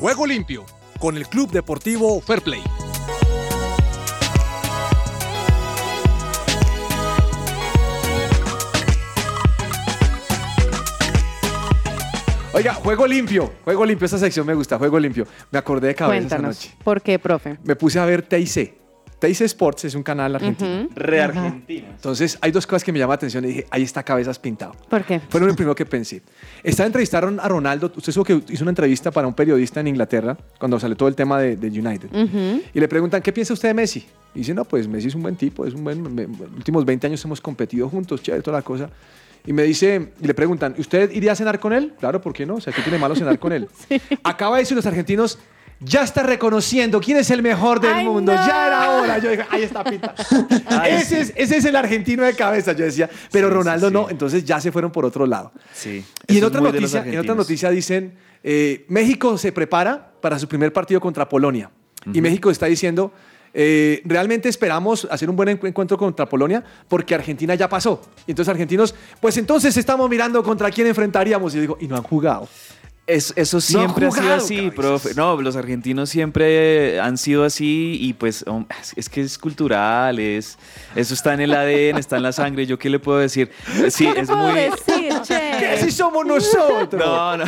Juego 0.00 0.26
limpio 0.26 0.64
con 1.00 1.16
el 1.16 1.26
Club 1.28 1.50
Deportivo 1.50 2.20
Fair 2.20 2.42
Play. 2.42 2.62
Oiga, 12.58 12.74
juego 12.74 13.06
limpio. 13.06 13.52
Juego 13.64 13.84
limpio. 13.86 14.04
Esta 14.06 14.18
sección 14.18 14.44
me 14.46 14.52
gusta. 14.54 14.76
Juego 14.78 14.98
limpio. 14.98 15.26
Me 15.52 15.58
acordé 15.60 15.88
de 15.88 15.94
cabeza 15.94 16.16
esta 16.24 16.36
Cuéntanos. 16.36 16.56
noche. 16.56 16.74
¿Por 16.82 17.00
qué, 17.02 17.18
profe? 17.18 17.56
Me 17.62 17.76
puse 17.76 17.98
a 18.00 18.04
ver 18.04 18.22
TIC. 18.22 18.74
TIC 19.20 19.40
Sports 19.42 19.84
es 19.84 19.94
un 19.94 20.02
canal 20.02 20.34
argentino. 20.34 20.82
Ujú. 20.84 20.90
Re 20.96 21.20
Argentina. 21.22 21.88
Entonces, 21.90 22.36
hay 22.40 22.50
dos 22.52 22.66
cosas 22.66 22.82
que 22.84 22.92
me 22.92 22.98
llaman 22.98 23.10
la 23.12 23.16
atención 23.16 23.44
y 23.44 23.48
dije, 23.48 23.66
ahí 23.70 23.82
está 23.82 24.02
cabezas 24.02 24.38
pintado. 24.40 24.72
¿Por 24.88 25.04
qué? 25.04 25.20
Fue 25.28 25.40
lo 25.40 25.54
primero 25.54 25.74
que 25.74 25.86
pensé. 25.86 26.22
Estaba 26.64 26.86
entrevistaron 26.88 27.38
a 27.40 27.48
Ronaldo. 27.48 27.92
Usted 27.96 28.12
supo 28.12 28.24
que 28.24 28.42
hizo 28.52 28.62
una 28.64 28.70
entrevista 28.72 29.10
para 29.12 29.26
un 29.28 29.34
periodista 29.34 29.78
en 29.80 29.88
Inglaterra 29.88 30.36
cuando 30.58 30.78
salió 30.80 30.96
todo 30.96 31.08
el 31.08 31.14
tema 31.16 31.38
de, 31.40 31.56
de 31.56 31.66
United. 31.68 32.10
Ujú. 32.12 32.62
Y 32.74 32.80
le 32.80 32.88
preguntan, 32.88 33.22
¿qué 33.22 33.32
piensa 33.32 33.52
usted 33.54 33.68
de 33.68 33.74
Messi? 33.74 34.06
Y 34.34 34.40
dice, 34.40 34.52
no, 34.54 34.64
pues 34.64 34.86
Messi 34.88 35.08
es 35.08 35.14
un 35.14 35.22
buen 35.22 35.36
tipo, 35.36 35.64
es 35.64 35.74
un 35.74 35.82
buen... 35.84 36.00
me- 36.14 36.26
los 36.26 36.52
últimos 36.56 36.84
20 36.84 37.06
años 37.08 37.24
hemos 37.24 37.40
competido 37.40 37.88
juntos, 37.88 38.20
chévere, 38.22 38.42
toda 38.42 38.58
la 38.58 38.62
cosa. 38.62 38.88
Y 39.46 39.52
me 39.52 39.62
dice, 39.62 40.12
y 40.20 40.26
le 40.26 40.34
preguntan, 40.34 40.74
¿usted 40.78 41.10
iría 41.12 41.32
a 41.32 41.36
cenar 41.36 41.58
con 41.58 41.72
él? 41.72 41.94
Claro, 41.98 42.20
¿por 42.20 42.32
qué 42.32 42.44
no? 42.44 42.56
O 42.56 42.60
sea, 42.60 42.72
¿qué 42.72 42.82
tiene 42.82 42.98
malo 42.98 43.14
cenar 43.14 43.38
con 43.38 43.52
él? 43.52 43.68
Acaba 44.22 44.56
de 44.56 44.62
decir 44.62 44.76
los 44.76 44.84
argentinos, 44.86 45.38
ya 45.80 46.02
está 46.02 46.22
reconociendo 46.22 47.00
quién 47.00 47.18
es 47.18 47.30
el 47.30 47.40
mejor 47.40 47.80
del 47.80 47.92
¡Ay, 47.92 48.04
mundo, 48.06 48.32
no! 48.34 48.46
ya 48.46 48.66
era 48.66 48.90
hora. 48.90 49.18
Yo 49.18 49.30
dije, 49.30 49.44
ahí 49.48 49.62
está 49.62 49.84
Pita. 49.84 50.14
ese, 50.88 51.20
es, 51.20 51.32
ese 51.36 51.56
es 51.56 51.64
el 51.64 51.76
argentino 51.76 52.24
de 52.24 52.34
cabeza, 52.34 52.72
yo 52.72 52.84
decía. 52.84 53.08
Pero 53.30 53.48
Sí, 53.48 53.54
Ronaldo 53.54 53.86
sí. 53.88 53.92
no, 53.94 54.10
entonces 54.10 54.44
ya 54.44 54.60
se 54.60 54.72
fueron 54.72 54.90
por 54.90 55.04
otro 55.04 55.24
lado. 55.26 55.52
Sí. 55.72 56.04
Y 56.26 56.38
en 56.38 56.44
otra, 56.44 56.60
noticia, 56.60 57.04
en 57.06 57.18
otra 57.18 57.34
noticia 57.34 57.70
dicen, 57.70 58.14
eh, 58.42 58.84
México 58.88 59.38
se 59.38 59.52
prepara 59.52 60.12
para 60.20 60.38
su 60.38 60.48
primer 60.48 60.72
partido 60.72 61.00
contra 61.00 61.28
Polonia. 61.28 61.70
Y 62.12 62.20
México 62.20 62.50
está 62.50 62.66
diciendo, 62.66 63.12
eh, 63.54 64.02
realmente 64.04 64.48
esperamos 64.48 65.06
hacer 65.10 65.28
un 65.30 65.36
buen 65.36 65.48
encu- 65.48 65.68
encuentro 65.68 65.96
contra 65.98 66.26
Polonia 66.26 66.62
porque 66.88 67.14
Argentina 67.14 67.54
ya 67.54 67.68
pasó. 67.68 68.00
Y 68.26 68.32
entonces 68.32 68.50
argentinos, 68.50 68.94
pues 69.20 69.36
entonces 69.36 69.76
estamos 69.76 70.08
mirando 70.10 70.42
contra 70.42 70.70
quién 70.70 70.86
enfrentaríamos. 70.86 71.52
Y 71.52 71.56
yo 71.56 71.60
digo, 71.62 71.78
y 71.80 71.86
no 71.88 71.96
han 71.96 72.02
jugado. 72.02 72.48
Es- 73.08 73.32
eso 73.36 73.58
siempre 73.60 74.06
ha 74.06 74.10
sido 74.10 74.34
así, 74.34 74.70
profe. 74.70 75.14
No, 75.14 75.40
los 75.40 75.56
argentinos 75.56 76.10
siempre 76.10 77.00
han 77.00 77.16
sido 77.16 77.42
así 77.44 77.96
y 78.00 78.12
pues 78.12 78.44
es- 78.96 79.08
que 79.08 79.22
es 79.22 79.38
cultural, 79.38 80.18
es, 80.18 80.58
eso 80.94 81.14
está 81.14 81.32
en 81.32 81.40
el 81.40 81.54
ADN, 81.54 81.98
está 81.98 82.18
en 82.18 82.22
la 82.22 82.32
sangre. 82.32 82.66
¿Yo 82.66 82.78
qué 82.78 82.90
le 82.90 82.98
puedo 82.98 83.18
decir? 83.18 83.50
Sí, 83.88 84.06
¿Qué 84.12 84.20
es 84.20 84.26
puedo 84.28 84.40
muy... 84.48 84.52
decir, 84.60 85.12
che? 85.22 85.40
¿Qué 85.58 85.78
si 85.80 85.90
somos 85.90 86.26
nosotros? 86.26 87.02
No, 87.02 87.36
no. 87.38 87.44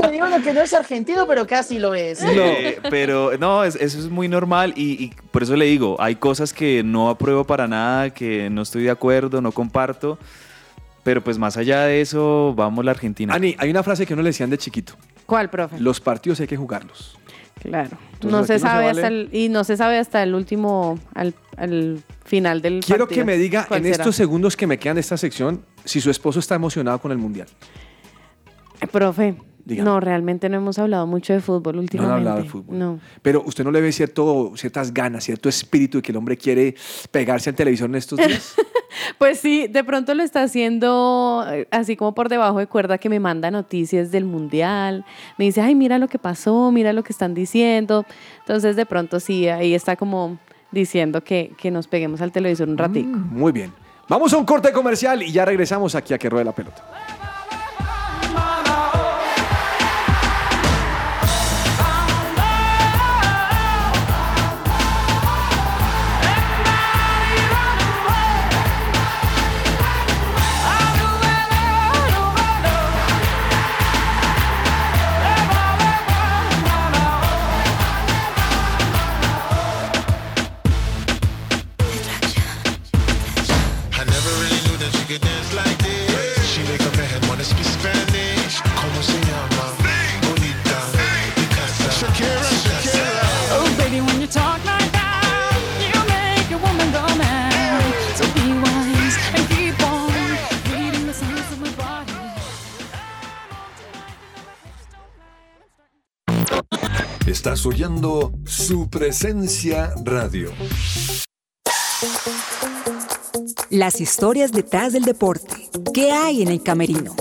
Me 0.00 0.10
digo 0.10 0.26
lo 0.26 0.42
que 0.42 0.52
no 0.52 0.62
es 0.62 0.74
argentino, 0.74 1.26
pero 1.28 1.46
casi 1.46 1.78
lo 1.78 1.94
es. 1.94 2.20
Eh, 2.22 2.80
pero 2.90 3.38
no, 3.38 3.62
es- 3.62 3.76
eso 3.76 3.98
es 4.00 4.06
muy 4.10 4.26
normal 4.26 4.72
y, 4.76 5.04
y 5.04 5.12
por 5.30 5.44
eso 5.44 5.54
le 5.54 5.66
digo, 5.66 5.96
hay 6.00 6.16
cosas 6.16 6.52
que 6.52 6.82
no 6.82 7.08
apruebo 7.08 7.44
para 7.44 7.68
nada, 7.68 8.10
que 8.10 8.50
no 8.50 8.62
estoy 8.62 8.82
de 8.82 8.90
acuerdo, 8.90 9.40
no 9.40 9.52
comparto, 9.52 10.18
pero 11.08 11.24
pues 11.24 11.38
más 11.38 11.56
allá 11.56 11.84
de 11.84 12.02
eso, 12.02 12.52
vamos 12.54 12.84
la 12.84 12.90
Argentina. 12.90 13.32
Ani, 13.32 13.56
hay 13.58 13.70
una 13.70 13.82
frase 13.82 14.04
que 14.04 14.12
uno 14.12 14.22
le 14.22 14.28
decían 14.28 14.50
de 14.50 14.58
chiquito. 14.58 14.92
¿Cuál, 15.24 15.48
profe? 15.48 15.80
Los 15.80 16.02
partidos 16.02 16.38
hay 16.40 16.46
que 16.46 16.58
jugarlos. 16.58 17.16
Claro. 17.62 17.96
Entonces, 18.12 18.30
no 18.30 18.44
se 18.44 18.52
no 18.52 18.58
se 18.58 18.58
sabe 18.58 18.84
vale. 18.84 19.00
hasta 19.00 19.06
el, 19.08 19.28
y 19.32 19.48
no 19.48 19.64
se 19.64 19.76
sabe 19.78 19.96
hasta 19.96 20.22
el 20.22 20.34
último, 20.34 20.98
al, 21.14 21.32
al 21.56 22.02
final 22.26 22.60
del 22.60 22.80
Quiero 22.84 23.06
partido. 23.06 23.22
que 23.22 23.24
me 23.24 23.38
diga 23.38 23.64
¿Cuál 23.66 23.78
en 23.86 23.92
será? 23.92 24.02
estos 24.02 24.16
segundos 24.16 24.54
que 24.54 24.66
me 24.66 24.78
quedan 24.78 24.96
de 24.96 25.00
esta 25.00 25.16
sección 25.16 25.62
si 25.82 26.02
su 26.02 26.10
esposo 26.10 26.40
está 26.40 26.56
emocionado 26.56 26.98
con 26.98 27.10
el 27.10 27.16
Mundial. 27.16 27.48
Eh, 28.82 28.86
Profe, 28.86 29.34
Dígame. 29.68 29.88
no, 29.88 30.00
realmente 30.00 30.48
no 30.48 30.56
hemos 30.56 30.78
hablado 30.78 31.06
mucho 31.06 31.34
de 31.34 31.40
fútbol 31.40 31.74
No 31.74 31.80
han 31.80 31.84
últimamente. 31.84 32.14
hablado 32.16 32.42
de 32.42 32.48
fútbol. 32.48 32.78
No. 32.78 33.00
Pero 33.22 33.42
usted 33.44 33.62
no 33.64 33.70
le 33.70 33.80
ve 33.82 33.92
cierto, 33.92 34.52
ciertas 34.56 34.92
ganas, 34.94 35.24
cierto 35.24 35.48
espíritu 35.48 35.98
de 35.98 36.02
que 36.02 36.10
el 36.12 36.16
hombre 36.16 36.36
quiere 36.36 36.74
pegarse 37.10 37.50
al 37.50 37.56
televisor 37.56 37.88
en 37.90 37.94
estos 37.96 38.18
días. 38.18 38.54
Pues 39.18 39.38
sí, 39.38 39.68
de 39.68 39.84
pronto 39.84 40.14
lo 40.14 40.22
está 40.22 40.42
haciendo 40.42 41.44
eh, 41.50 41.68
así 41.70 41.94
como 41.94 42.14
por 42.14 42.28
debajo 42.30 42.58
de 42.58 42.66
cuerda 42.66 42.96
que 42.98 43.08
me 43.10 43.20
manda 43.20 43.50
noticias 43.50 44.10
del 44.10 44.24
mundial. 44.24 45.04
Me 45.36 45.44
dice, 45.44 45.60
ay, 45.60 45.74
mira 45.74 45.98
lo 45.98 46.08
que 46.08 46.18
pasó, 46.18 46.72
mira 46.72 46.92
lo 46.94 47.02
que 47.04 47.12
están 47.12 47.34
diciendo. 47.34 48.06
Entonces 48.40 48.76
de 48.76 48.86
pronto 48.86 49.20
sí, 49.20 49.46
ahí 49.48 49.74
está 49.74 49.94
como 49.96 50.38
diciendo 50.72 51.22
que, 51.22 51.52
que 51.58 51.70
nos 51.70 51.86
peguemos 51.86 52.22
al 52.22 52.32
televisor 52.32 52.68
un 52.68 52.78
ratico. 52.78 53.10
Muy 53.18 53.52
bien. 53.52 53.72
Vamos 54.08 54.32
a 54.32 54.38
un 54.38 54.46
corte 54.46 54.72
comercial 54.72 55.22
y 55.22 55.30
ya 55.32 55.44
regresamos 55.44 55.94
aquí 55.94 56.14
a 56.14 56.18
que 56.18 56.30
ruede 56.30 56.46
la 56.46 56.52
pelota. 56.52 56.82
Su 108.44 108.88
presencia 108.88 109.92
radio. 110.04 110.52
Las 113.70 114.00
historias 114.00 114.52
detrás 114.52 114.92
del 114.92 115.02
deporte. 115.02 115.68
¿Qué 115.92 116.12
hay 116.12 116.42
en 116.42 116.48
el 116.48 116.62
camerino? 116.62 117.16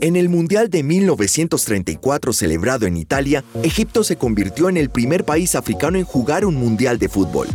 En 0.00 0.16
el 0.16 0.28
Mundial 0.28 0.70
de 0.70 0.82
1934 0.82 2.32
celebrado 2.32 2.86
en 2.86 2.96
Italia, 2.96 3.44
Egipto 3.62 4.02
se 4.02 4.16
convirtió 4.16 4.68
en 4.68 4.76
el 4.76 4.90
primer 4.90 5.24
país 5.24 5.54
africano 5.54 5.98
en 5.98 6.04
jugar 6.04 6.44
un 6.44 6.56
Mundial 6.56 6.98
de 6.98 7.08
fútbol. 7.08 7.46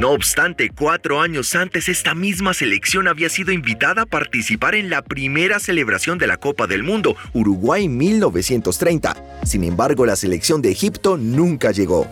No 0.00 0.12
obstante, 0.12 0.70
cuatro 0.70 1.20
años 1.20 1.56
antes 1.56 1.88
esta 1.88 2.14
misma 2.14 2.54
selección 2.54 3.08
había 3.08 3.28
sido 3.28 3.50
invitada 3.50 4.02
a 4.02 4.06
participar 4.06 4.76
en 4.76 4.90
la 4.90 5.02
primera 5.02 5.58
celebración 5.58 6.18
de 6.18 6.28
la 6.28 6.36
Copa 6.36 6.68
del 6.68 6.84
Mundo, 6.84 7.16
Uruguay 7.32 7.88
1930. 7.88 9.40
Sin 9.44 9.64
embargo, 9.64 10.06
la 10.06 10.14
selección 10.14 10.62
de 10.62 10.70
Egipto 10.70 11.16
nunca 11.16 11.72
llegó. 11.72 12.06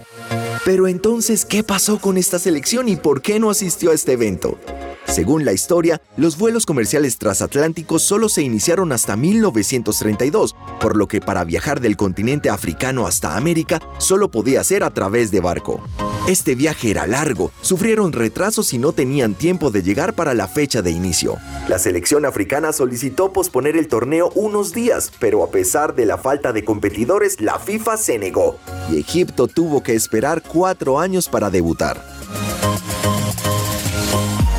Pero 0.65 0.89
entonces, 0.89 1.45
¿qué 1.45 1.63
pasó 1.63 2.01
con 2.01 2.19
esta 2.19 2.41
selección 2.41 2.89
y 2.89 2.97
por 2.97 3.23
qué 3.23 3.39
no 3.39 3.51
asistió 3.51 3.93
a 3.93 3.95
este 3.95 4.15
evento? 4.15 4.59
Según 5.07 5.45
la 5.45 5.53
historia, 5.53 6.03
los 6.17 6.37
vuelos 6.37 6.67
comerciales 6.67 7.19
transatlánticos 7.19 8.03
solo 8.03 8.29
se 8.29 8.43
iniciaron 8.43 8.91
hasta 8.91 9.17
1932, 9.17 10.57
por 10.81 10.97
lo 10.97 11.07
que 11.07 11.21
para 11.21 11.45
viajar 11.45 11.81
del 11.81 11.97
continente 11.97 12.51
africano 12.51 13.07
hasta 13.07 13.37
América 13.37 13.81
solo 13.99 14.29
podía 14.31 14.65
ser 14.65 14.83
a 14.83 14.91
través 14.91 15.31
de 15.31 15.41
barco. 15.41 15.81
Este 16.27 16.57
viaje 16.57 16.91
era 16.91 17.07
largo, 17.07 17.53
sufrieron 17.77 18.15
retrasos 18.15 18.73
y 18.73 18.79
no 18.79 18.93
tenían 18.93 19.35
tiempo 19.35 19.71
de 19.71 19.83
llegar 19.83 20.15
para 20.15 20.33
la 20.33 20.49
fecha 20.49 20.81
de 20.81 20.91
inicio. 20.91 21.37
La 21.69 21.79
selección 21.79 22.25
africana 22.25 22.73
solicitó 22.73 23.35
posponer 23.35 23.77
el 23.77 23.87
torneo 23.87 24.31
unos 24.35 24.73
días, 24.73 25.13
pero 25.21 25.45
a 25.45 25.51
pesar 25.51 25.95
de 25.95 26.07
la 26.07 26.17
falta 26.17 26.55
de 26.55 26.65
competidores, 26.65 27.39
la 27.43 27.59
FIFA 27.59 27.99
se 27.99 28.19
negó 28.19 28.57
y 28.91 28.99
Egipto 28.99 29.47
tuvo 29.47 29.83
que 29.83 29.95
esperar 29.95 30.43
cuatro 30.43 30.99
años 30.99 31.29
para 31.29 31.51
debutar. 31.51 32.16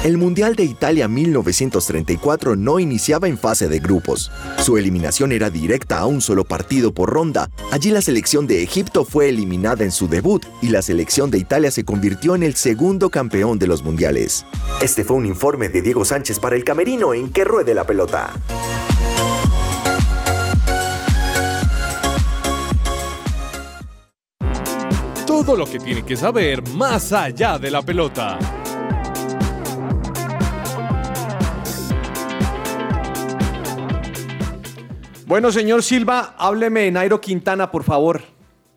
El 0.07 0.17
Mundial 0.17 0.55
de 0.55 0.63
Italia 0.63 1.09
1934 1.09 2.55
no 2.55 2.79
iniciaba 2.79 3.27
en 3.27 3.37
fase 3.37 3.67
de 3.67 3.79
grupos. 3.79 4.31
Su 4.57 4.77
eliminación 4.77 5.33
era 5.33 5.49
directa 5.49 5.99
a 5.99 6.05
un 6.05 6.21
solo 6.21 6.45
partido 6.45 6.93
por 6.93 7.09
ronda. 7.09 7.49
Allí 7.71 7.91
la 7.91 8.01
selección 8.01 8.47
de 8.47 8.63
Egipto 8.63 9.03
fue 9.03 9.27
eliminada 9.27 9.83
en 9.83 9.91
su 9.91 10.07
debut 10.07 10.45
y 10.61 10.69
la 10.69 10.81
selección 10.81 11.29
de 11.29 11.39
Italia 11.39 11.71
se 11.71 11.83
convirtió 11.83 12.35
en 12.35 12.43
el 12.43 12.55
segundo 12.55 13.09
campeón 13.09 13.59
de 13.59 13.67
los 13.67 13.83
mundiales. 13.83 14.45
Este 14.81 15.03
fue 15.03 15.17
un 15.17 15.25
informe 15.25 15.67
de 15.67 15.81
Diego 15.81 16.05
Sánchez 16.05 16.39
para 16.39 16.55
el 16.55 16.63
Camerino 16.63 17.13
en 17.13 17.29
que 17.29 17.43
ruede 17.43 17.73
la 17.73 17.83
pelota. 17.83 18.31
Todo 25.25 25.57
lo 25.57 25.65
que 25.65 25.79
tiene 25.79 26.03
que 26.03 26.15
saber 26.15 26.65
más 26.69 27.11
allá 27.11 27.59
de 27.59 27.71
la 27.71 27.81
pelota. 27.81 28.39
Bueno, 35.27 35.51
señor 35.51 35.83
Silva, 35.83 36.35
hábleme 36.37 36.83
de 36.83 36.91
Nairo 36.91 37.19
Quintana, 37.19 37.69
por 37.69 37.83
favor. 37.83 38.21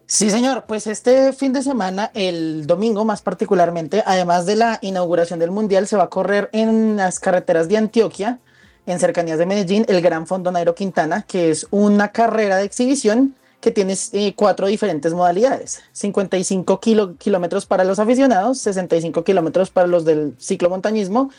Sí, 0.06 0.30
señor. 0.30 0.64
Pues 0.66 0.88
este 0.88 1.32
fin 1.32 1.52
de 1.52 1.62
semana, 1.62 2.10
el 2.14 2.66
domingo 2.66 3.04
más 3.04 3.22
particularmente, 3.22 4.02
además 4.04 4.46
de 4.46 4.56
la 4.56 4.78
inauguración 4.82 5.38
del 5.38 5.52
Mundial, 5.52 5.86
se 5.86 5.96
va 5.96 6.04
a 6.04 6.08
correr 6.10 6.50
en 6.52 6.96
las 6.96 7.20
carreteras 7.20 7.68
de 7.68 7.76
Antioquia, 7.76 8.40
en 8.86 8.98
cercanías 8.98 9.38
de 9.38 9.46
Medellín, 9.46 9.84
el 9.88 10.00
Gran 10.02 10.26
Fondo 10.26 10.50
Nairo 10.50 10.74
Quintana, 10.74 11.22
que 11.22 11.50
es 11.50 11.68
una 11.70 12.08
carrera 12.08 12.56
de 12.56 12.64
exhibición 12.64 13.36
que 13.60 13.70
tiene 13.70 13.94
eh, 14.14 14.32
cuatro 14.34 14.66
diferentes 14.66 15.14
modalidades. 15.14 15.82
55 15.92 16.80
kilo- 16.80 17.14
kilómetros 17.16 17.66
para 17.66 17.84
los 17.84 18.00
aficionados, 18.00 18.58
65 18.58 19.22
kilómetros 19.22 19.70
para 19.70 19.86
los 19.86 20.04
del 20.04 20.34
ciclomontañismo, 20.40 21.30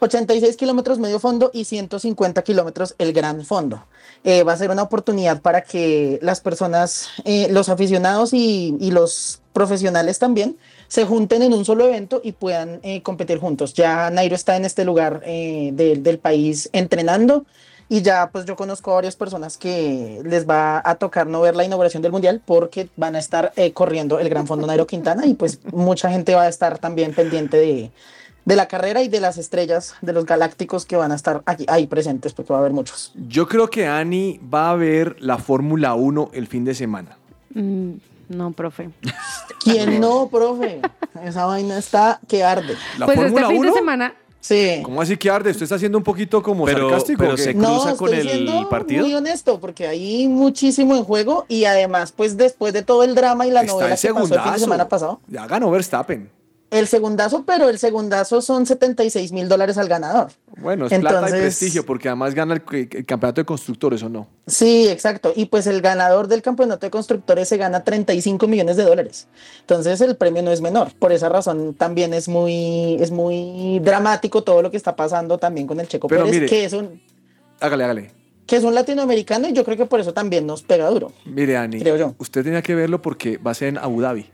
86 0.00 0.56
kilómetros 0.56 0.98
medio 0.98 1.18
fondo 1.18 1.50
y 1.52 1.64
150 1.64 2.42
kilómetros 2.42 2.94
el 2.98 3.12
gran 3.12 3.44
fondo. 3.44 3.84
Eh, 4.24 4.42
va 4.42 4.52
a 4.52 4.56
ser 4.56 4.70
una 4.70 4.82
oportunidad 4.82 5.40
para 5.40 5.62
que 5.62 6.18
las 6.22 6.40
personas, 6.40 7.08
eh, 7.24 7.48
los 7.50 7.68
aficionados 7.68 8.32
y, 8.32 8.76
los 8.90 9.40
profesionales 9.52 10.18
también, 10.18 10.56
se 10.88 11.04
junten 11.04 11.42
en 11.42 11.52
un 11.52 11.64
solo 11.64 11.86
evento 11.86 12.20
y 12.22 12.32
puedan 12.32 12.80
eh, 12.82 13.02
competir 13.02 13.38
juntos. 13.38 13.74
Ya 13.74 14.10
Nairo 14.10 14.34
está 14.34 14.56
en 14.56 14.64
este 14.64 14.84
lugar 14.84 15.22
eh, 15.24 15.70
de- 15.72 15.96
del 15.96 16.18
país 16.18 16.68
entrenando 16.72 17.44
y 17.88 18.02
ya 18.02 18.30
pues 18.32 18.44
yo 18.46 18.56
conozco 18.56 18.90
a 18.90 18.94
varias 18.96 19.14
personas 19.16 19.56
que 19.56 20.20
les 20.24 20.48
va 20.48 20.82
a 20.84 20.96
tocar 20.96 21.26
no 21.28 21.40
ver 21.40 21.54
la 21.54 21.64
inauguración 21.64 22.02
del 22.02 22.10
mundial 22.12 22.42
porque 22.44 22.88
van 22.96 23.14
a 23.14 23.20
estar 23.20 23.52
corriendo 23.74 24.18
el 24.18 24.28
Gran 24.28 24.46
Fondo 24.48 24.66
Nairo 24.66 24.88
Quintana 24.88 25.24
y 25.24 25.34
pues 25.34 25.60
mucha 25.72 26.10
gente 26.10 26.34
va 26.34 26.42
a 26.42 26.48
estar 26.48 26.78
también 26.78 27.14
pendiente 27.14 27.56
de, 27.56 27.92
de 28.46 28.56
la 28.56 28.66
carrera 28.68 29.02
y 29.02 29.08
de 29.08 29.20
las 29.20 29.36
estrellas 29.36 29.94
de 30.00 30.12
los 30.14 30.24
galácticos 30.24 30.86
que 30.86 30.96
van 30.96 31.12
a 31.12 31.16
estar 31.16 31.42
aquí, 31.44 31.66
ahí 31.68 31.86
presentes 31.86 32.32
porque 32.32 32.52
va 32.52 32.60
a 32.60 32.62
haber 32.62 32.72
muchos. 32.72 33.12
Yo 33.28 33.46
creo 33.46 33.68
que 33.68 33.86
Ani 33.86 34.40
va 34.52 34.70
a 34.70 34.74
ver 34.76 35.16
la 35.20 35.36
Fórmula 35.36 35.94
1 35.94 36.30
el 36.32 36.46
fin 36.46 36.64
de 36.64 36.74
semana. 36.74 37.18
Mm, 37.52 37.90
no, 38.30 38.52
profe. 38.52 38.90
¿Quién 39.62 40.00
no, 40.00 40.28
profe? 40.28 40.80
Esa 41.24 41.44
vaina 41.46 41.76
está 41.78 42.20
que 42.28 42.42
arde. 42.44 42.74
¿La 42.98 43.06
pues 43.06 43.18
este 43.18 43.30
Fórmula 43.30 43.48
fin 43.48 43.62
de 43.62 43.68
1? 43.68 43.76
semana, 43.76 44.14
Sí. 44.38 44.80
¿Cómo 44.84 45.02
así 45.02 45.16
que 45.16 45.28
arde? 45.28 45.50
¿Usted 45.50 45.64
está 45.64 45.76
siendo 45.76 45.98
un 45.98 46.04
poquito 46.04 46.40
como 46.40 46.66
Pero- 46.66 46.88
sarcástico? 46.88 47.18
pero 47.18 47.36
se 47.36 47.52
No, 47.52 47.66
cruza 47.80 47.96
con 47.96 48.14
estoy 48.14 48.28
el 48.28 48.44
siendo 48.46 48.68
partido? 48.68 49.02
Muy 49.02 49.12
honesto, 49.12 49.58
porque 49.58 49.88
hay 49.88 50.28
muchísimo 50.28 50.94
en 50.94 51.02
juego 51.02 51.46
y 51.48 51.64
además, 51.64 52.12
pues 52.12 52.36
después 52.36 52.72
de 52.72 52.82
todo 52.82 53.02
el 53.02 53.16
drama 53.16 53.44
y 53.44 53.50
la 53.50 53.62
Está 53.62 53.72
novela 53.72 53.96
que 53.96 54.08
pasó 54.14 54.34
el 54.36 54.40
fin 54.40 54.52
de 54.52 54.58
semana 54.60 54.88
pasado, 54.88 55.20
Ya 55.26 55.48
ganó 55.48 55.68
Verstappen. 55.72 56.30
El 56.70 56.86
segundazo, 56.88 57.44
pero 57.46 57.68
el 57.68 57.78
segundazo 57.78 58.40
son 58.42 58.66
76 58.66 59.30
mil 59.32 59.48
dólares 59.48 59.78
al 59.78 59.88
ganador. 59.88 60.28
Bueno, 60.58 60.86
es 60.86 60.90
plata 60.98 61.14
y 61.14 61.24
Entonces- 61.24 61.40
prestigio, 61.40 61.86
porque 61.86 62.08
además 62.08 62.34
gana 62.34 62.54
el, 62.54 62.62
el 62.92 63.06
campeonato 63.06 63.40
de 63.40 63.44
constructores, 63.44 64.02
¿o 64.02 64.08
no? 64.08 64.26
Sí, 64.46 64.88
exacto. 64.88 65.32
Y 65.36 65.46
pues 65.46 65.66
el 65.66 65.80
ganador 65.80 66.26
del 66.28 66.42
campeonato 66.42 66.86
de 66.86 66.90
constructores 66.90 67.48
se 67.48 67.56
gana 67.56 67.84
35 67.84 68.48
millones 68.48 68.76
de 68.76 68.82
dólares. 68.84 69.28
Entonces 69.60 70.00
el 70.00 70.16
premio 70.16 70.42
no 70.42 70.50
es 70.50 70.60
menor. 70.60 70.92
Por 70.98 71.12
esa 71.12 71.28
razón 71.28 71.74
también 71.74 72.12
es 72.14 72.28
muy, 72.28 72.96
es 73.00 73.10
muy 73.10 73.78
dramático 73.80 74.42
todo 74.42 74.62
lo 74.62 74.70
que 74.70 74.76
está 74.76 74.96
pasando 74.96 75.38
también 75.38 75.66
con 75.66 75.78
el 75.80 75.86
Checo 75.88 76.08
Pero 76.08 76.22
Pérez, 76.24 76.34
mire- 76.34 76.48
que 76.48 76.64
es 76.64 76.72
un 76.72 77.00
Hágale, 77.60 77.84
hágale. 77.84 78.10
que 78.46 78.56
es 78.56 78.64
un 78.64 78.74
latinoamericano 78.74 79.48
y 79.48 79.52
yo 79.52 79.64
creo 79.64 79.76
que 79.76 79.86
por 79.86 80.00
eso 80.00 80.12
también 80.12 80.46
nos 80.46 80.62
pega 80.62 80.88
duro. 80.90 81.12
Mire, 81.24 81.56
Ani, 81.56 81.78
Creo 81.80 81.96
yo. 81.96 82.14
usted 82.18 82.42
tenía 82.44 82.62
que 82.62 82.74
verlo 82.74 83.00
porque 83.02 83.38
va 83.38 83.52
a 83.52 83.54
ser 83.54 83.68
en 83.68 83.78
Abu 83.78 84.00
Dhabi. 84.00 84.26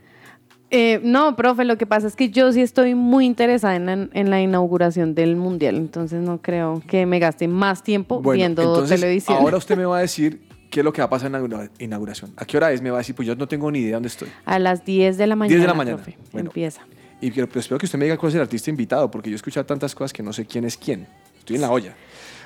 Eh, 0.75 0.99
no, 1.03 1.35
profe, 1.35 1.65
lo 1.65 1.77
que 1.77 1.85
pasa 1.85 2.07
es 2.07 2.15
que 2.15 2.29
yo 2.31 2.51
sí 2.51 2.59
estoy 2.61 2.95
muy 2.95 3.25
interesada 3.25 3.75
en 3.75 3.85
la, 3.85 3.93
en 4.11 4.29
la 4.31 4.41
inauguración 4.41 5.13
del 5.13 5.35
mundial, 5.35 5.75
entonces 5.75 6.21
no 6.23 6.41
creo 6.41 6.81
que 6.87 7.05
me 7.05 7.19
gaste 7.19 7.47
más 7.47 7.83
tiempo 7.83 8.21
Bueno, 8.21 8.37
viendo 8.37 8.61
entonces, 8.63 8.99
televisión. 8.99 9.37
ahora 9.37 9.57
usted 9.57 9.77
me 9.77 9.85
va 9.85 9.97
a 9.99 10.01
decir 10.01 10.41
qué 10.71 10.79
es 10.79 10.83
lo 10.83 10.91
que 10.91 11.01
va 11.01 11.05
a 11.05 11.09
pasar 11.11 11.27
en 11.27 11.33
la 11.33 11.39
inaugura- 11.41 11.69
inauguración. 11.77 12.33
¿A 12.37 12.45
qué 12.45 12.57
hora 12.57 12.71
es? 12.71 12.81
Me 12.81 12.89
va 12.89 12.97
a 12.97 13.01
decir, 13.01 13.13
pues 13.15 13.27
yo 13.27 13.35
no 13.35 13.47
tengo 13.47 13.69
ni 13.71 13.79
idea 13.79 13.97
dónde 13.97 14.07
estoy. 14.07 14.29
A 14.45 14.57
las 14.57 14.83
10 14.83 15.17
de 15.17 15.27
la 15.27 15.35
mañana. 15.35 15.49
10 15.55 15.61
de 15.61 15.67
la 15.67 15.73
mañana. 15.75 15.97
profe, 15.97 16.17
Bueno. 16.31 16.49
Empieza. 16.49 16.81
Y 17.21 17.29
pero 17.29 17.47
espero 17.53 17.77
que 17.77 17.85
usted 17.85 17.99
me 17.99 18.05
diga 18.05 18.17
cuál 18.17 18.29
es 18.31 18.35
el 18.35 18.41
artista 18.41 18.69
invitado, 18.71 19.09
porque 19.11 19.29
yo 19.29 19.35
he 19.35 19.37
escuchado 19.37 19.65
tantas 19.67 19.93
cosas 19.93 20.11
que 20.11 20.23
no 20.23 20.33
sé 20.33 20.45
quién 20.45 20.65
es 20.65 20.75
quién. 20.75 21.05
Estoy 21.37 21.55
en 21.57 21.61
la 21.61 21.71
olla. 21.71 21.93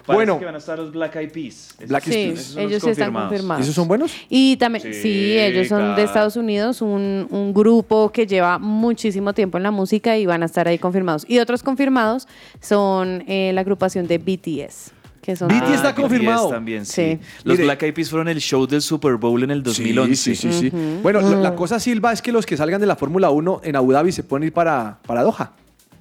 Parece 0.08 0.16
bueno, 0.16 0.40
que 0.40 0.46
van 0.46 0.56
a 0.56 0.58
estar 0.58 0.80
los 0.80 0.92
Black 0.92 1.16
Eyed 1.18 1.32
Peas. 1.32 1.76
Esos- 1.78 1.88
Black 1.90 2.08
Eyed 2.08 2.14
Sí, 2.14 2.26
Peas. 2.28 2.40
esos 2.40 2.54
son 2.54 2.64
los 2.64 2.72
ellos 2.72 2.84
sí 2.84 2.90
están 2.90 3.06
confirmados. 3.14 3.30
confirmados. 3.30 3.60
¿y 3.60 3.64
esos 3.64 3.76
son 3.76 3.88
buenos? 3.88 4.12
Y 4.30 4.58
también, 4.58 4.84
sí, 4.84 4.94
Sí, 4.94 5.38
ellos 5.38 5.68
son 5.68 5.96
de. 5.96 6.04
Estados 6.04 6.36
Unidos, 6.38 6.82
un, 6.82 7.28
un 7.30 7.54
grupo 7.54 8.12
que 8.12 8.26
lleva 8.26 8.58
muchísimo 8.58 9.34
tiempo 9.34 9.58
en 9.58 9.64
la 9.64 9.72
música 9.72 10.18
y 10.18 10.26
van 10.26 10.42
a 10.44 10.46
estar 10.48 10.68
ahí 10.68 10.78
confirmados. 10.80 11.26
Y 11.30 11.40
otros 11.40 11.62
confirmados 11.62 12.28
son 12.62 13.24
eh, 13.28 13.52
la 13.54 13.62
agrupación 13.62 14.08
de 14.08 14.18
BTS. 14.18 14.92
Que 15.22 15.36
son 15.36 15.50
BTS 15.50 15.74
está 15.76 15.90
Ah, 15.90 15.96
confirmado. 15.96 16.48
también, 16.50 16.86
sí. 16.86 16.94
Sí. 16.94 17.20
Los 17.44 17.56
Mire. 17.58 17.64
Black 17.66 17.84
Eyed 17.84 17.94
Peas 17.94 18.10
fueron 18.10 18.30
el 18.30 18.40
show 18.40 18.66
del 18.66 18.82
Super 18.82 19.16
Bowl 19.18 19.44
en 19.44 19.52
el 19.52 19.62
2011. 19.62 20.16
Sí, 20.16 20.36
sí, 20.36 20.54
sí. 20.54 20.70
sí. 20.70 21.00
Bueno, 21.04 21.20
la, 21.20 21.36
la 21.36 21.56
cosa, 21.56 21.82
Silva, 21.82 22.14
es 22.14 22.22
que 22.22 22.32
los 22.32 22.46
que 22.46 22.56
salgan 22.56 22.80
de 22.80 22.88
la 22.88 22.96
Fórmula 22.96 23.30
1 23.30 23.60
en 23.66 23.76
Abu 23.76 23.92
Dhabi 23.92 24.14
se 24.14 24.24
pueden 24.24 24.46
ir 24.48 24.54
para, 24.54 25.00
para 25.06 25.24
Doha. 25.24 25.52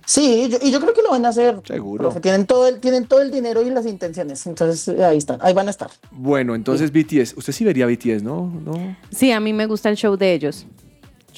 Sí, 0.06 0.48
yo- 0.48 0.58
y 0.62 0.70
yo 0.70 0.80
creo 0.80 0.94
que 0.94 1.02
lo 1.02 1.10
van 1.10 1.26
a 1.26 1.30
hacer. 1.30 1.60
Seguro. 1.66 2.04
profe. 2.04 2.20
Tienen 2.20 2.46
todo 2.46 2.68
el, 2.68 2.78
tienen 2.80 3.06
todo 3.06 3.20
el 3.22 3.30
dinero 3.30 3.60
y 3.62 3.70
las 3.70 3.84
intenciones. 3.86 4.46
Entonces 4.46 4.86
eh, 4.88 5.04
ahí 5.04 5.18
están, 5.18 5.38
ahí 5.42 5.52
van 5.52 5.66
a 5.66 5.70
estar. 5.70 5.90
Bueno, 6.12 6.54
entonces 6.54 6.92
BTS. 6.92 7.34
Usted 7.36 7.52
sí 7.52 7.64
vería 7.64 7.86
BTS, 7.86 8.22
¿no? 8.22 8.46
¿No? 8.64 8.96
Sí, 9.10 9.32
a 9.32 9.40
mí 9.40 9.52
me 9.52 9.66
gusta 9.66 9.88
el 9.90 9.96
show 9.96 10.16
de 10.16 10.32
ellos. 10.32 10.66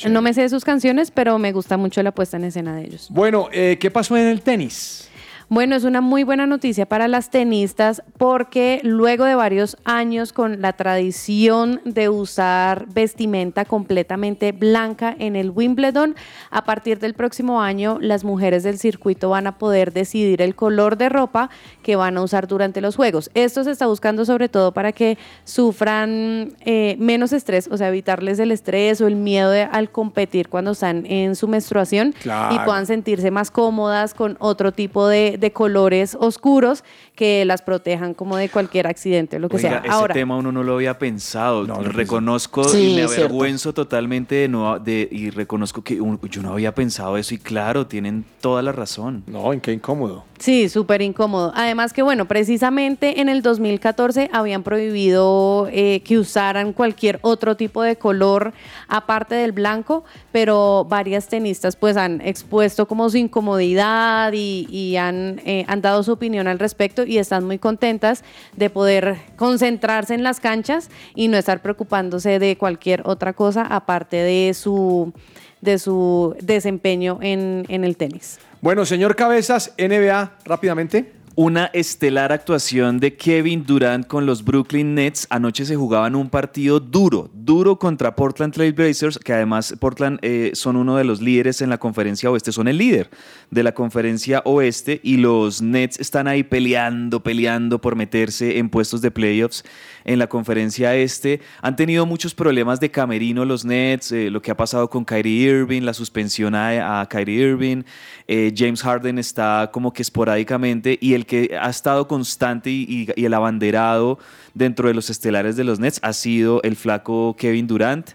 No 0.08 0.22
me 0.22 0.32
sé 0.32 0.42
de 0.42 0.48
sus 0.48 0.64
canciones, 0.64 1.10
pero 1.10 1.38
me 1.40 1.50
gusta 1.50 1.76
mucho 1.76 2.00
la 2.04 2.12
puesta 2.12 2.36
en 2.36 2.44
escena 2.44 2.76
de 2.76 2.84
ellos. 2.84 3.08
Bueno, 3.10 3.48
eh, 3.52 3.78
¿qué 3.80 3.90
pasó 3.90 4.16
en 4.16 4.26
el 4.28 4.42
tenis? 4.42 5.08
Bueno, 5.50 5.76
es 5.76 5.84
una 5.84 6.02
muy 6.02 6.24
buena 6.24 6.44
noticia 6.46 6.84
para 6.84 7.08
las 7.08 7.30
tenistas 7.30 8.02
porque 8.18 8.80
luego 8.84 9.24
de 9.24 9.34
varios 9.34 9.78
años 9.84 10.34
con 10.34 10.60
la 10.60 10.74
tradición 10.74 11.80
de 11.86 12.10
usar 12.10 12.84
vestimenta 12.92 13.64
completamente 13.64 14.52
blanca 14.52 15.16
en 15.18 15.36
el 15.36 15.50
Wimbledon, 15.50 16.16
a 16.50 16.64
partir 16.64 16.98
del 16.98 17.14
próximo 17.14 17.62
año 17.62 17.96
las 17.98 18.24
mujeres 18.24 18.62
del 18.62 18.78
circuito 18.78 19.30
van 19.30 19.46
a 19.46 19.56
poder 19.56 19.94
decidir 19.94 20.42
el 20.42 20.54
color 20.54 20.98
de 20.98 21.08
ropa 21.08 21.48
que 21.82 21.96
van 21.96 22.18
a 22.18 22.22
usar 22.22 22.46
durante 22.46 22.82
los 22.82 22.96
juegos. 22.96 23.30
Esto 23.32 23.64
se 23.64 23.70
está 23.70 23.86
buscando 23.86 24.26
sobre 24.26 24.50
todo 24.50 24.72
para 24.72 24.92
que 24.92 25.16
sufran 25.44 26.56
eh, 26.66 26.96
menos 26.98 27.32
estrés, 27.32 27.68
o 27.72 27.78
sea, 27.78 27.88
evitarles 27.88 28.38
el 28.38 28.52
estrés 28.52 29.00
o 29.00 29.06
el 29.06 29.16
miedo 29.16 29.50
de- 29.50 29.62
al 29.62 29.90
competir 29.90 30.50
cuando 30.50 30.72
están 30.72 31.06
en 31.06 31.34
su 31.36 31.48
menstruación 31.48 32.14
y 32.54 32.58
puedan 32.66 32.84
sentirse 32.84 33.30
más 33.30 33.50
cómodas 33.50 34.12
con 34.12 34.36
otro 34.40 34.72
tipo 34.72 35.08
de, 35.08 35.37
de 35.38 35.52
colores 35.52 36.16
oscuros 36.18 36.84
que 37.18 37.44
las 37.44 37.62
protejan 37.62 38.14
como 38.14 38.36
de 38.36 38.48
cualquier 38.48 38.86
accidente 38.86 39.36
o 39.36 39.38
lo 39.40 39.48
que 39.48 39.56
Oiga, 39.56 39.68
sea. 39.70 39.78
ese 39.80 39.88
Ahora, 39.90 40.14
tema 40.14 40.36
uno 40.36 40.52
no 40.52 40.62
lo 40.62 40.74
había 40.76 40.96
pensado. 41.00 41.66
No, 41.66 41.82
no 41.82 41.88
reconozco 41.90 42.62
Sí, 42.62 42.92
y 42.92 42.94
me 42.94 43.08
cierto. 43.08 43.24
avergüenzo 43.24 43.74
totalmente 43.74 44.36
de 44.36 44.48
no 44.48 44.78
de, 44.78 45.08
y 45.10 45.30
reconozco 45.30 45.82
que 45.82 46.00
un- 46.00 46.20
yo 46.30 46.42
no 46.42 46.52
había 46.52 46.72
pensado 46.76 47.16
eso 47.16 47.34
y 47.34 47.38
claro, 47.38 47.88
tienen 47.88 48.24
toda 48.40 48.62
la 48.62 48.70
razón. 48.70 49.24
No, 49.26 49.52
en 49.52 49.60
qué 49.60 49.72
incómodo. 49.72 50.24
Sí, 50.38 50.68
súper 50.68 51.02
incómodo. 51.02 51.52
Además 51.56 51.92
que, 51.92 52.02
bueno, 52.02 52.26
precisamente 52.28 53.20
en 53.20 53.28
el 53.28 53.42
2014 53.42 54.30
habían 54.32 54.62
prohibido 54.62 55.68
eh, 55.72 56.00
que 56.04 56.16
usaran 56.16 56.72
cualquier 56.72 57.18
otro 57.22 57.56
tipo 57.56 57.82
de 57.82 57.96
color 57.96 58.52
aparte 58.86 59.34
del 59.34 59.50
blanco, 59.50 60.04
pero 60.30 60.86
varias 60.88 61.26
tenistas 61.26 61.74
pues 61.74 61.96
han 61.96 62.20
expuesto 62.20 62.86
como 62.86 63.10
su 63.10 63.16
incomodidad 63.16 64.32
y, 64.32 64.68
y 64.70 64.94
han, 64.96 65.40
eh, 65.44 65.64
han 65.66 65.80
dado 65.82 66.04
su 66.04 66.12
opinión 66.12 66.46
al 66.46 66.60
respecto 66.60 67.02
y 67.08 67.18
están 67.18 67.44
muy 67.44 67.58
contentas 67.58 68.22
de 68.56 68.70
poder 68.70 69.16
concentrarse 69.36 70.14
en 70.14 70.22
las 70.22 70.40
canchas 70.40 70.90
y 71.14 71.28
no 71.28 71.36
estar 71.36 71.62
preocupándose 71.62 72.38
de 72.38 72.56
cualquier 72.56 73.02
otra 73.04 73.32
cosa 73.32 73.62
aparte 73.62 74.16
de 74.16 74.54
su, 74.54 75.12
de 75.60 75.78
su 75.78 76.36
desempeño 76.40 77.18
en, 77.22 77.64
en 77.68 77.84
el 77.84 77.96
tenis. 77.96 78.38
Bueno, 78.60 78.84
señor 78.84 79.16
Cabezas, 79.16 79.72
NBA, 79.78 80.38
rápidamente. 80.44 81.17
Una 81.40 81.66
estelar 81.66 82.32
actuación 82.32 82.98
de 82.98 83.14
Kevin 83.14 83.64
Durant 83.64 84.08
con 84.08 84.26
los 84.26 84.42
Brooklyn 84.42 84.96
Nets. 84.96 85.24
Anoche 85.30 85.64
se 85.64 85.76
jugaban 85.76 86.16
un 86.16 86.30
partido 86.30 86.80
duro, 86.80 87.30
duro 87.32 87.78
contra 87.78 88.16
Portland 88.16 88.52
Trail 88.52 88.72
Blazers, 88.72 89.20
que 89.20 89.32
además 89.32 89.72
Portland 89.78 90.18
eh, 90.22 90.50
son 90.54 90.74
uno 90.74 90.96
de 90.96 91.04
los 91.04 91.22
líderes 91.22 91.62
en 91.62 91.70
la 91.70 91.78
conferencia 91.78 92.28
oeste, 92.28 92.50
son 92.50 92.66
el 92.66 92.78
líder 92.78 93.08
de 93.52 93.62
la 93.62 93.72
conferencia 93.72 94.42
oeste 94.46 95.00
y 95.04 95.18
los 95.18 95.62
Nets 95.62 96.00
están 96.00 96.26
ahí 96.26 96.42
peleando, 96.42 97.22
peleando 97.22 97.80
por 97.80 97.94
meterse 97.94 98.58
en 98.58 98.68
puestos 98.68 99.00
de 99.00 99.12
playoffs 99.12 99.62
en 100.08 100.18
la 100.18 100.26
conferencia 100.26 100.96
este. 100.96 101.40
Han 101.60 101.76
tenido 101.76 102.06
muchos 102.06 102.34
problemas 102.34 102.80
de 102.80 102.90
camerino 102.90 103.44
los 103.44 103.64
Nets, 103.64 104.10
eh, 104.10 104.30
lo 104.30 104.40
que 104.40 104.50
ha 104.50 104.56
pasado 104.56 104.88
con 104.88 105.04
Kyrie 105.04 105.50
Irving, 105.50 105.82
la 105.82 105.92
suspensión 105.92 106.54
a, 106.54 107.06
Kyrie 107.10 107.42
Irving, 107.50 107.82
eh, 108.26 108.52
James 108.56 108.82
Harden 108.82 109.18
está 109.18 109.70
como 109.70 109.92
que 109.92 110.00
esporádicamente 110.00 110.98
y 111.00 111.12
el 111.12 111.26
que 111.26 111.56
ha 111.60 111.68
estado 111.68 112.08
constante 112.08 112.70
y 112.70 113.06
el 113.16 113.34
abanderado 113.34 114.18
dentro 114.54 114.88
de 114.88 114.94
los 114.94 115.10
estelares 115.10 115.56
de 115.56 115.64
los 115.64 115.78
Nets 115.78 116.00
ha 116.02 116.14
sido 116.14 116.62
el 116.62 116.74
flaco 116.74 117.36
Kevin 117.38 117.66
Durant 117.66 118.10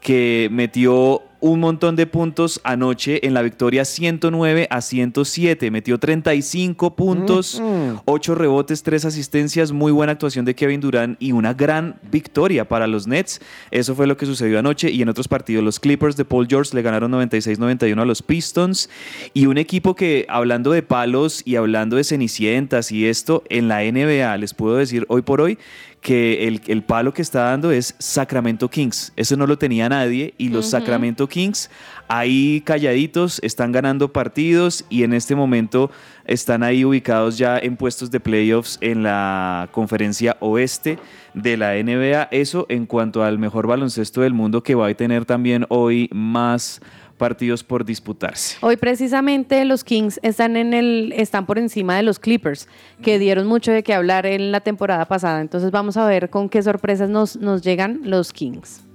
que 0.00 0.48
metió 0.50 1.22
un 1.40 1.60
montón 1.60 1.96
de 1.96 2.06
puntos 2.06 2.60
anoche 2.64 3.26
en 3.26 3.34
la 3.34 3.42
victoria 3.42 3.84
109 3.84 4.66
a 4.70 4.80
107. 4.80 5.70
Metió 5.70 5.98
35 5.98 6.96
puntos, 6.96 7.62
8 8.04 8.34
rebotes, 8.34 8.82
3 8.82 9.04
asistencias. 9.04 9.72
Muy 9.72 9.92
buena 9.92 10.12
actuación 10.12 10.44
de 10.44 10.54
Kevin 10.54 10.80
Durant 10.80 11.16
y 11.20 11.32
una 11.32 11.54
gran 11.54 11.96
victoria 12.10 12.66
para 12.66 12.86
los 12.86 13.06
Nets. 13.06 13.40
Eso 13.70 13.94
fue 13.94 14.06
lo 14.06 14.16
que 14.16 14.26
sucedió 14.26 14.58
anoche. 14.58 14.90
Y 14.90 15.02
en 15.02 15.08
otros 15.08 15.28
partidos, 15.28 15.64
los 15.64 15.80
Clippers 15.80 16.16
de 16.16 16.24
Paul 16.24 16.46
George 16.48 16.74
le 16.74 16.82
ganaron 16.82 17.12
96-91 17.12 18.00
a 18.00 18.04
los 18.04 18.22
Pistons. 18.22 18.90
Y 19.34 19.46
un 19.46 19.58
equipo 19.58 19.94
que, 19.94 20.26
hablando 20.28 20.70
de 20.70 20.82
palos 20.82 21.42
y 21.44 21.56
hablando 21.56 21.96
de 21.96 22.04
cenicientas 22.04 22.92
y 22.92 23.06
esto, 23.06 23.44
en 23.48 23.68
la 23.68 23.82
NBA, 23.82 24.36
les 24.38 24.54
puedo 24.54 24.76
decir 24.76 25.04
hoy 25.08 25.22
por 25.22 25.40
hoy 25.40 25.58
que 26.00 26.46
el, 26.46 26.60
el 26.66 26.84
palo 26.84 27.12
que 27.12 27.22
está 27.22 27.44
dando 27.44 27.72
es 27.72 27.94
Sacramento 27.98 28.68
Kings. 28.68 29.12
Eso 29.16 29.36
no 29.36 29.46
lo 29.46 29.58
tenía 29.58 29.88
nadie 29.88 30.34
y 30.38 30.50
los. 30.50 30.66
Sacramento 30.66 31.28
Kings 31.28 31.70
ahí 32.08 32.62
calladitos 32.64 33.40
están 33.42 33.72
ganando 33.72 34.12
partidos 34.12 34.84
y 34.90 35.02
en 35.02 35.12
este 35.12 35.34
momento 35.34 35.90
están 36.24 36.62
ahí 36.62 36.84
ubicados 36.84 37.38
ya 37.38 37.58
en 37.58 37.76
puestos 37.76 38.10
de 38.10 38.20
playoffs 38.20 38.78
en 38.80 39.02
la 39.02 39.68
conferencia 39.72 40.36
oeste 40.40 40.98
de 41.34 41.56
la 41.56 41.74
NBA. 41.74 42.28
Eso 42.30 42.66
en 42.68 42.86
cuanto 42.86 43.22
al 43.22 43.38
mejor 43.38 43.66
baloncesto 43.66 44.20
del 44.20 44.34
mundo 44.34 44.62
que 44.62 44.74
va 44.74 44.88
a 44.88 44.94
tener 44.94 45.24
también 45.24 45.66
hoy 45.68 46.08
más 46.12 46.80
partidos 47.16 47.64
por 47.64 47.84
disputarse. 47.84 48.56
Hoy 48.60 48.76
precisamente 48.76 49.64
los 49.64 49.84
Kings 49.84 50.20
están 50.22 50.56
en 50.56 50.74
el 50.74 51.12
están 51.16 51.46
por 51.46 51.58
encima 51.58 51.96
de 51.96 52.02
los 52.02 52.18
Clippers, 52.18 52.68
que 53.02 53.18
dieron 53.18 53.46
mucho 53.46 53.72
de 53.72 53.82
qué 53.82 53.94
hablar 53.94 54.26
en 54.26 54.52
la 54.52 54.60
temporada 54.60 55.06
pasada. 55.06 55.40
Entonces 55.40 55.70
vamos 55.70 55.96
a 55.96 56.06
ver 56.06 56.30
con 56.30 56.48
qué 56.48 56.62
sorpresas 56.62 57.08
nos, 57.10 57.36
nos 57.36 57.62
llegan 57.62 58.00
los 58.04 58.32
Kings. 58.32 58.85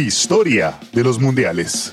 Historia 0.00 0.78
de 0.94 1.04
los 1.04 1.20
mundiales. 1.20 1.92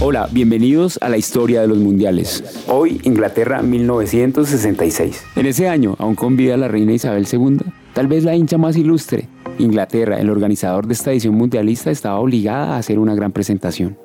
Hola, 0.00 0.28
bienvenidos 0.32 0.98
a 1.00 1.08
la 1.08 1.16
historia 1.16 1.60
de 1.60 1.68
los 1.68 1.78
mundiales. 1.78 2.42
Hoy, 2.66 3.00
Inglaterra 3.04 3.62
1966. 3.62 5.22
En 5.36 5.46
ese 5.46 5.68
año, 5.68 5.94
aún 6.00 6.16
con 6.16 6.36
vida 6.36 6.56
la 6.56 6.66
reina 6.66 6.94
Isabel 6.94 7.28
II, 7.32 7.58
tal 7.94 8.08
vez 8.08 8.24
la 8.24 8.34
hincha 8.34 8.58
más 8.58 8.76
ilustre. 8.76 9.28
Inglaterra, 9.60 10.18
el 10.18 10.30
organizador 10.30 10.88
de 10.88 10.94
esta 10.94 11.12
edición 11.12 11.36
mundialista, 11.36 11.92
estaba 11.92 12.18
obligada 12.18 12.74
a 12.74 12.78
hacer 12.78 12.98
una 12.98 13.14
gran 13.14 13.30
presentación. 13.30 13.96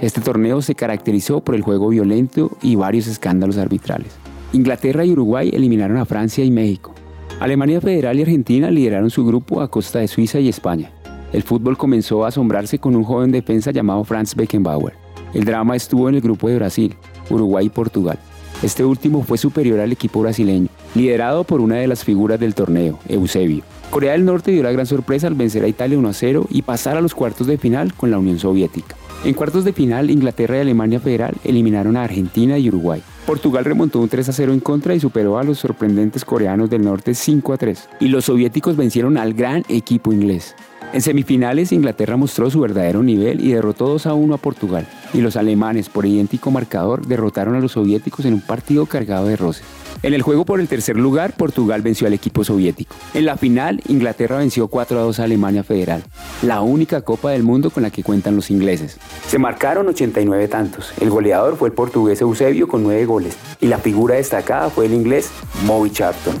Este 0.00 0.22
torneo 0.22 0.62
se 0.62 0.74
caracterizó 0.74 1.44
por 1.44 1.54
el 1.54 1.60
juego 1.60 1.90
violento 1.90 2.56
y 2.62 2.76
varios 2.76 3.08
escándalos 3.08 3.58
arbitrales. 3.58 4.16
Inglaterra 4.54 5.04
y 5.04 5.12
Uruguay 5.12 5.50
eliminaron 5.52 5.98
a 5.98 6.06
Francia 6.06 6.46
y 6.46 6.50
México. 6.50 6.94
Alemania 7.40 7.82
Federal 7.82 8.18
y 8.18 8.22
Argentina 8.22 8.70
lideraron 8.70 9.10
su 9.10 9.26
grupo 9.26 9.60
a 9.60 9.70
costa 9.70 9.98
de 9.98 10.08
Suiza 10.08 10.40
y 10.40 10.48
España. 10.48 10.93
El 11.34 11.42
fútbol 11.42 11.76
comenzó 11.76 12.24
a 12.24 12.28
asombrarse 12.28 12.78
con 12.78 12.94
un 12.94 13.02
joven 13.02 13.32
defensa 13.32 13.72
llamado 13.72 14.04
Franz 14.04 14.36
Beckenbauer. 14.36 14.94
El 15.32 15.44
drama 15.44 15.74
estuvo 15.74 16.08
en 16.08 16.14
el 16.14 16.20
grupo 16.20 16.48
de 16.48 16.54
Brasil, 16.54 16.94
Uruguay 17.28 17.66
y 17.66 17.70
Portugal. 17.70 18.20
Este 18.62 18.84
último 18.84 19.24
fue 19.24 19.36
superior 19.36 19.80
al 19.80 19.90
equipo 19.90 20.20
brasileño, 20.20 20.68
liderado 20.94 21.42
por 21.42 21.60
una 21.60 21.74
de 21.74 21.88
las 21.88 22.04
figuras 22.04 22.38
del 22.38 22.54
torneo, 22.54 23.00
Eusebio. 23.08 23.64
Corea 23.90 24.12
del 24.12 24.24
Norte 24.24 24.52
dio 24.52 24.62
la 24.62 24.70
gran 24.70 24.86
sorpresa 24.86 25.26
al 25.26 25.34
vencer 25.34 25.64
a 25.64 25.68
Italia 25.68 25.98
1 25.98 26.12
0 26.12 26.46
y 26.50 26.62
pasar 26.62 26.96
a 26.96 27.00
los 27.00 27.16
cuartos 27.16 27.48
de 27.48 27.58
final 27.58 27.94
con 27.94 28.12
la 28.12 28.18
Unión 28.18 28.38
Soviética. 28.38 28.94
En 29.24 29.34
cuartos 29.34 29.64
de 29.64 29.72
final, 29.72 30.10
Inglaterra 30.10 30.58
y 30.58 30.60
Alemania 30.60 31.00
Federal 31.00 31.34
eliminaron 31.42 31.96
a 31.96 32.04
Argentina 32.04 32.58
y 32.58 32.68
Uruguay. 32.68 33.02
Portugal 33.26 33.64
remontó 33.64 33.98
un 33.98 34.08
3 34.08 34.28
a 34.28 34.32
0 34.32 34.52
en 34.52 34.60
contra 34.60 34.94
y 34.94 35.00
superó 35.00 35.38
a 35.38 35.42
los 35.42 35.58
sorprendentes 35.58 36.24
coreanos 36.24 36.70
del 36.70 36.82
norte 36.82 37.12
5 37.14 37.52
a 37.54 37.56
3. 37.56 37.88
Y 38.00 38.08
los 38.08 38.26
soviéticos 38.26 38.76
vencieron 38.76 39.16
al 39.16 39.34
gran 39.34 39.64
equipo 39.68 40.12
inglés. 40.12 40.54
En 40.94 41.02
semifinales, 41.02 41.72
Inglaterra 41.72 42.16
mostró 42.16 42.48
su 42.50 42.60
verdadero 42.60 43.02
nivel 43.02 43.44
y 43.44 43.50
derrotó 43.50 43.88
2 43.88 44.06
a 44.06 44.14
1 44.14 44.32
a 44.32 44.38
Portugal. 44.38 44.86
Y 45.12 45.22
los 45.22 45.34
alemanes, 45.34 45.88
por 45.88 46.06
idéntico 46.06 46.52
marcador, 46.52 47.04
derrotaron 47.04 47.56
a 47.56 47.58
los 47.58 47.72
soviéticos 47.72 48.24
en 48.26 48.34
un 48.34 48.40
partido 48.40 48.86
cargado 48.86 49.26
de 49.26 49.34
roces. 49.34 49.64
En 50.04 50.14
el 50.14 50.22
juego 50.22 50.44
por 50.44 50.60
el 50.60 50.68
tercer 50.68 50.94
lugar, 50.94 51.32
Portugal 51.36 51.82
venció 51.82 52.06
al 52.06 52.12
equipo 52.12 52.44
soviético. 52.44 52.94
En 53.12 53.24
la 53.24 53.36
final, 53.36 53.82
Inglaterra 53.88 54.38
venció 54.38 54.68
4 54.68 55.00
a 55.00 55.02
2 55.02 55.18
a 55.18 55.24
Alemania 55.24 55.64
Federal, 55.64 56.04
la 56.42 56.60
única 56.60 57.00
Copa 57.00 57.32
del 57.32 57.42
Mundo 57.42 57.70
con 57.70 57.82
la 57.82 57.90
que 57.90 58.04
cuentan 58.04 58.36
los 58.36 58.52
ingleses. 58.52 58.96
Se 59.26 59.40
marcaron 59.40 59.88
89 59.88 60.46
tantos. 60.46 60.92
El 61.00 61.10
goleador 61.10 61.56
fue 61.56 61.70
el 61.70 61.74
portugués 61.74 62.20
Eusebio 62.20 62.68
con 62.68 62.84
9 62.84 63.04
goles 63.04 63.36
y 63.60 63.66
la 63.66 63.78
figura 63.78 64.14
destacada 64.14 64.70
fue 64.70 64.86
el 64.86 64.94
inglés 64.94 65.32
Moby 65.64 65.90
Charlton. 65.90 66.36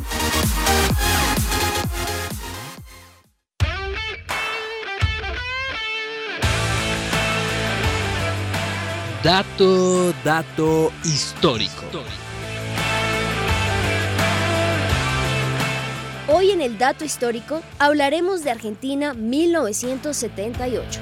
Dato, 9.24 10.12
dato 10.22 10.92
histórico. 11.02 11.86
Hoy 16.28 16.50
en 16.50 16.60
el 16.60 16.76
dato 16.76 17.06
histórico 17.06 17.62
hablaremos 17.78 18.44
de 18.44 18.50
Argentina 18.50 19.14
1978. 19.14 21.00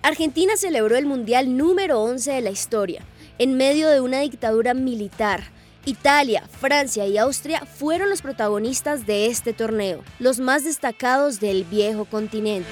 Argentina 0.00 0.56
celebró 0.56 0.96
el 0.96 1.06
Mundial 1.06 1.56
número 1.56 2.00
11 2.00 2.34
de 2.34 2.40
la 2.40 2.50
historia, 2.50 3.02
en 3.38 3.56
medio 3.56 3.88
de 3.88 4.00
una 4.00 4.20
dictadura 4.20 4.74
militar. 4.74 5.55
Italia, 5.88 6.42
Francia 6.60 7.06
y 7.06 7.16
Austria 7.16 7.64
fueron 7.64 8.10
los 8.10 8.20
protagonistas 8.20 9.06
de 9.06 9.26
este 9.26 9.52
torneo, 9.52 10.02
los 10.18 10.40
más 10.40 10.64
destacados 10.64 11.38
del 11.38 11.62
viejo 11.62 12.04
continente. 12.06 12.68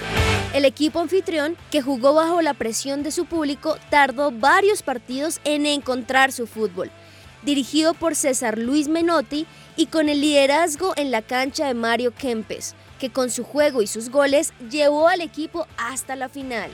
El 0.53 0.65
equipo 0.65 0.99
anfitrión, 0.99 1.57
que 1.71 1.81
jugó 1.81 2.13
bajo 2.13 2.43
la 2.43 2.55
presión 2.55 3.05
de 3.05 3.13
su 3.13 3.27
público, 3.27 3.79
tardó 3.89 4.33
varios 4.33 4.83
partidos 4.83 5.41
en 5.45 5.65
encontrar 5.65 6.33
su 6.33 6.49
fútbol. 6.49 6.91
Dirigido 7.45 7.95
por 7.95 8.17
César 8.17 8.59
Luis 8.59 8.89
Menotti 8.89 9.47
y 9.77 9.87
con 9.87 10.09
el 10.09 10.21
liderazgo 10.21 10.93
en 10.97 11.13
la 11.13 11.23
cancha 11.23 11.69
de 11.69 11.75
Mario 11.75 12.13
Kempes, 12.13 12.75
que 12.99 13.11
con 13.11 13.31
su 13.31 13.45
juego 13.45 13.81
y 13.81 13.87
sus 13.87 14.11
goles 14.11 14.53
llevó 14.69 15.07
al 15.07 15.21
equipo 15.21 15.69
hasta 15.77 16.17
la 16.17 16.29
final. 16.29 16.69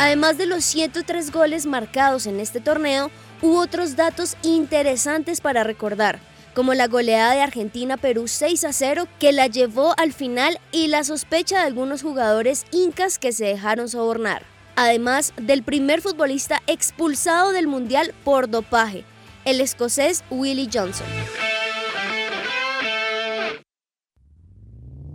Además 0.00 0.38
de 0.38 0.46
los 0.46 0.64
103 0.64 1.32
goles 1.32 1.66
marcados 1.66 2.26
en 2.26 2.38
este 2.38 2.60
torneo, 2.60 3.10
hubo 3.42 3.60
otros 3.60 3.96
datos 3.96 4.36
interesantes 4.42 5.40
para 5.40 5.64
recordar, 5.64 6.20
como 6.54 6.74
la 6.74 6.88
goleada 6.88 7.34
de 7.34 7.40
Argentina-Perú 7.40 8.28
6 8.28 8.64
a 8.64 8.72
0 8.72 9.06
que 9.18 9.32
la 9.32 9.46
llevó 9.46 9.94
al 9.98 10.12
final 10.12 10.58
y 10.72 10.88
la 10.88 11.04
sospecha 11.04 11.58
de 11.58 11.66
algunos 11.66 12.02
jugadores 12.02 12.64
incas 12.72 13.18
que 13.18 13.32
se 13.32 13.44
dejaron 13.44 13.88
sobornar. 13.88 14.44
Además 14.76 15.32
del 15.36 15.62
primer 15.62 16.00
futbolista 16.00 16.62
expulsado 16.66 17.52
del 17.52 17.66
Mundial 17.66 18.14
por 18.24 18.48
dopaje, 18.48 19.04
el 19.44 19.60
escocés 19.60 20.24
Willie 20.30 20.68
Johnson. 20.72 21.06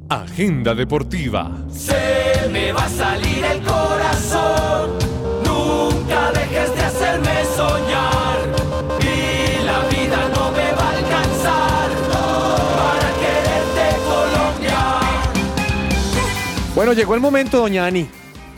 Agenda 0.09 0.75
deportiva. 0.75 1.51
Se 1.71 2.47
me 2.51 2.71
va 2.71 2.85
a 2.85 2.89
salir 2.89 3.43
el 3.43 3.61
corazón. 3.63 5.02
Bueno, 16.93 17.01
llegó 17.05 17.15
el 17.15 17.21
momento, 17.21 17.57
doña 17.57 17.87
Ani. 17.87 18.05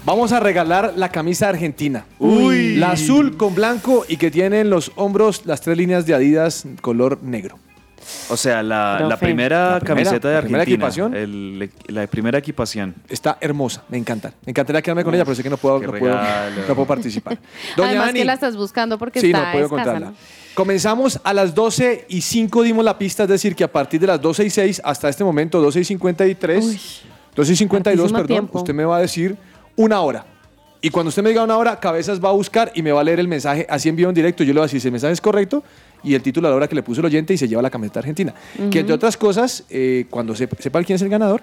Vamos 0.04 0.34
a 0.34 0.42
regalar 0.42 0.96
la 0.98 1.08
camisa 1.08 1.48
argentina. 1.48 2.06
Uy. 2.20 2.76
La 2.76 2.92
azul 2.92 3.38
con 3.38 3.56
blanco 3.56 4.04
y 4.10 4.18
que 4.18 4.30
tiene 4.30 4.60
en 4.60 4.70
los 4.70 4.92
hombros 4.98 5.46
las 5.46 5.62
tres 5.62 5.78
líneas 5.78 6.06
de 6.06 6.16
Adidas 6.16 6.66
color 6.82 7.24
negro. 7.24 7.58
O 8.28 8.36
sea, 8.36 8.62
la, 8.62 8.98
primera 8.98 9.08
La 9.08 9.18
primera, 9.18 9.80
camiseta 9.80 10.28
de 10.28 10.36
la 10.36 10.42
primera 10.42 10.64
Argentina. 10.64 10.86
equipación. 10.86 11.16
el- 11.16 11.72
la 11.88 12.08
primera 12.08 12.38
equipación. 12.40 12.96
Está 13.08 13.38
hermosa, 13.40 13.86
me 13.88 13.98
encanta. 13.98 14.34
Me 14.46 14.50
encantaría 14.50 14.82
quedarme 14.82 15.06
con 15.06 15.16
ella, 15.16 15.24
pero 15.24 15.36
sé 15.36 15.42
que 15.42 15.50
no 15.50 15.56
puedo, 15.56 15.80
qué 15.80 15.86
no 15.86 15.94
puedo, 15.94 16.14
regalo. 16.14 16.56
no 16.68 16.76
puedo 16.76 16.88
participar. 16.88 17.40
Doña 17.78 17.90
Además 17.92 18.10
Ani, 18.10 18.20
que 18.20 18.26
la 18.26 18.34
estás 18.34 18.58
buscando 18.58 18.98
porque 18.98 19.22
sí, 19.22 19.28
está 19.28 19.46
no 19.46 19.52
puedo 19.54 19.78
escasa. 19.78 19.98
¿no? 20.02 20.14
Comenzamos 20.56 21.22
a 21.24 21.34
las 21.34 21.56
12 21.56 22.08
y 22.10 22.20
5 22.20 22.64
dimos 22.64 22.84
la 22.84 22.98
pista, 22.98 23.24
es 23.24 23.30
decir, 23.30 23.56
que 23.56 23.64
a 23.64 23.72
partir 23.72 24.02
de 24.02 24.08
las 24.08 24.20
12 24.22 24.44
y 24.44 24.50
6 24.50 24.82
hasta 24.84 25.08
este 25.08 25.24
momento, 25.24 25.62
12 25.62 25.80
y 25.80 25.86
53, 25.86 27.02
12 27.36 27.54
y 27.54 27.56
52, 27.56 28.04
hartísimo 28.06 28.18
perdón, 28.18 28.28
tiempo. 28.28 28.58
usted 28.60 28.74
me 28.74 28.86
va 28.86 28.98
a 28.98 29.02
decir 29.02 29.36
una 29.76 30.02
hora. 30.02 30.26
Y 30.82 30.90
cuando 30.92 31.10
usted 31.10 31.24
me 31.24 31.30
diga 31.30 31.44
una 31.44 31.58
hora, 31.58 31.80
Cabezas 31.80 32.24
va 32.24 32.30
a 32.30 32.34
buscar 32.34 32.72
y 32.76 32.82
me 32.84 32.92
va 32.92 33.02
a 33.02 33.04
leer 33.04 33.20
el 33.20 33.28
mensaje 33.28 33.66
así 33.70 33.90
en 33.90 33.96
vivo 33.96 34.10
en 34.10 34.16
directo. 34.16 34.44
Yo 34.44 34.54
le 34.54 34.60
voy 34.60 34.66
a 34.66 34.68
decir 34.68 34.80
si 34.80 34.88
el 34.88 34.92
mensaje 34.92 35.14
es 35.14 35.22
correcto 35.22 35.64
y 36.04 36.14
el 36.14 36.22
título 36.22 36.48
a 36.48 36.52
la 36.52 36.58
hora 36.58 36.68
que 36.68 36.76
le 36.76 36.84
puso 36.84 37.02
el 37.02 37.06
oyente 37.08 37.34
y 37.34 37.38
se 37.38 37.48
lleva 37.48 37.62
la 37.64 37.72
camiseta 37.72 38.00
argentina. 38.02 38.34
Que 38.70 38.80
entre 38.80 38.94
otras 38.94 39.18
cosas, 39.18 39.64
eh, 39.70 40.06
cuando 40.12 40.36
se- 40.36 40.48
sepa 40.60 40.84
quién 40.84 40.96
es 40.98 41.02
el 41.02 41.10
ganador, 41.10 41.42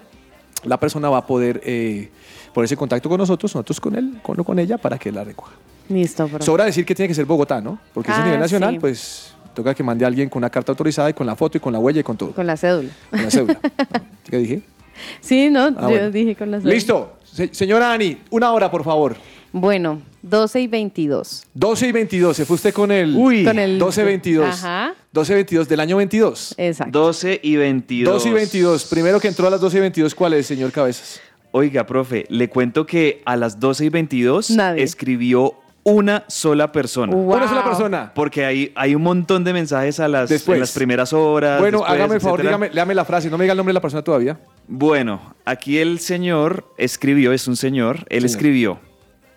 la 0.63 0.79
persona 0.79 1.09
va 1.09 1.17
a 1.17 1.25
poder 1.27 1.59
eh, 1.65 2.09
ponerse 2.53 2.75
en 2.75 2.79
contacto 2.79 3.09
con 3.09 3.17
nosotros, 3.17 3.53
nosotros 3.53 3.81
con 3.81 3.95
él, 3.95 4.19
con, 4.23 4.37
con 4.43 4.57
ella, 4.59 4.77
para 4.77 4.97
que 4.97 5.11
la 5.11 5.25
recoja. 5.25 5.51
Listo, 5.89 6.25
profe. 6.27 6.45
Sobra 6.45 6.63
decir 6.63 6.85
que 6.85 6.95
tiene 6.95 7.09
que 7.09 7.13
ser 7.15 7.25
Bogotá, 7.25 7.59
¿no? 7.59 7.77
Porque 7.93 8.11
es 8.11 8.17
a 8.17 8.21
Ah, 8.21 8.25
nivel 8.25 8.39
nacional, 8.39 8.75
sí. 8.75 8.79
pues 8.79 9.33
toca 9.53 9.75
que 9.75 9.83
mande 9.83 10.05
a 10.05 10.07
alguien 10.07 10.29
con 10.29 10.39
una 10.39 10.49
carta 10.49 10.71
autorizada 10.71 11.09
y 11.09 11.13
con 11.13 11.27
la 11.27 11.35
foto 11.35 11.57
y 11.57 11.59
con 11.59 11.73
la 11.73 11.79
huella 11.79 11.99
y 11.99 12.03
con 12.03 12.15
todo. 12.15 12.31
Con 12.31 12.47
la 12.47 12.55
cédula. 12.55 12.89
Con 13.09 13.21
la 13.23 13.29
cédula. 13.29 13.59
¿Qué 14.29 14.37
dije? 14.37 14.61
Sí, 15.21 15.49
no, 15.49 15.69
yo 15.69 15.75
Ah, 15.79 15.87
bueno. 15.87 16.11
dije 16.11 16.35
con 16.35 16.51
la 16.51 16.57
cédula. 16.57 16.73
Listo. 16.75 17.13
Se- 17.23 17.53
señora 17.53 17.91
Ani, 17.93 18.17
una 18.29 18.51
hora, 18.51 18.69
por 18.69 18.83
favor. 18.83 19.15
Bueno, 19.51 20.01
12 20.23 20.61
y 20.61 20.67
22. 20.67 21.43
12 21.53 21.87
y 21.87 21.91
22. 21.91 22.35
Se 22.37 22.45
fue 22.45 22.55
usted 22.55 22.73
con 22.73 22.91
el, 22.91 23.13
Con 23.13 23.59
el- 23.59 23.77
12 23.77 24.01
y 24.01 24.05
22. 24.05 24.47
Ajá. 24.63 24.93
12 25.11 25.31
y 25.33 25.35
22 25.35 25.69
del 25.69 25.79
año 25.79 25.97
22. 25.97 26.55
Exacto. 26.57 26.99
12 26.99 27.39
y 27.43 27.55
22. 27.55 28.13
12 28.13 28.29
y 28.29 28.33
22. 28.33 28.85
Primero 28.85 29.19
que 29.19 29.27
entró 29.27 29.47
a 29.47 29.51
las 29.51 29.61
12 29.61 29.77
y 29.77 29.81
22, 29.81 30.15
¿cuál 30.15 30.33
es, 30.33 30.47
señor 30.47 30.71
Cabezas? 30.71 31.21
Oiga, 31.51 31.85
profe, 31.85 32.25
le 32.29 32.49
cuento 32.49 32.85
que 32.87 33.21
a 33.25 33.35
las 33.35 33.59
12 33.59 33.85
y 33.85 33.89
22 33.89 34.49
Nadie. 34.51 34.81
escribió 34.81 35.53
una 35.83 36.23
sola 36.29 36.71
persona. 36.71 37.13
Una 37.15 37.47
sola 37.47 37.63
persona. 37.63 38.11
Porque 38.15 38.45
hay, 38.45 38.71
hay 38.75 38.95
un 38.95 39.03
montón 39.03 39.43
de 39.43 39.53
mensajes 39.53 39.99
a 39.99 40.07
las, 40.07 40.29
Después. 40.29 40.55
en 40.55 40.61
las 40.61 40.71
primeras 40.71 41.13
horas. 41.13 41.59
Bueno, 41.59 41.79
después, 41.79 41.93
hágame 41.93 42.15
el 42.15 42.21
favor, 42.21 42.41
dígame, 42.41 42.69
léame 42.73 42.95
la 42.95 43.05
frase. 43.05 43.29
No 43.29 43.37
me 43.37 43.43
diga 43.43 43.51
el 43.51 43.57
nombre 43.57 43.71
de 43.71 43.75
la 43.75 43.81
persona 43.81 44.01
todavía. 44.01 44.39
Bueno, 44.67 45.35
aquí 45.45 45.77
el 45.77 45.99
señor 45.99 46.73
escribió, 46.77 47.33
es 47.33 47.47
un 47.47 47.55
señor, 47.55 48.05
él 48.09 48.21
Señor. 48.21 48.25
escribió, 48.25 48.79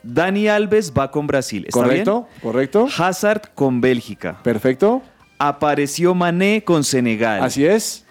Dani 0.03 0.49
Alves 0.49 0.93
va 0.97 1.11
con 1.11 1.27
Brasil, 1.27 1.64
¿está 1.66 1.81
Correcto, 1.81 2.29
bien? 2.31 2.41
correcto. 2.43 2.89
Hazard 2.97 3.43
con 3.55 3.81
Bélgica. 3.81 4.41
Perfecto. 4.43 5.03
Apareció 5.39 6.14
Mané 6.14 6.62
con 6.64 6.85
Senegal. 6.85 7.43
Así 7.43 7.66
es. 7.66 8.06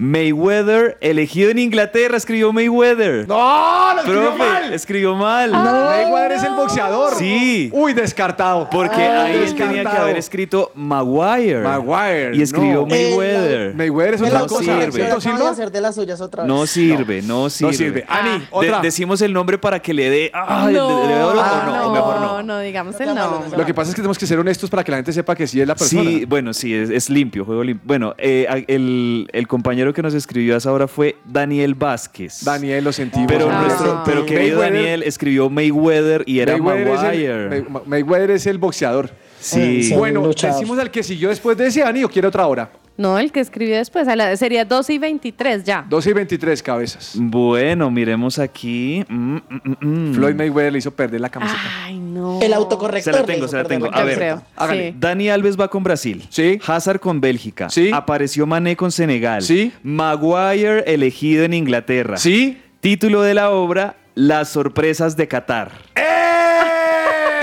Mayweather, 0.00 0.96
elegido 1.02 1.50
en 1.50 1.58
Inglaterra, 1.58 2.16
escribió 2.16 2.52
Mayweather. 2.54 3.28
¡No! 3.28 3.94
¡Lo 3.94 4.00
escribió 4.00 4.22
Profe, 4.34 4.38
mal! 4.38 4.72
escribió 4.72 5.14
mal. 5.14 5.50
Mayweather 5.52 6.32
es 6.32 6.42
el 6.42 6.54
boxeador. 6.54 7.14
Sí. 7.16 7.68
Uy, 7.72 7.92
descartado. 7.92 8.68
Porque 8.70 9.02
Ah, 9.02 9.24
ahí 9.24 9.36
él 9.36 9.44
tenía 9.54 9.66
que 9.68 9.74
descartado. 9.74 10.02
haber 10.04 10.16
escrito 10.16 10.72
Maguire. 10.74 11.60
Maguire. 11.60 12.34
Y 12.36 12.42
escribió 12.42 12.80
no. 12.80 12.86
Mayweather. 12.86 13.74
Mayweather 13.74 14.14
es 14.14 14.20
otra 14.22 14.32
no 14.32 14.38
auto 14.40 14.54
cosa. 14.56 14.64
sirve. 14.64 14.84
se 14.86 14.90
¿Cierto, 14.92 15.16
acaba 15.16 15.32
de 15.32 15.36
Silva? 15.38 15.50
hacer 15.50 15.70
de 15.70 15.80
las 15.82 15.94
suyas 15.94 16.20
otra 16.22 16.42
vez. 16.44 16.48
No 16.48 16.66
sirve, 16.66 17.22
no 17.22 17.50
sirve. 17.50 17.72
sirve. 17.74 18.04
Ani, 18.08 18.30
De- 18.40 18.46
otra. 18.50 18.80
decimos 18.80 19.20
el 19.20 19.32
nombre 19.34 19.58
para 19.58 19.80
que 19.80 19.92
le 19.92 20.08
dé. 20.08 20.30
Ah, 20.32 20.64
¿le- 20.66 20.78
no, 20.78 20.88
o 20.88 21.30
ah, 21.38 21.62
no? 21.66 21.76
no, 21.76 21.86
O 21.86 21.92
mejor 21.92 22.20
no. 22.20 22.42
no, 22.42 22.58
digamos 22.60 22.94
No 22.98 23.00
el 23.06 23.14
no 23.14 23.30
nombre. 23.32 23.58
Lo 23.58 23.66
que 23.66 23.74
pasa 23.74 23.90
es 23.90 23.94
que 23.94 24.00
tenemos 24.00 24.18
que 24.18 24.26
ser 24.26 24.38
honestos 24.38 24.70
para 24.70 24.82
que 24.82 24.90
la 24.92 24.96
gente 24.98 25.12
sepa 25.12 25.34
que 25.34 25.46
sí 25.46 25.60
es 25.60 25.68
la 25.68 25.74
persona. 25.74 26.02
Sí, 26.02 26.24
bueno, 26.24 26.54
sí, 26.54 26.74
es, 26.74 26.88
es 26.90 27.10
limpio, 27.10 27.44
juego 27.44 27.62
limpio. 27.62 27.82
Bueno, 27.86 28.14
eh, 28.16 28.46
a- 28.48 28.56
el, 28.72 29.28
el 29.32 29.46
compañero 29.46 29.89
que 29.92 30.02
nos 30.02 30.14
escribió 30.14 30.54
a 30.54 30.58
esa 30.58 30.72
hora 30.72 30.88
fue 30.88 31.16
Daniel 31.24 31.74
Vázquez. 31.74 32.44
Daniel, 32.44 32.84
lo 32.84 32.92
sentimos. 32.92 33.26
Pero, 33.28 33.48
Ah. 33.50 33.62
nuestro, 33.66 34.02
pero 34.04 34.26
querido 34.26 34.60
Mayweather- 34.60 34.72
Daniel 34.72 35.02
escribió 35.02 35.50
Mayweather 35.50 36.22
y 36.26 36.40
era 36.40 36.56
Mayweather 36.56 36.88
es, 36.88 37.02
Maguire. 37.02 37.56
el, 37.56 37.68
May- 37.70 37.82
Mayweather 37.86 38.30
es 38.32 38.46
el 38.46 38.58
boxeador. 38.58 39.10
Sí. 39.40 39.82
Sí. 39.84 39.94
Bueno, 39.94 40.22
decimos 40.28 40.78
al 40.78 40.90
que 40.90 41.02
siguió 41.02 41.30
después 41.30 41.56
de 41.56 41.66
ese 41.66 41.82
Ani 41.82 42.04
o 42.04 42.08
quiere 42.08 42.28
otra 42.28 42.46
hora. 42.46 42.70
No, 42.96 43.18
el 43.18 43.32
que 43.32 43.40
escribió 43.40 43.76
después, 43.76 44.06
a 44.08 44.14
la- 44.16 44.36
sería 44.36 44.66
12 44.66 44.92
y 44.92 44.98
23 44.98 45.64
ya. 45.64 45.86
12 45.88 46.10
y 46.10 46.12
23 46.12 46.62
cabezas. 46.62 47.12
Bueno, 47.16 47.90
miremos 47.90 48.38
aquí. 48.38 49.02
Mm, 49.08 49.36
mm, 49.36 49.40
mm, 49.48 49.86
mm. 50.10 50.14
Floyd 50.14 50.34
Mayweather 50.34 50.72
le 50.72 50.78
hizo 50.80 50.90
perder 50.90 51.20
la 51.22 51.30
camiseta. 51.30 51.58
Ay, 51.84 51.98
no. 51.98 52.38
El 52.42 52.48
Se 52.48 52.54
autocorrector. 52.54 53.14
la 53.14 53.20
le 53.20 53.26
tengo, 53.26 53.48
se 53.48 53.56
la 53.56 53.64
tengo. 53.64 53.86
la 53.90 53.96
A 53.96 54.04
ver, 54.04 54.16
creo. 54.18 54.42
hágale. 54.54 54.90
sí. 54.90 54.96
Dani 55.00 55.30
Alves 55.30 55.58
va 55.58 55.68
con 55.68 55.82
Brasil. 55.82 56.26
Sí. 56.28 56.60
Hazard 56.66 57.00
con 57.00 57.22
Bélgica. 57.22 57.70
Sí. 57.70 57.90
Apareció 57.92 58.46
Mané 58.46 58.76
con 58.76 58.92
Senegal. 58.92 59.40
Sí. 59.40 59.72
Maguire 59.82 60.80
elegido 60.86 61.44
en 61.44 61.54
Inglaterra. 61.54 62.18
¿Sí? 62.18 62.60
Título 62.80 63.22
de 63.22 63.32
la 63.32 63.50
obra: 63.50 63.96
Las 64.14 64.50
sorpresas 64.50 65.16
de 65.16 65.26
Qatar. 65.26 65.70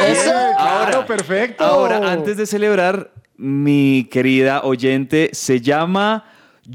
Eso. 0.07 0.31
Claro, 0.57 1.05
perfecto. 1.05 1.63
Ahora, 1.63 2.11
antes 2.11 2.37
de 2.37 2.45
celebrar, 2.45 3.09
mi 3.37 4.07
querida 4.11 4.61
oyente 4.63 5.29
se 5.33 5.61
llama 5.61 6.25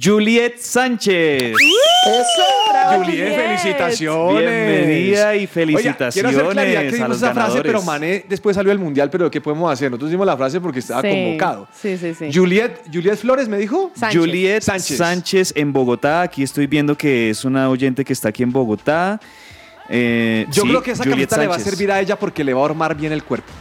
Juliet 0.01 0.57
Sánchez. 0.59 1.43
Eso. 1.55 2.97
Juliet, 2.97 3.35
felicitaciones. 3.37 4.41
Bienvenida 4.41 5.37
y 5.37 5.47
felicitaciones 5.47 6.15
quiero 6.15 6.29
hacer 6.49 6.53
claridad 6.53 6.81
que 6.83 6.89
a 6.89 6.93
dimos 6.93 7.09
los 7.11 7.17
esa 7.19 7.27
frase, 7.33 7.49
ganadores. 7.49 7.73
pero 7.73 7.83
Mané 7.83 8.25
después 8.29 8.57
salió 8.57 8.71
del 8.71 8.79
mundial, 8.79 9.09
pero 9.11 9.31
¿qué 9.31 9.41
podemos 9.41 9.71
hacer? 9.73 9.91
Nosotros 9.91 10.11
dimos 10.11 10.27
la 10.27 10.37
frase 10.37 10.61
porque 10.61 10.79
estaba 10.81 11.03
Sí, 11.03 11.09
convocado. 11.09 11.69
Sí, 11.81 11.97
sí, 11.99 12.15
sí. 12.15 12.31
Juliet, 12.33 12.81
Juliet 12.93 13.17
Flores 13.17 13.49
me 13.49 13.59
dijo. 13.59 13.91
Sánchez. 13.95 14.21
Juliet 14.21 14.61
Sánchez. 14.63 14.97
Sánchez. 14.97 15.53
en 15.57 15.73
Bogotá. 15.73 16.23
Aquí 16.23 16.43
estoy 16.43 16.67
viendo 16.67 16.97
que 16.97 17.31
es 17.31 17.45
una 17.45 17.69
oyente 17.69 18.05
que 18.05 18.13
está 18.13 18.31
aquí 18.31 18.43
en 18.43 18.53
Bogotá. 18.53 19.21
Eh, 19.89 20.47
Yo 20.51 20.63
sí, 20.63 20.69
creo 20.69 20.83
que 20.83 20.93
esa 20.93 21.05
Juliet 21.05 21.29
camiseta 21.29 21.41
le 21.43 21.47
va 21.49 21.57
a 21.57 21.59
servir 21.59 21.93
a 21.93 22.01
ella 22.01 22.19
porque 22.19 22.43
le 22.45 22.55
va 22.55 22.63
a 22.63 22.65
armar 22.65 22.97
bien 22.97 23.13
el 23.13 23.23
cuerpo. 23.25 23.53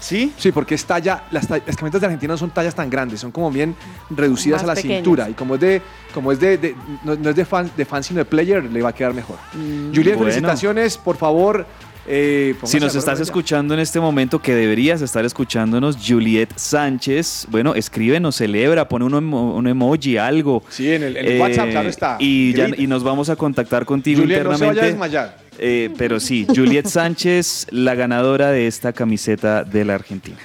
¿Sí? 0.00 0.32
Sí, 0.38 0.50
porque 0.50 0.74
es 0.74 0.84
talla, 0.86 1.24
las, 1.30 1.46
ta- 1.46 1.60
las 1.64 1.76
camisetas 1.76 2.00
de 2.00 2.06
Argentina 2.06 2.32
no 2.34 2.38
son 2.38 2.50
tallas 2.50 2.74
tan 2.74 2.88
grandes, 2.88 3.20
son 3.20 3.30
como 3.30 3.50
bien 3.50 3.76
reducidas 4.08 4.62
Más 4.62 4.64
a 4.64 4.66
la 4.68 4.74
pequeñas. 4.74 4.96
cintura. 4.98 5.28
Y 5.28 5.34
como 5.34 5.54
es 5.56 5.60
de, 5.60 5.82
como 6.14 6.32
es 6.32 6.40
de, 6.40 6.56
de- 6.58 6.74
no, 7.04 7.14
no 7.16 7.30
es 7.30 7.36
de 7.36 7.44
fan, 7.44 7.70
de 7.76 7.84
fan, 7.84 8.02
sino 8.02 8.18
de 8.18 8.24
player, 8.24 8.64
le 8.64 8.80
va 8.82 8.88
a 8.88 8.92
quedar 8.94 9.12
mejor. 9.14 9.36
Juliet, 9.52 10.16
Bueno. 10.16 10.20
felicitaciones, 10.20 10.96
por 10.96 11.16
favor. 11.16 11.66
Eh, 12.06 12.54
Si 12.64 12.80
nos 12.80 12.94
estás 12.94 13.20
escuchando 13.20 13.74
en 13.74 13.80
este 13.80 14.00
momento, 14.00 14.40
que 14.40 14.54
deberías 14.54 15.02
estar 15.02 15.24
escuchándonos, 15.24 15.96
Juliet 16.04 16.48
Sánchez, 16.56 17.46
bueno, 17.50 17.74
escríbenos, 17.74 18.36
celebra, 18.36 18.88
pone 18.88 19.04
un, 19.04 19.12
emo- 19.12 19.54
un 19.54 19.66
emoji, 19.66 20.16
algo. 20.16 20.62
Sí, 20.68 20.90
en 20.92 21.02
el, 21.02 21.16
en 21.16 21.40
WhatsApp, 21.40 21.70
claro 21.70 21.88
está. 21.88 22.16
Y, 22.18 22.52
ya- 22.54 22.68
y 22.76 22.86
nos 22.86 23.02
vamos 23.02 23.28
a 23.30 23.36
contactar 23.36 23.84
contigo 23.84 24.22
Juliet, 24.22 24.42
no 24.44 24.56
se 24.56 24.64
internamente. 24.64 24.80
vaya 24.80 25.20
a 25.20 25.24
desmayar. 25.26 25.50
Eh, 25.58 25.90
pero 25.98 26.20
sí, 26.20 26.46
Juliet 26.54 26.86
Sánchez, 26.86 27.66
la 27.70 27.94
ganadora 27.94 28.50
de 28.50 28.66
esta 28.66 28.92
camiseta 28.92 29.62
de 29.62 29.84
la 29.84 29.94
Argentina. 29.94 30.38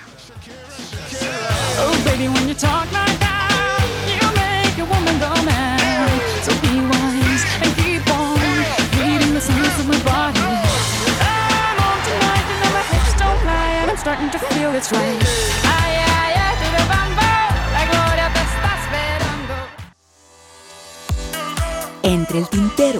Entre 22.03 22.39
el 22.39 22.47
tintero. 22.49 22.99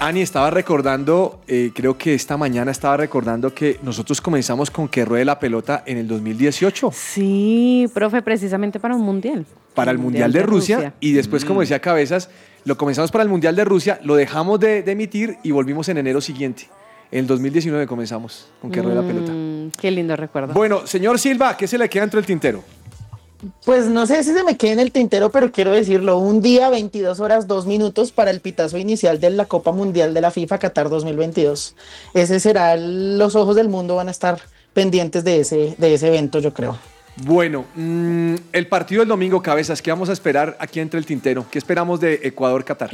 Ani 0.00 0.20
estaba 0.22 0.48
recordando, 0.50 1.40
eh, 1.48 1.72
creo 1.74 1.98
que 1.98 2.14
esta 2.14 2.36
mañana 2.36 2.70
estaba 2.70 2.96
recordando 2.96 3.52
que 3.52 3.80
nosotros 3.82 4.20
comenzamos 4.20 4.70
con 4.70 4.86
que 4.86 5.04
ruede 5.04 5.24
la 5.24 5.40
pelota 5.40 5.82
en 5.86 5.98
el 5.98 6.06
2018 6.06 6.92
Sí, 6.94 7.90
profe, 7.92 8.22
precisamente 8.22 8.78
para 8.78 8.94
un 8.94 9.02
mundial. 9.02 9.44
para 9.74 9.90
el 9.90 9.98
Mundial 9.98 10.32
de 10.32 10.42
Rusia, 10.42 10.94
y 11.00 11.12
después, 11.12 11.44
como 11.44 11.60
decía 11.60 11.80
Cabezas, 11.80 12.30
lo 12.68 12.76
comenzamos 12.76 13.10
para 13.10 13.24
el 13.24 13.30
Mundial 13.30 13.56
de 13.56 13.64
Rusia, 13.64 13.98
lo 14.04 14.14
dejamos 14.14 14.60
de, 14.60 14.82
de 14.82 14.92
emitir 14.92 15.38
y 15.42 15.50
volvimos 15.52 15.88
en 15.88 15.96
enero 15.98 16.20
siguiente. 16.20 16.68
En 17.10 17.20
el 17.20 17.26
2019 17.26 17.86
comenzamos 17.86 18.48
con 18.60 18.70
que 18.70 18.82
ruede 18.82 18.96
la 18.96 19.02
pelota. 19.02 19.32
Mm, 19.32 19.70
qué 19.80 19.90
lindo 19.90 20.14
recuerdo. 20.14 20.52
Bueno, 20.52 20.86
señor 20.86 21.18
Silva, 21.18 21.56
¿qué 21.56 21.66
se 21.66 21.78
le 21.78 21.88
queda 21.88 22.04
entre 22.04 22.20
el 22.20 22.26
tintero? 22.26 22.62
Pues 23.64 23.86
no 23.86 24.04
sé 24.06 24.22
si 24.24 24.32
se 24.34 24.44
me 24.44 24.56
queda 24.58 24.72
en 24.72 24.80
el 24.80 24.92
tintero, 24.92 25.30
pero 25.30 25.50
quiero 25.50 25.70
decirlo. 25.70 26.18
Un 26.18 26.42
día, 26.42 26.68
22 26.68 27.20
horas, 27.20 27.46
2 27.46 27.66
minutos 27.66 28.12
para 28.12 28.30
el 28.30 28.40
pitazo 28.40 28.76
inicial 28.76 29.18
de 29.20 29.30
la 29.30 29.46
Copa 29.46 29.72
Mundial 29.72 30.12
de 30.12 30.20
la 30.20 30.30
FIFA 30.30 30.58
Qatar 30.58 30.90
2022. 30.90 31.74
Ese 32.14 32.40
será, 32.40 32.74
el- 32.74 33.16
los 33.16 33.34
ojos 33.36 33.56
del 33.56 33.68
mundo 33.70 33.94
van 33.96 34.08
a 34.08 34.10
estar 34.10 34.40
pendientes 34.74 35.24
de 35.24 35.40
ese, 35.40 35.74
de 35.78 35.94
ese 35.94 36.08
evento, 36.08 36.40
yo 36.40 36.52
creo. 36.52 36.76
Bueno, 37.24 37.64
mm, 37.74 38.34
el 38.52 38.66
partido 38.68 39.00
del 39.00 39.08
domingo, 39.08 39.42
Cabezas, 39.42 39.82
¿qué 39.82 39.90
vamos 39.90 40.08
a 40.08 40.12
esperar 40.12 40.56
aquí 40.60 40.78
entre 40.78 40.98
el 41.00 41.06
tintero? 41.06 41.46
¿Qué 41.50 41.58
esperamos 41.58 42.00
de 42.00 42.20
Ecuador-Qatar? 42.22 42.90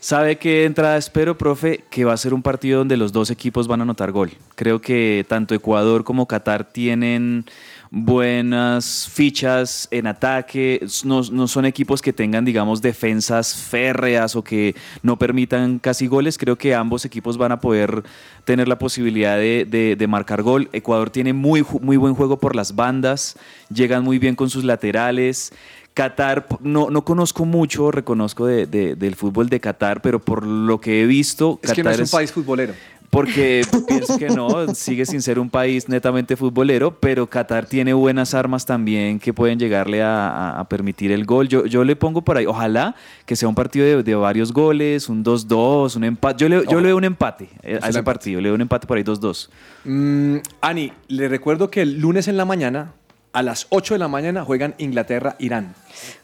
¿Sabe 0.00 0.38
qué 0.38 0.64
entrada 0.64 0.96
espero, 0.96 1.36
profe? 1.36 1.84
Que 1.90 2.04
va 2.04 2.14
a 2.14 2.16
ser 2.16 2.34
un 2.34 2.42
partido 2.42 2.78
donde 2.78 2.96
los 2.96 3.12
dos 3.12 3.30
equipos 3.30 3.68
van 3.68 3.80
a 3.80 3.82
anotar 3.82 4.10
gol. 4.12 4.32
Creo 4.54 4.80
que 4.80 5.24
tanto 5.28 5.54
Ecuador 5.54 6.04
como 6.04 6.26
Qatar 6.26 6.64
tienen 6.64 7.44
buenas 7.90 9.08
fichas 9.12 9.88
en 9.90 10.06
ataque. 10.06 10.86
No, 11.04 11.22
no 11.30 11.48
son 11.48 11.64
equipos 11.64 12.00
que 12.02 12.12
tengan, 12.12 12.44
digamos, 12.44 12.82
defensas 12.82 13.54
férreas 13.54 14.36
o 14.36 14.42
que 14.44 14.74
no 15.02 15.16
permitan 15.18 15.78
casi 15.78 16.06
goles. 16.06 16.38
Creo 16.38 16.56
que 16.56 16.74
ambos 16.74 17.04
equipos 17.04 17.36
van 17.38 17.52
a 17.52 17.60
poder 17.60 18.02
tener 18.44 18.68
la 18.68 18.78
posibilidad 18.78 19.36
de, 19.36 19.66
de- 19.68 19.96
de 19.96 20.06
marcar 20.06 20.42
gol. 20.42 20.68
Ecuador 20.72 21.10
tiene 21.10 21.32
muy, 21.32 21.64
muy 21.80 21.96
buen 21.96 22.14
juego 22.14 22.38
por 22.38 22.54
las 22.56 22.74
bandas, 22.76 23.36
llegan 23.72 24.04
muy 24.04 24.18
bien 24.18 24.34
con 24.36 24.50
sus 24.50 24.64
laterales. 24.64 25.52
Qatar, 25.92 26.46
no, 26.60 26.88
no 26.88 27.04
conozco 27.04 27.44
mucho, 27.44 27.90
reconozco 27.90 28.46
de- 28.46 28.66
de- 28.66 28.94
del 28.94 29.16
fútbol 29.16 29.48
de 29.48 29.58
Qatar, 29.60 30.00
pero 30.02 30.20
por 30.20 30.46
lo 30.46 30.80
que 30.80 31.02
he 31.02 31.06
visto, 31.06 31.58
Es 31.62 31.72
que 31.72 31.82
no 31.82 31.90
es 31.90 31.98
un 32.00 32.08
país 32.08 32.30
futbolero. 32.32 32.74
Porque 33.10 33.62
pienso 33.88 34.18
que 34.18 34.28
no, 34.28 34.72
sigue 34.74 35.04
sin 35.04 35.20
ser 35.20 35.40
un 35.40 35.50
país 35.50 35.88
netamente 35.88 36.36
futbolero, 36.36 36.94
pero 36.98 37.26
Qatar 37.26 37.66
tiene 37.66 37.92
buenas 37.92 38.34
armas 38.34 38.64
también 38.64 39.18
que 39.18 39.34
pueden 39.34 39.58
llegarle 39.58 40.00
a, 40.02 40.64
permitir 40.70 41.10
el 41.10 41.24
gol. 41.24 41.48
Yo, 41.48 41.66
yo 41.66 41.82
le 41.82 41.96
pongo 41.96 42.22
por 42.22 42.36
ahí, 42.36 42.46
ojalá 42.46 42.94
que 43.26 43.34
sea 43.34 43.48
un 43.48 43.56
partido 43.56 43.84
de, 43.84 44.02
de 44.04 44.14
varios 44.14 44.52
goles, 44.52 45.08
un 45.08 45.24
2-2, 45.24 45.96
un 45.96 46.04
empate. 46.04 46.38
Yo 46.38 46.48
le, 46.48 46.64
yo 46.66 46.80
le 46.80 46.86
veo 46.86 46.96
un 46.96 47.04
empate 47.04 47.48
eh, 47.62 47.80
a 47.82 47.88
ese 47.88 48.02
partido, 48.04 48.40
le 48.40 48.48
veo 48.48 48.54
un 48.54 48.60
empate 48.60 48.86
por 48.86 48.96
ahí 48.96 49.02
2-2. 49.02 49.48
Mm, 49.84 50.36
Ani, 50.60 50.92
le 51.08 51.28
recuerdo 51.28 51.70
que 51.70 51.82
el 51.82 51.98
lunes 51.98 52.28
en 52.28 52.36
la 52.36 52.44
mañana, 52.44 52.92
a 53.32 53.42
las 53.42 53.66
8 53.70 53.94
de 53.94 53.98
la 53.98 54.08
mañana, 54.08 54.44
juegan 54.44 54.76
Inglaterra-Irán. 54.78 55.74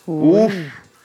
Uf, 0.07 0.53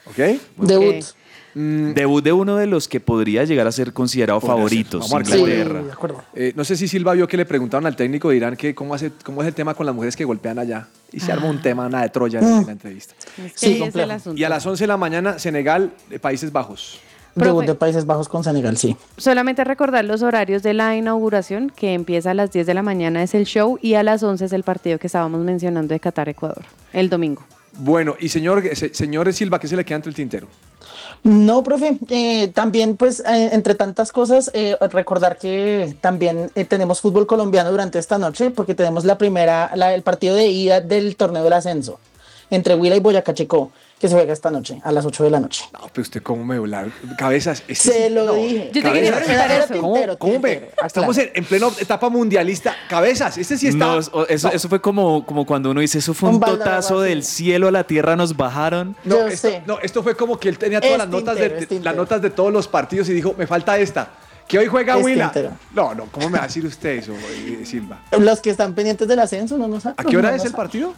¿ok? 0.05 0.17
Debut. 0.57 1.05
Mm, 1.54 1.93
Debut 1.93 2.24
de 2.24 2.32
uno 2.32 2.56
de 2.56 2.66
los 2.68 2.88
que 2.88 2.99
podría 2.99 3.43
llegar 3.43 3.68
a 3.68 3.72
ser 3.72 3.91
considerado 3.93 4.39
Podría 4.39 4.56
ser. 4.56 4.60
favoritos, 4.60 5.10
Vamos. 5.10 5.30
Inglaterra. 5.30 5.80
Sí, 5.82 5.86
de 5.88 5.91
acuerdo. 5.91 6.24
eh, 6.34 6.54
no 6.56 6.64
sé 6.64 6.78
si 6.78 6.88
Silva 6.88 7.14
vio 7.14 7.28
que 7.28 7.36
le 7.38 7.45
preguntaron 7.45 7.86
al 7.86 7.95
técnico 7.95 8.30
de 8.30 8.38
Irán 8.38 8.56
que 8.56 8.74
cómo, 8.74 8.93
hace, 8.93 9.12
cómo 9.24 9.41
es 9.41 9.47
el 9.47 9.54
tema 9.54 9.74
con 9.74 9.86
las 9.86 9.93
mujeres 9.93 10.16
que 10.16 10.24
golpean 10.26 10.60
allá. 10.60 10.88
Y 11.12 11.20
se 11.20 11.32
arma 11.32 11.47
un 11.49 11.62
tema, 11.62 11.89
nada 11.89 12.04
de 12.06 12.10
Troya 12.10 12.39
en, 12.39 12.45
en 12.45 12.66
la 12.66 12.72
entrevista. 12.72 13.14
Es 13.38 13.52
que 13.54 13.58
Sí, 13.60 13.66
ahí 13.68 13.74
es 13.74 13.80
complejo. 13.82 14.06
el 14.06 14.12
asunto. 14.12 14.39
Y 14.39 14.43
a 14.45 14.49
las 14.49 14.66
11 14.66 14.84
de 14.84 14.88
la 14.88 14.97
mañana, 14.97 15.39
Senegal, 15.39 15.91
eh, 16.10 16.20
Países 16.20 16.52
Bajos. 16.54 16.99
Debut 17.36 17.52
Profe. 17.60 17.68
de 17.68 17.76
Países 17.76 18.06
Bajos 18.06 18.28
con 18.30 18.43
Senegal, 18.43 18.76
sí. 18.78 18.95
Solamente 19.18 19.64
recordar 19.64 20.04
los 20.06 20.22
horarios 20.22 20.64
de 20.64 20.74
la 20.74 20.95
inauguración, 20.97 21.70
que 21.74 21.93
empieza 21.93 22.32
a 22.32 22.34
las 22.34 22.52
10 22.52 22.66
de 22.68 22.74
la 22.74 22.82
mañana 22.84 23.24
es 23.24 23.34
el 23.36 23.45
show 23.45 23.78
y 23.82 23.93
a 23.95 24.04
las 24.04 24.22
11 24.24 24.45
es 24.45 24.54
el 24.54 24.64
partido 24.64 24.99
que 24.99 25.08
estábamos 25.08 25.39
mencionando 25.41 25.93
de 25.93 25.99
Qatar-Ecuador, 26.02 26.64
el 26.93 27.10
domingo. 27.10 27.41
Bueno, 27.74 28.15
y 28.19 28.30
señor, 28.30 28.63
se- 28.76 28.93
señores 28.93 29.36
Silva, 29.38 29.59
¿qué 29.59 29.67
se 29.67 29.76
le 29.76 29.86
queda 29.86 29.95
entre 29.97 30.09
el 30.09 30.15
tintero? 30.15 30.47
No, 31.24 31.61
profe, 31.63 31.97
eh, 32.09 32.47
también 32.47 32.97
pues 32.97 33.19
eh, 33.22 33.49
entre 33.53 33.76
tantas 33.76 34.11
cosas, 34.11 34.49
eh, 34.53 34.76
recordar 34.91 35.38
que 35.38 35.95
también 36.01 36.49
eh, 36.55 36.65
tenemos 36.65 36.99
fútbol 36.99 37.28
colombiano 37.28 37.69
durante 37.69 37.99
esta 37.99 38.17
noche 38.17 38.49
porque 38.49 38.74
tenemos 38.74 39.05
la 39.05 39.17
primera, 39.19 39.72
la, 39.76 39.93
el 39.93 40.01
partido 40.01 40.36
de 40.36 40.47
ida 40.47 40.82
del 40.82 41.15
torneo 41.15 41.43
del 41.43 41.53
ascenso 41.53 41.99
entre 42.52 42.76
Huila 42.76 42.95
y 42.95 42.99
Boyacá 42.99 43.34
Chico 43.34 43.72
que 43.99 44.08
se 44.08 44.16
juega 44.16 44.34
esta 44.34 44.49
noche 44.49 44.82
a 44.84 44.91
las 44.91 45.06
8 45.06 45.24
de 45.26 45.30
la 45.30 45.39
noche. 45.39 45.64
No, 45.74 45.80
pero 45.93 46.02
usted 46.02 46.24
cómo 46.24 46.43
me 46.43 46.58
vola. 46.58 46.88
Cabezas. 47.20 47.64
este 47.68 47.76
Se 47.91 48.08
sí- 48.08 48.14
lo 48.14 48.26
no, 48.26 48.34
dije. 48.34 48.72
Yo 48.74 48.82
te 48.82 48.91
quería 48.93 49.12
preguntar 49.16 49.52
Era 49.52 49.64
eso. 49.64 49.74
¿Cómo, 49.80 49.93
tintero, 49.93 50.18
cómo 50.18 50.39
me- 50.39 50.49
tintero. 50.56 50.72
Estamos 50.88 51.16
claro. 51.16 51.32
en, 51.36 51.38
en 51.38 51.45
plena 51.45 51.68
etapa 51.80 52.10
mundialista. 52.10 52.76
Cabezas, 52.89 53.38
este 53.38 53.58
sí 53.60 53.68
está. 53.68 53.86
No, 53.86 53.99
eso, 53.99 54.26
No, 54.47 54.54
eso 54.54 54.70
fue 54.70 54.82
como, 54.82 55.24
como 55.26 55.45
cuando 55.45 55.70
uno 55.70 55.82
dice, 55.82 55.99
eso 55.99 56.14
fue 56.16 56.30
Un 56.30 56.36
un 56.36 56.41
de 56.41 56.47
totazo 56.47 56.99
del 57.02 57.24
cielo 57.24 57.68
a 57.68 57.72
la 57.72 57.84
tierra, 57.84 58.16
nos 58.16 58.36
bajaron. 58.36 58.95
No, 59.04 59.18
Yo 59.18 59.28
esto, 59.28 59.49
sé. 59.49 59.62
no, 59.68 59.78
esto 59.80 60.02
fue 60.02 60.16
como 60.16 60.39
que 60.39 60.49
él 60.49 60.58
tenía 60.58 60.82
todas 60.82 60.93
Es 60.93 60.97
las 60.97 61.08
notas, 61.10 61.36
tintero, 61.38 61.60
de, 61.68 61.80
las 61.82 61.95
notas 61.95 62.22
de 62.24 62.30
todos 62.32 62.52
los 62.52 62.68
partidos 62.68 63.08
y 63.10 63.14
dijo, 63.14 63.36
me 63.38 63.45
falta 63.45 63.78
esta. 63.78 64.10
Que 64.47 64.58
hoy 64.58 64.66
juega 64.66 64.97
Es 64.97 65.04
Huila. 65.06 65.32
tintero. 65.32 65.52
No, 65.74 65.93
no, 65.93 66.08
¿cómo 66.12 66.28
me 66.30 66.38
va 66.39 66.43
a 66.45 66.47
decir 66.47 66.66
usted 66.66 66.89
eso, 66.97 67.14
eh, 67.14 67.62
Silva? 67.66 68.02
Los 68.20 68.41
que 68.41 68.49
están 68.49 68.74
pendientes 68.74 69.08
del 69.08 69.20
ascenso 69.20 69.58
no 69.58 69.68
nos 69.68 69.86
¿A 69.86 69.93
qué 69.93 70.18
hora 70.18 70.36
es 70.36 70.43
el 70.43 70.52
partido? 70.52 70.93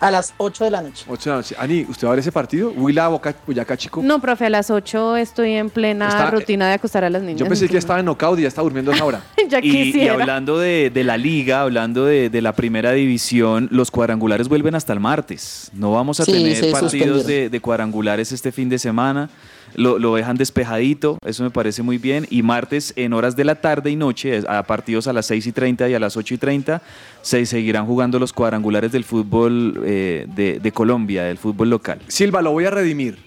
A 0.00 0.10
las 0.10 0.34
8 0.36 0.64
de 0.64 0.70
la 0.70 0.82
noche. 0.82 1.04
8 1.08 1.22
de 1.24 1.30
la 1.30 1.36
noche. 1.36 1.54
Ani, 1.58 1.86
¿usted 1.88 2.06
va 2.06 2.10
a 2.10 2.14
ver 2.14 2.20
ese 2.20 2.32
partido? 2.32 2.70
Huila, 2.70 3.08
Boca, 3.08 3.34
Boyacá, 3.46 3.76
Chico. 3.76 4.02
No, 4.02 4.20
profe, 4.20 4.46
a 4.46 4.50
las 4.50 4.70
8 4.70 5.16
estoy 5.16 5.52
en 5.52 5.70
plena 5.70 6.08
Está- 6.08 6.30
rutina 6.30 6.68
de 6.68 6.74
acostar 6.74 7.04
a 7.04 7.10
las 7.10 7.22
niñas. 7.22 7.40
Yo 7.40 7.46
pensé 7.46 7.68
que 7.68 7.78
estaba 7.78 7.98
en 8.00 8.04
knockout 8.06 8.38
y 8.38 8.42
ya 8.42 8.48
está 8.48 8.60
durmiendo 8.62 8.90
a 8.92 8.94
esa 8.94 9.04
hora. 9.04 9.22
ya 9.48 9.58
Y, 9.62 9.96
y 9.96 10.08
hablando 10.08 10.58
de, 10.58 10.90
de 10.92 11.04
la 11.04 11.16
liga, 11.16 11.62
hablando 11.62 12.04
de, 12.04 12.28
de 12.30 12.42
la 12.42 12.52
primera 12.52 12.92
división, 12.92 13.68
los 13.72 13.90
cuadrangulares 13.90 14.48
vuelven 14.48 14.74
hasta 14.74 14.92
el 14.92 15.00
martes. 15.00 15.70
No 15.72 15.92
vamos 15.92 16.20
a 16.20 16.24
Sí, 16.24 16.32
tener 16.32 16.72
partidos 16.72 17.26
de, 17.26 17.48
de 17.48 17.60
cuadrangulares 17.60 18.32
este 18.32 18.52
fin 18.52 18.68
de 18.68 18.78
semana. 18.78 19.30
Lo, 19.76 19.98
lo 19.98 20.14
dejan 20.14 20.36
despejadito, 20.36 21.18
eso 21.24 21.42
me 21.42 21.50
parece 21.50 21.82
muy 21.82 21.98
bien. 21.98 22.26
Y 22.30 22.42
martes 22.42 22.92
en 22.96 23.12
horas 23.12 23.36
de 23.36 23.44
la 23.44 23.56
tarde 23.56 23.90
y 23.90 23.96
noche, 23.96 24.42
a 24.48 24.62
partidos 24.64 25.06
a 25.06 25.12
las 25.12 25.26
6 25.26 25.46
y 25.46 25.52
30 25.52 25.88
y 25.88 25.94
a 25.94 26.00
las 26.00 26.16
8 26.16 26.34
y 26.34 26.38
30, 26.38 26.82
se 27.22 27.46
seguirán 27.46 27.86
jugando 27.86 28.18
los 28.18 28.32
cuadrangulares 28.32 28.90
del 28.92 29.04
fútbol 29.04 29.82
eh, 29.84 30.26
de, 30.34 30.58
de 30.60 30.72
Colombia, 30.72 31.24
del 31.24 31.38
fútbol 31.38 31.70
local. 31.70 32.00
Silva, 32.08 32.42
lo 32.42 32.52
voy 32.52 32.64
a 32.64 32.70
redimir. 32.70 33.18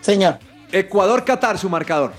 Señor, 0.00 0.38
Ecuador-Qatar, 0.72 1.58
su 1.58 1.68
marcador. 1.68 2.12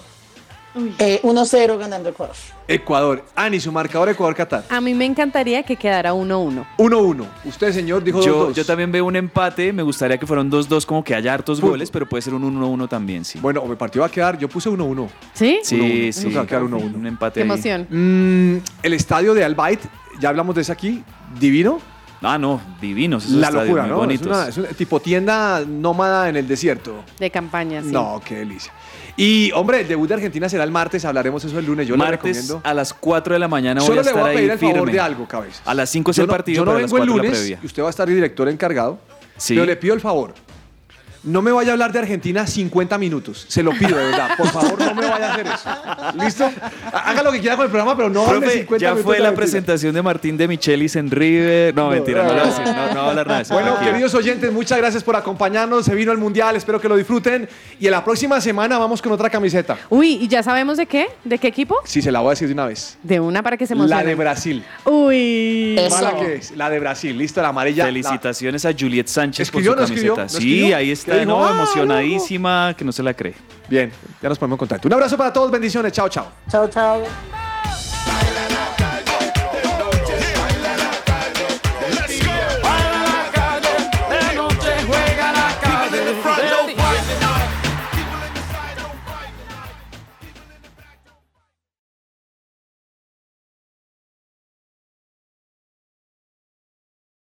Eh, 0.99 1.19
1-0 1.23 1.77
ganando 1.77 2.09
Ecuador. 2.09 2.35
Ecuador. 2.67 3.23
Ani, 3.35 3.59
su 3.59 3.71
marcador 3.71 4.09
Ecuador-Qatar. 4.09 4.65
A 4.69 4.81
mí 4.81 4.93
me 4.93 5.05
encantaría 5.05 5.63
que 5.63 5.75
quedara 5.75 6.13
1-1. 6.13 6.65
1-1. 6.77 7.25
Usted, 7.45 7.71
señor, 7.73 8.03
dijo 8.03 8.21
Yo, 8.21 8.49
2-2. 8.49 8.53
yo 8.53 8.65
también 8.65 8.91
veo 8.91 9.05
un 9.05 9.15
empate, 9.15 9.71
me 9.73 9.83
gustaría 9.83 10.17
que 10.17 10.25
fueran 10.27 10.51
2-2, 10.51 10.85
como 10.85 11.03
que 11.03 11.15
haya 11.15 11.33
hartos 11.33 11.59
Fútbol. 11.59 11.71
goles, 11.71 11.89
pero 11.91 12.07
puede 12.07 12.21
ser 12.21 12.33
un 12.33 12.43
1-1 12.43 12.87
también, 12.89 13.23
sí. 13.25 13.39
Bueno, 13.39 13.63
el 13.69 13.77
partido 13.77 14.01
va 14.01 14.07
a 14.07 14.11
quedar, 14.11 14.37
yo 14.37 14.49
puse 14.49 14.69
1-1. 14.69 15.07
¿Sí? 15.33 15.59
Sí, 15.63 16.09
1-1. 16.09 16.11
sí. 16.11 16.29
Va 16.33 16.41
a 16.41 16.45
quedar 16.47 16.63
1-1. 16.63 16.95
Un 16.95 17.07
empate 17.07 17.39
Qué 17.39 17.45
emoción. 17.45 17.87
Mm, 17.89 18.57
el 18.83 18.93
estadio 18.93 19.33
de 19.33 19.43
Albayt, 19.45 19.79
ya 20.19 20.29
hablamos 20.29 20.55
de 20.55 20.61
ese 20.61 20.71
aquí, 20.71 21.03
divino. 21.39 21.79
Ah, 22.21 22.39
no, 22.39 22.59
divinos. 22.81 23.25
esos 23.25 23.37
La 23.37 23.51
locura, 23.51 23.83
muy 23.83 23.91
¿no? 23.91 23.95
Es 23.97 23.99
bonitos. 24.19 24.27
una, 24.27 24.47
es 24.47 24.57
una 24.57 24.67
tipo 24.69 24.99
tienda 24.99 25.63
nómada 25.67 26.27
en 26.29 26.35
el 26.35 26.47
desierto. 26.47 27.03
De 27.19 27.29
campaña, 27.29 27.83
sí. 27.83 27.89
No, 27.91 28.19
qué 28.25 28.37
delicia. 28.37 28.73
Y, 29.17 29.51
hombre, 29.53 29.81
el 29.81 29.87
debut 29.87 30.07
de 30.07 30.13
Argentina 30.13 30.47
será 30.47 30.63
el 30.63 30.71
martes, 30.71 31.03
hablaremos 31.03 31.43
eso 31.43 31.57
el 31.57 31.65
lunes. 31.65 31.87
Yo 31.87 31.95
le 31.95 31.97
Martes 32.03 32.19
recomiendo. 32.37 32.61
a 32.63 32.73
las 32.73 32.93
4 32.93 33.33
de 33.33 33.39
la 33.39 33.47
mañana 33.47 33.81
voy 33.81 33.87
Solo 33.87 34.01
a 34.01 34.03
le 34.03 34.11
voy 34.13 34.21
a 34.21 34.25
pedir 34.25 34.51
ahí 34.51 34.57
el 34.57 34.59
favor 34.75 34.91
de 34.91 34.99
algo, 34.99 35.27
cabeza. 35.27 35.61
A 35.65 35.73
las 35.73 35.89
5 35.89 36.11
es 36.11 36.17
Yo 36.17 36.23
el 36.23 36.27
no- 36.27 36.33
partido, 36.33 36.55
Yo 36.57 36.65
no 36.65 36.71
pero 36.71 36.77
a 36.77 36.81
las 36.83 36.91
vengo 36.91 37.03
el 37.03 37.09
4 37.09 37.15
la 37.17 37.23
lunes 37.23 37.39
previa. 37.39 37.59
y 37.61 37.65
usted 37.65 37.81
va 37.81 37.87
a 37.87 37.89
estar 37.89 38.07
director 38.07 38.47
encargado. 38.47 38.99
Sí. 39.35 39.55
Pero 39.55 39.65
le 39.65 39.75
pido 39.75 39.95
el 39.95 40.01
favor. 40.01 40.33
No 41.23 41.41
me 41.41 41.51
vaya 41.51 41.71
a 41.71 41.73
hablar 41.73 41.91
de 41.91 41.99
Argentina 41.99 42.47
50 42.47 42.97
minutos. 42.97 43.45
Se 43.49 43.61
lo 43.63 43.71
pido, 43.71 43.97
de 43.97 44.05
verdad. 44.05 44.29
Por 44.37 44.47
favor, 44.47 44.79
no 44.79 44.93
me 44.95 45.05
vaya 45.05 45.29
a 45.29 45.33
hacer 45.33 45.47
eso. 45.47 45.69
¿Listo? 46.23 46.49
Haga 46.93 47.21
lo 47.23 47.31
que 47.31 47.39
quiera 47.39 47.55
con 47.55 47.65
el 47.65 47.71
programa, 47.71 47.95
pero 47.97 48.09
no 48.09 48.25
hable 48.25 48.39
Profe, 48.41 48.57
50 48.59 48.81
ya 48.81 48.89
minutos. 48.91 49.05
fue 49.05 49.17
de 49.17 49.23
la 49.23 49.33
presentación 49.35 49.93
de 49.93 50.01
Martín 50.01 50.37
de 50.37 50.47
Michelis 50.47 50.95
en 50.95 51.11
River. 51.11 51.75
No, 51.75 51.89
mentira, 51.89 52.23
no, 52.23 52.29
lo 52.29 52.33
voy 52.35 52.41
a 52.41 52.45
decir, 52.45 52.65
no, 52.65 52.71
no 52.73 52.87
voy 52.87 52.97
a 52.97 53.09
hablar 53.09 53.27
nada 53.27 53.37
de 53.39 53.43
eso. 53.43 53.53
Bueno, 53.53 53.69
tranquilo. 53.71 53.91
queridos 53.91 54.13
oyentes, 54.15 54.51
muchas 54.53 54.77
gracias 54.77 55.03
por 55.03 55.15
acompañarnos. 55.15 55.85
Se 55.85 55.95
vino 55.95 56.11
el 56.11 56.17
Mundial, 56.17 56.55
espero 56.55 56.79
que 56.79 56.87
lo 56.87 56.95
disfruten. 56.95 57.49
Y 57.79 57.85
en 57.87 57.91
la 57.91 58.03
próxima 58.05 58.39
semana 58.39 58.77
vamos 58.77 59.01
con 59.01 59.11
otra 59.11 59.29
camiseta. 59.29 59.77
Uy, 59.89 60.13
¿y 60.21 60.27
ya 60.27 60.43
sabemos 60.43 60.77
de 60.77 60.85
qué? 60.85 61.07
¿De 61.23 61.37
qué 61.39 61.47
equipo? 61.47 61.75
Sí, 61.83 62.01
se 62.01 62.11
la 62.11 62.19
voy 62.19 62.27
a 62.27 62.29
decir 62.31 62.47
de 62.47 62.53
una 62.53 62.65
vez. 62.67 62.97
De 63.03 63.19
una 63.19 63.43
para 63.43 63.57
que 63.57 63.67
se 63.67 63.73
emocione. 63.73 64.01
La 64.03 64.07
de 64.07 64.15
Brasil. 64.15 64.63
Uy. 64.85 65.75
Eso. 65.77 66.17
Que 66.19 66.35
es, 66.35 66.51
la 66.55 66.69
de 66.69 66.79
Brasil. 66.79 67.17
Listo, 67.17 67.41
la 67.41 67.49
amarilla. 67.49 67.83
la- 67.83 67.87
Felicitaciones 67.87 68.65
a 68.65 68.71
Juliet 68.77 69.07
Sánchez 69.07 69.47
¿Escribió, 69.47 69.71
por 69.71 69.81
no 69.81 69.87
su 69.87 69.93
camiseta. 69.93 70.23
¿No 70.23 70.29
sí, 70.29 70.35
escribió? 70.35 70.77
ahí 70.77 70.87
¿Qué 70.87 71.06
está 71.11 71.15
de 71.15 71.23
emocionadísima, 71.23 72.73
que 72.77 72.85
no 72.85 72.91
se 72.91 73.03
la 73.03 73.13
cree. 73.13 73.35
Bien, 73.69 73.91
ya 74.21 74.29
nos 74.29 74.37
ponemos 74.37 74.55
en 74.55 74.59
contacto. 74.59 74.87
Un 74.87 74.93
abrazo 74.93 75.17
para 75.17 75.31
todos, 75.31 75.51
bendiciones. 75.51 75.91
Chao, 75.91 76.09
chao. 76.09 76.31
Chao, 76.49 76.67
chao. 76.67 77.03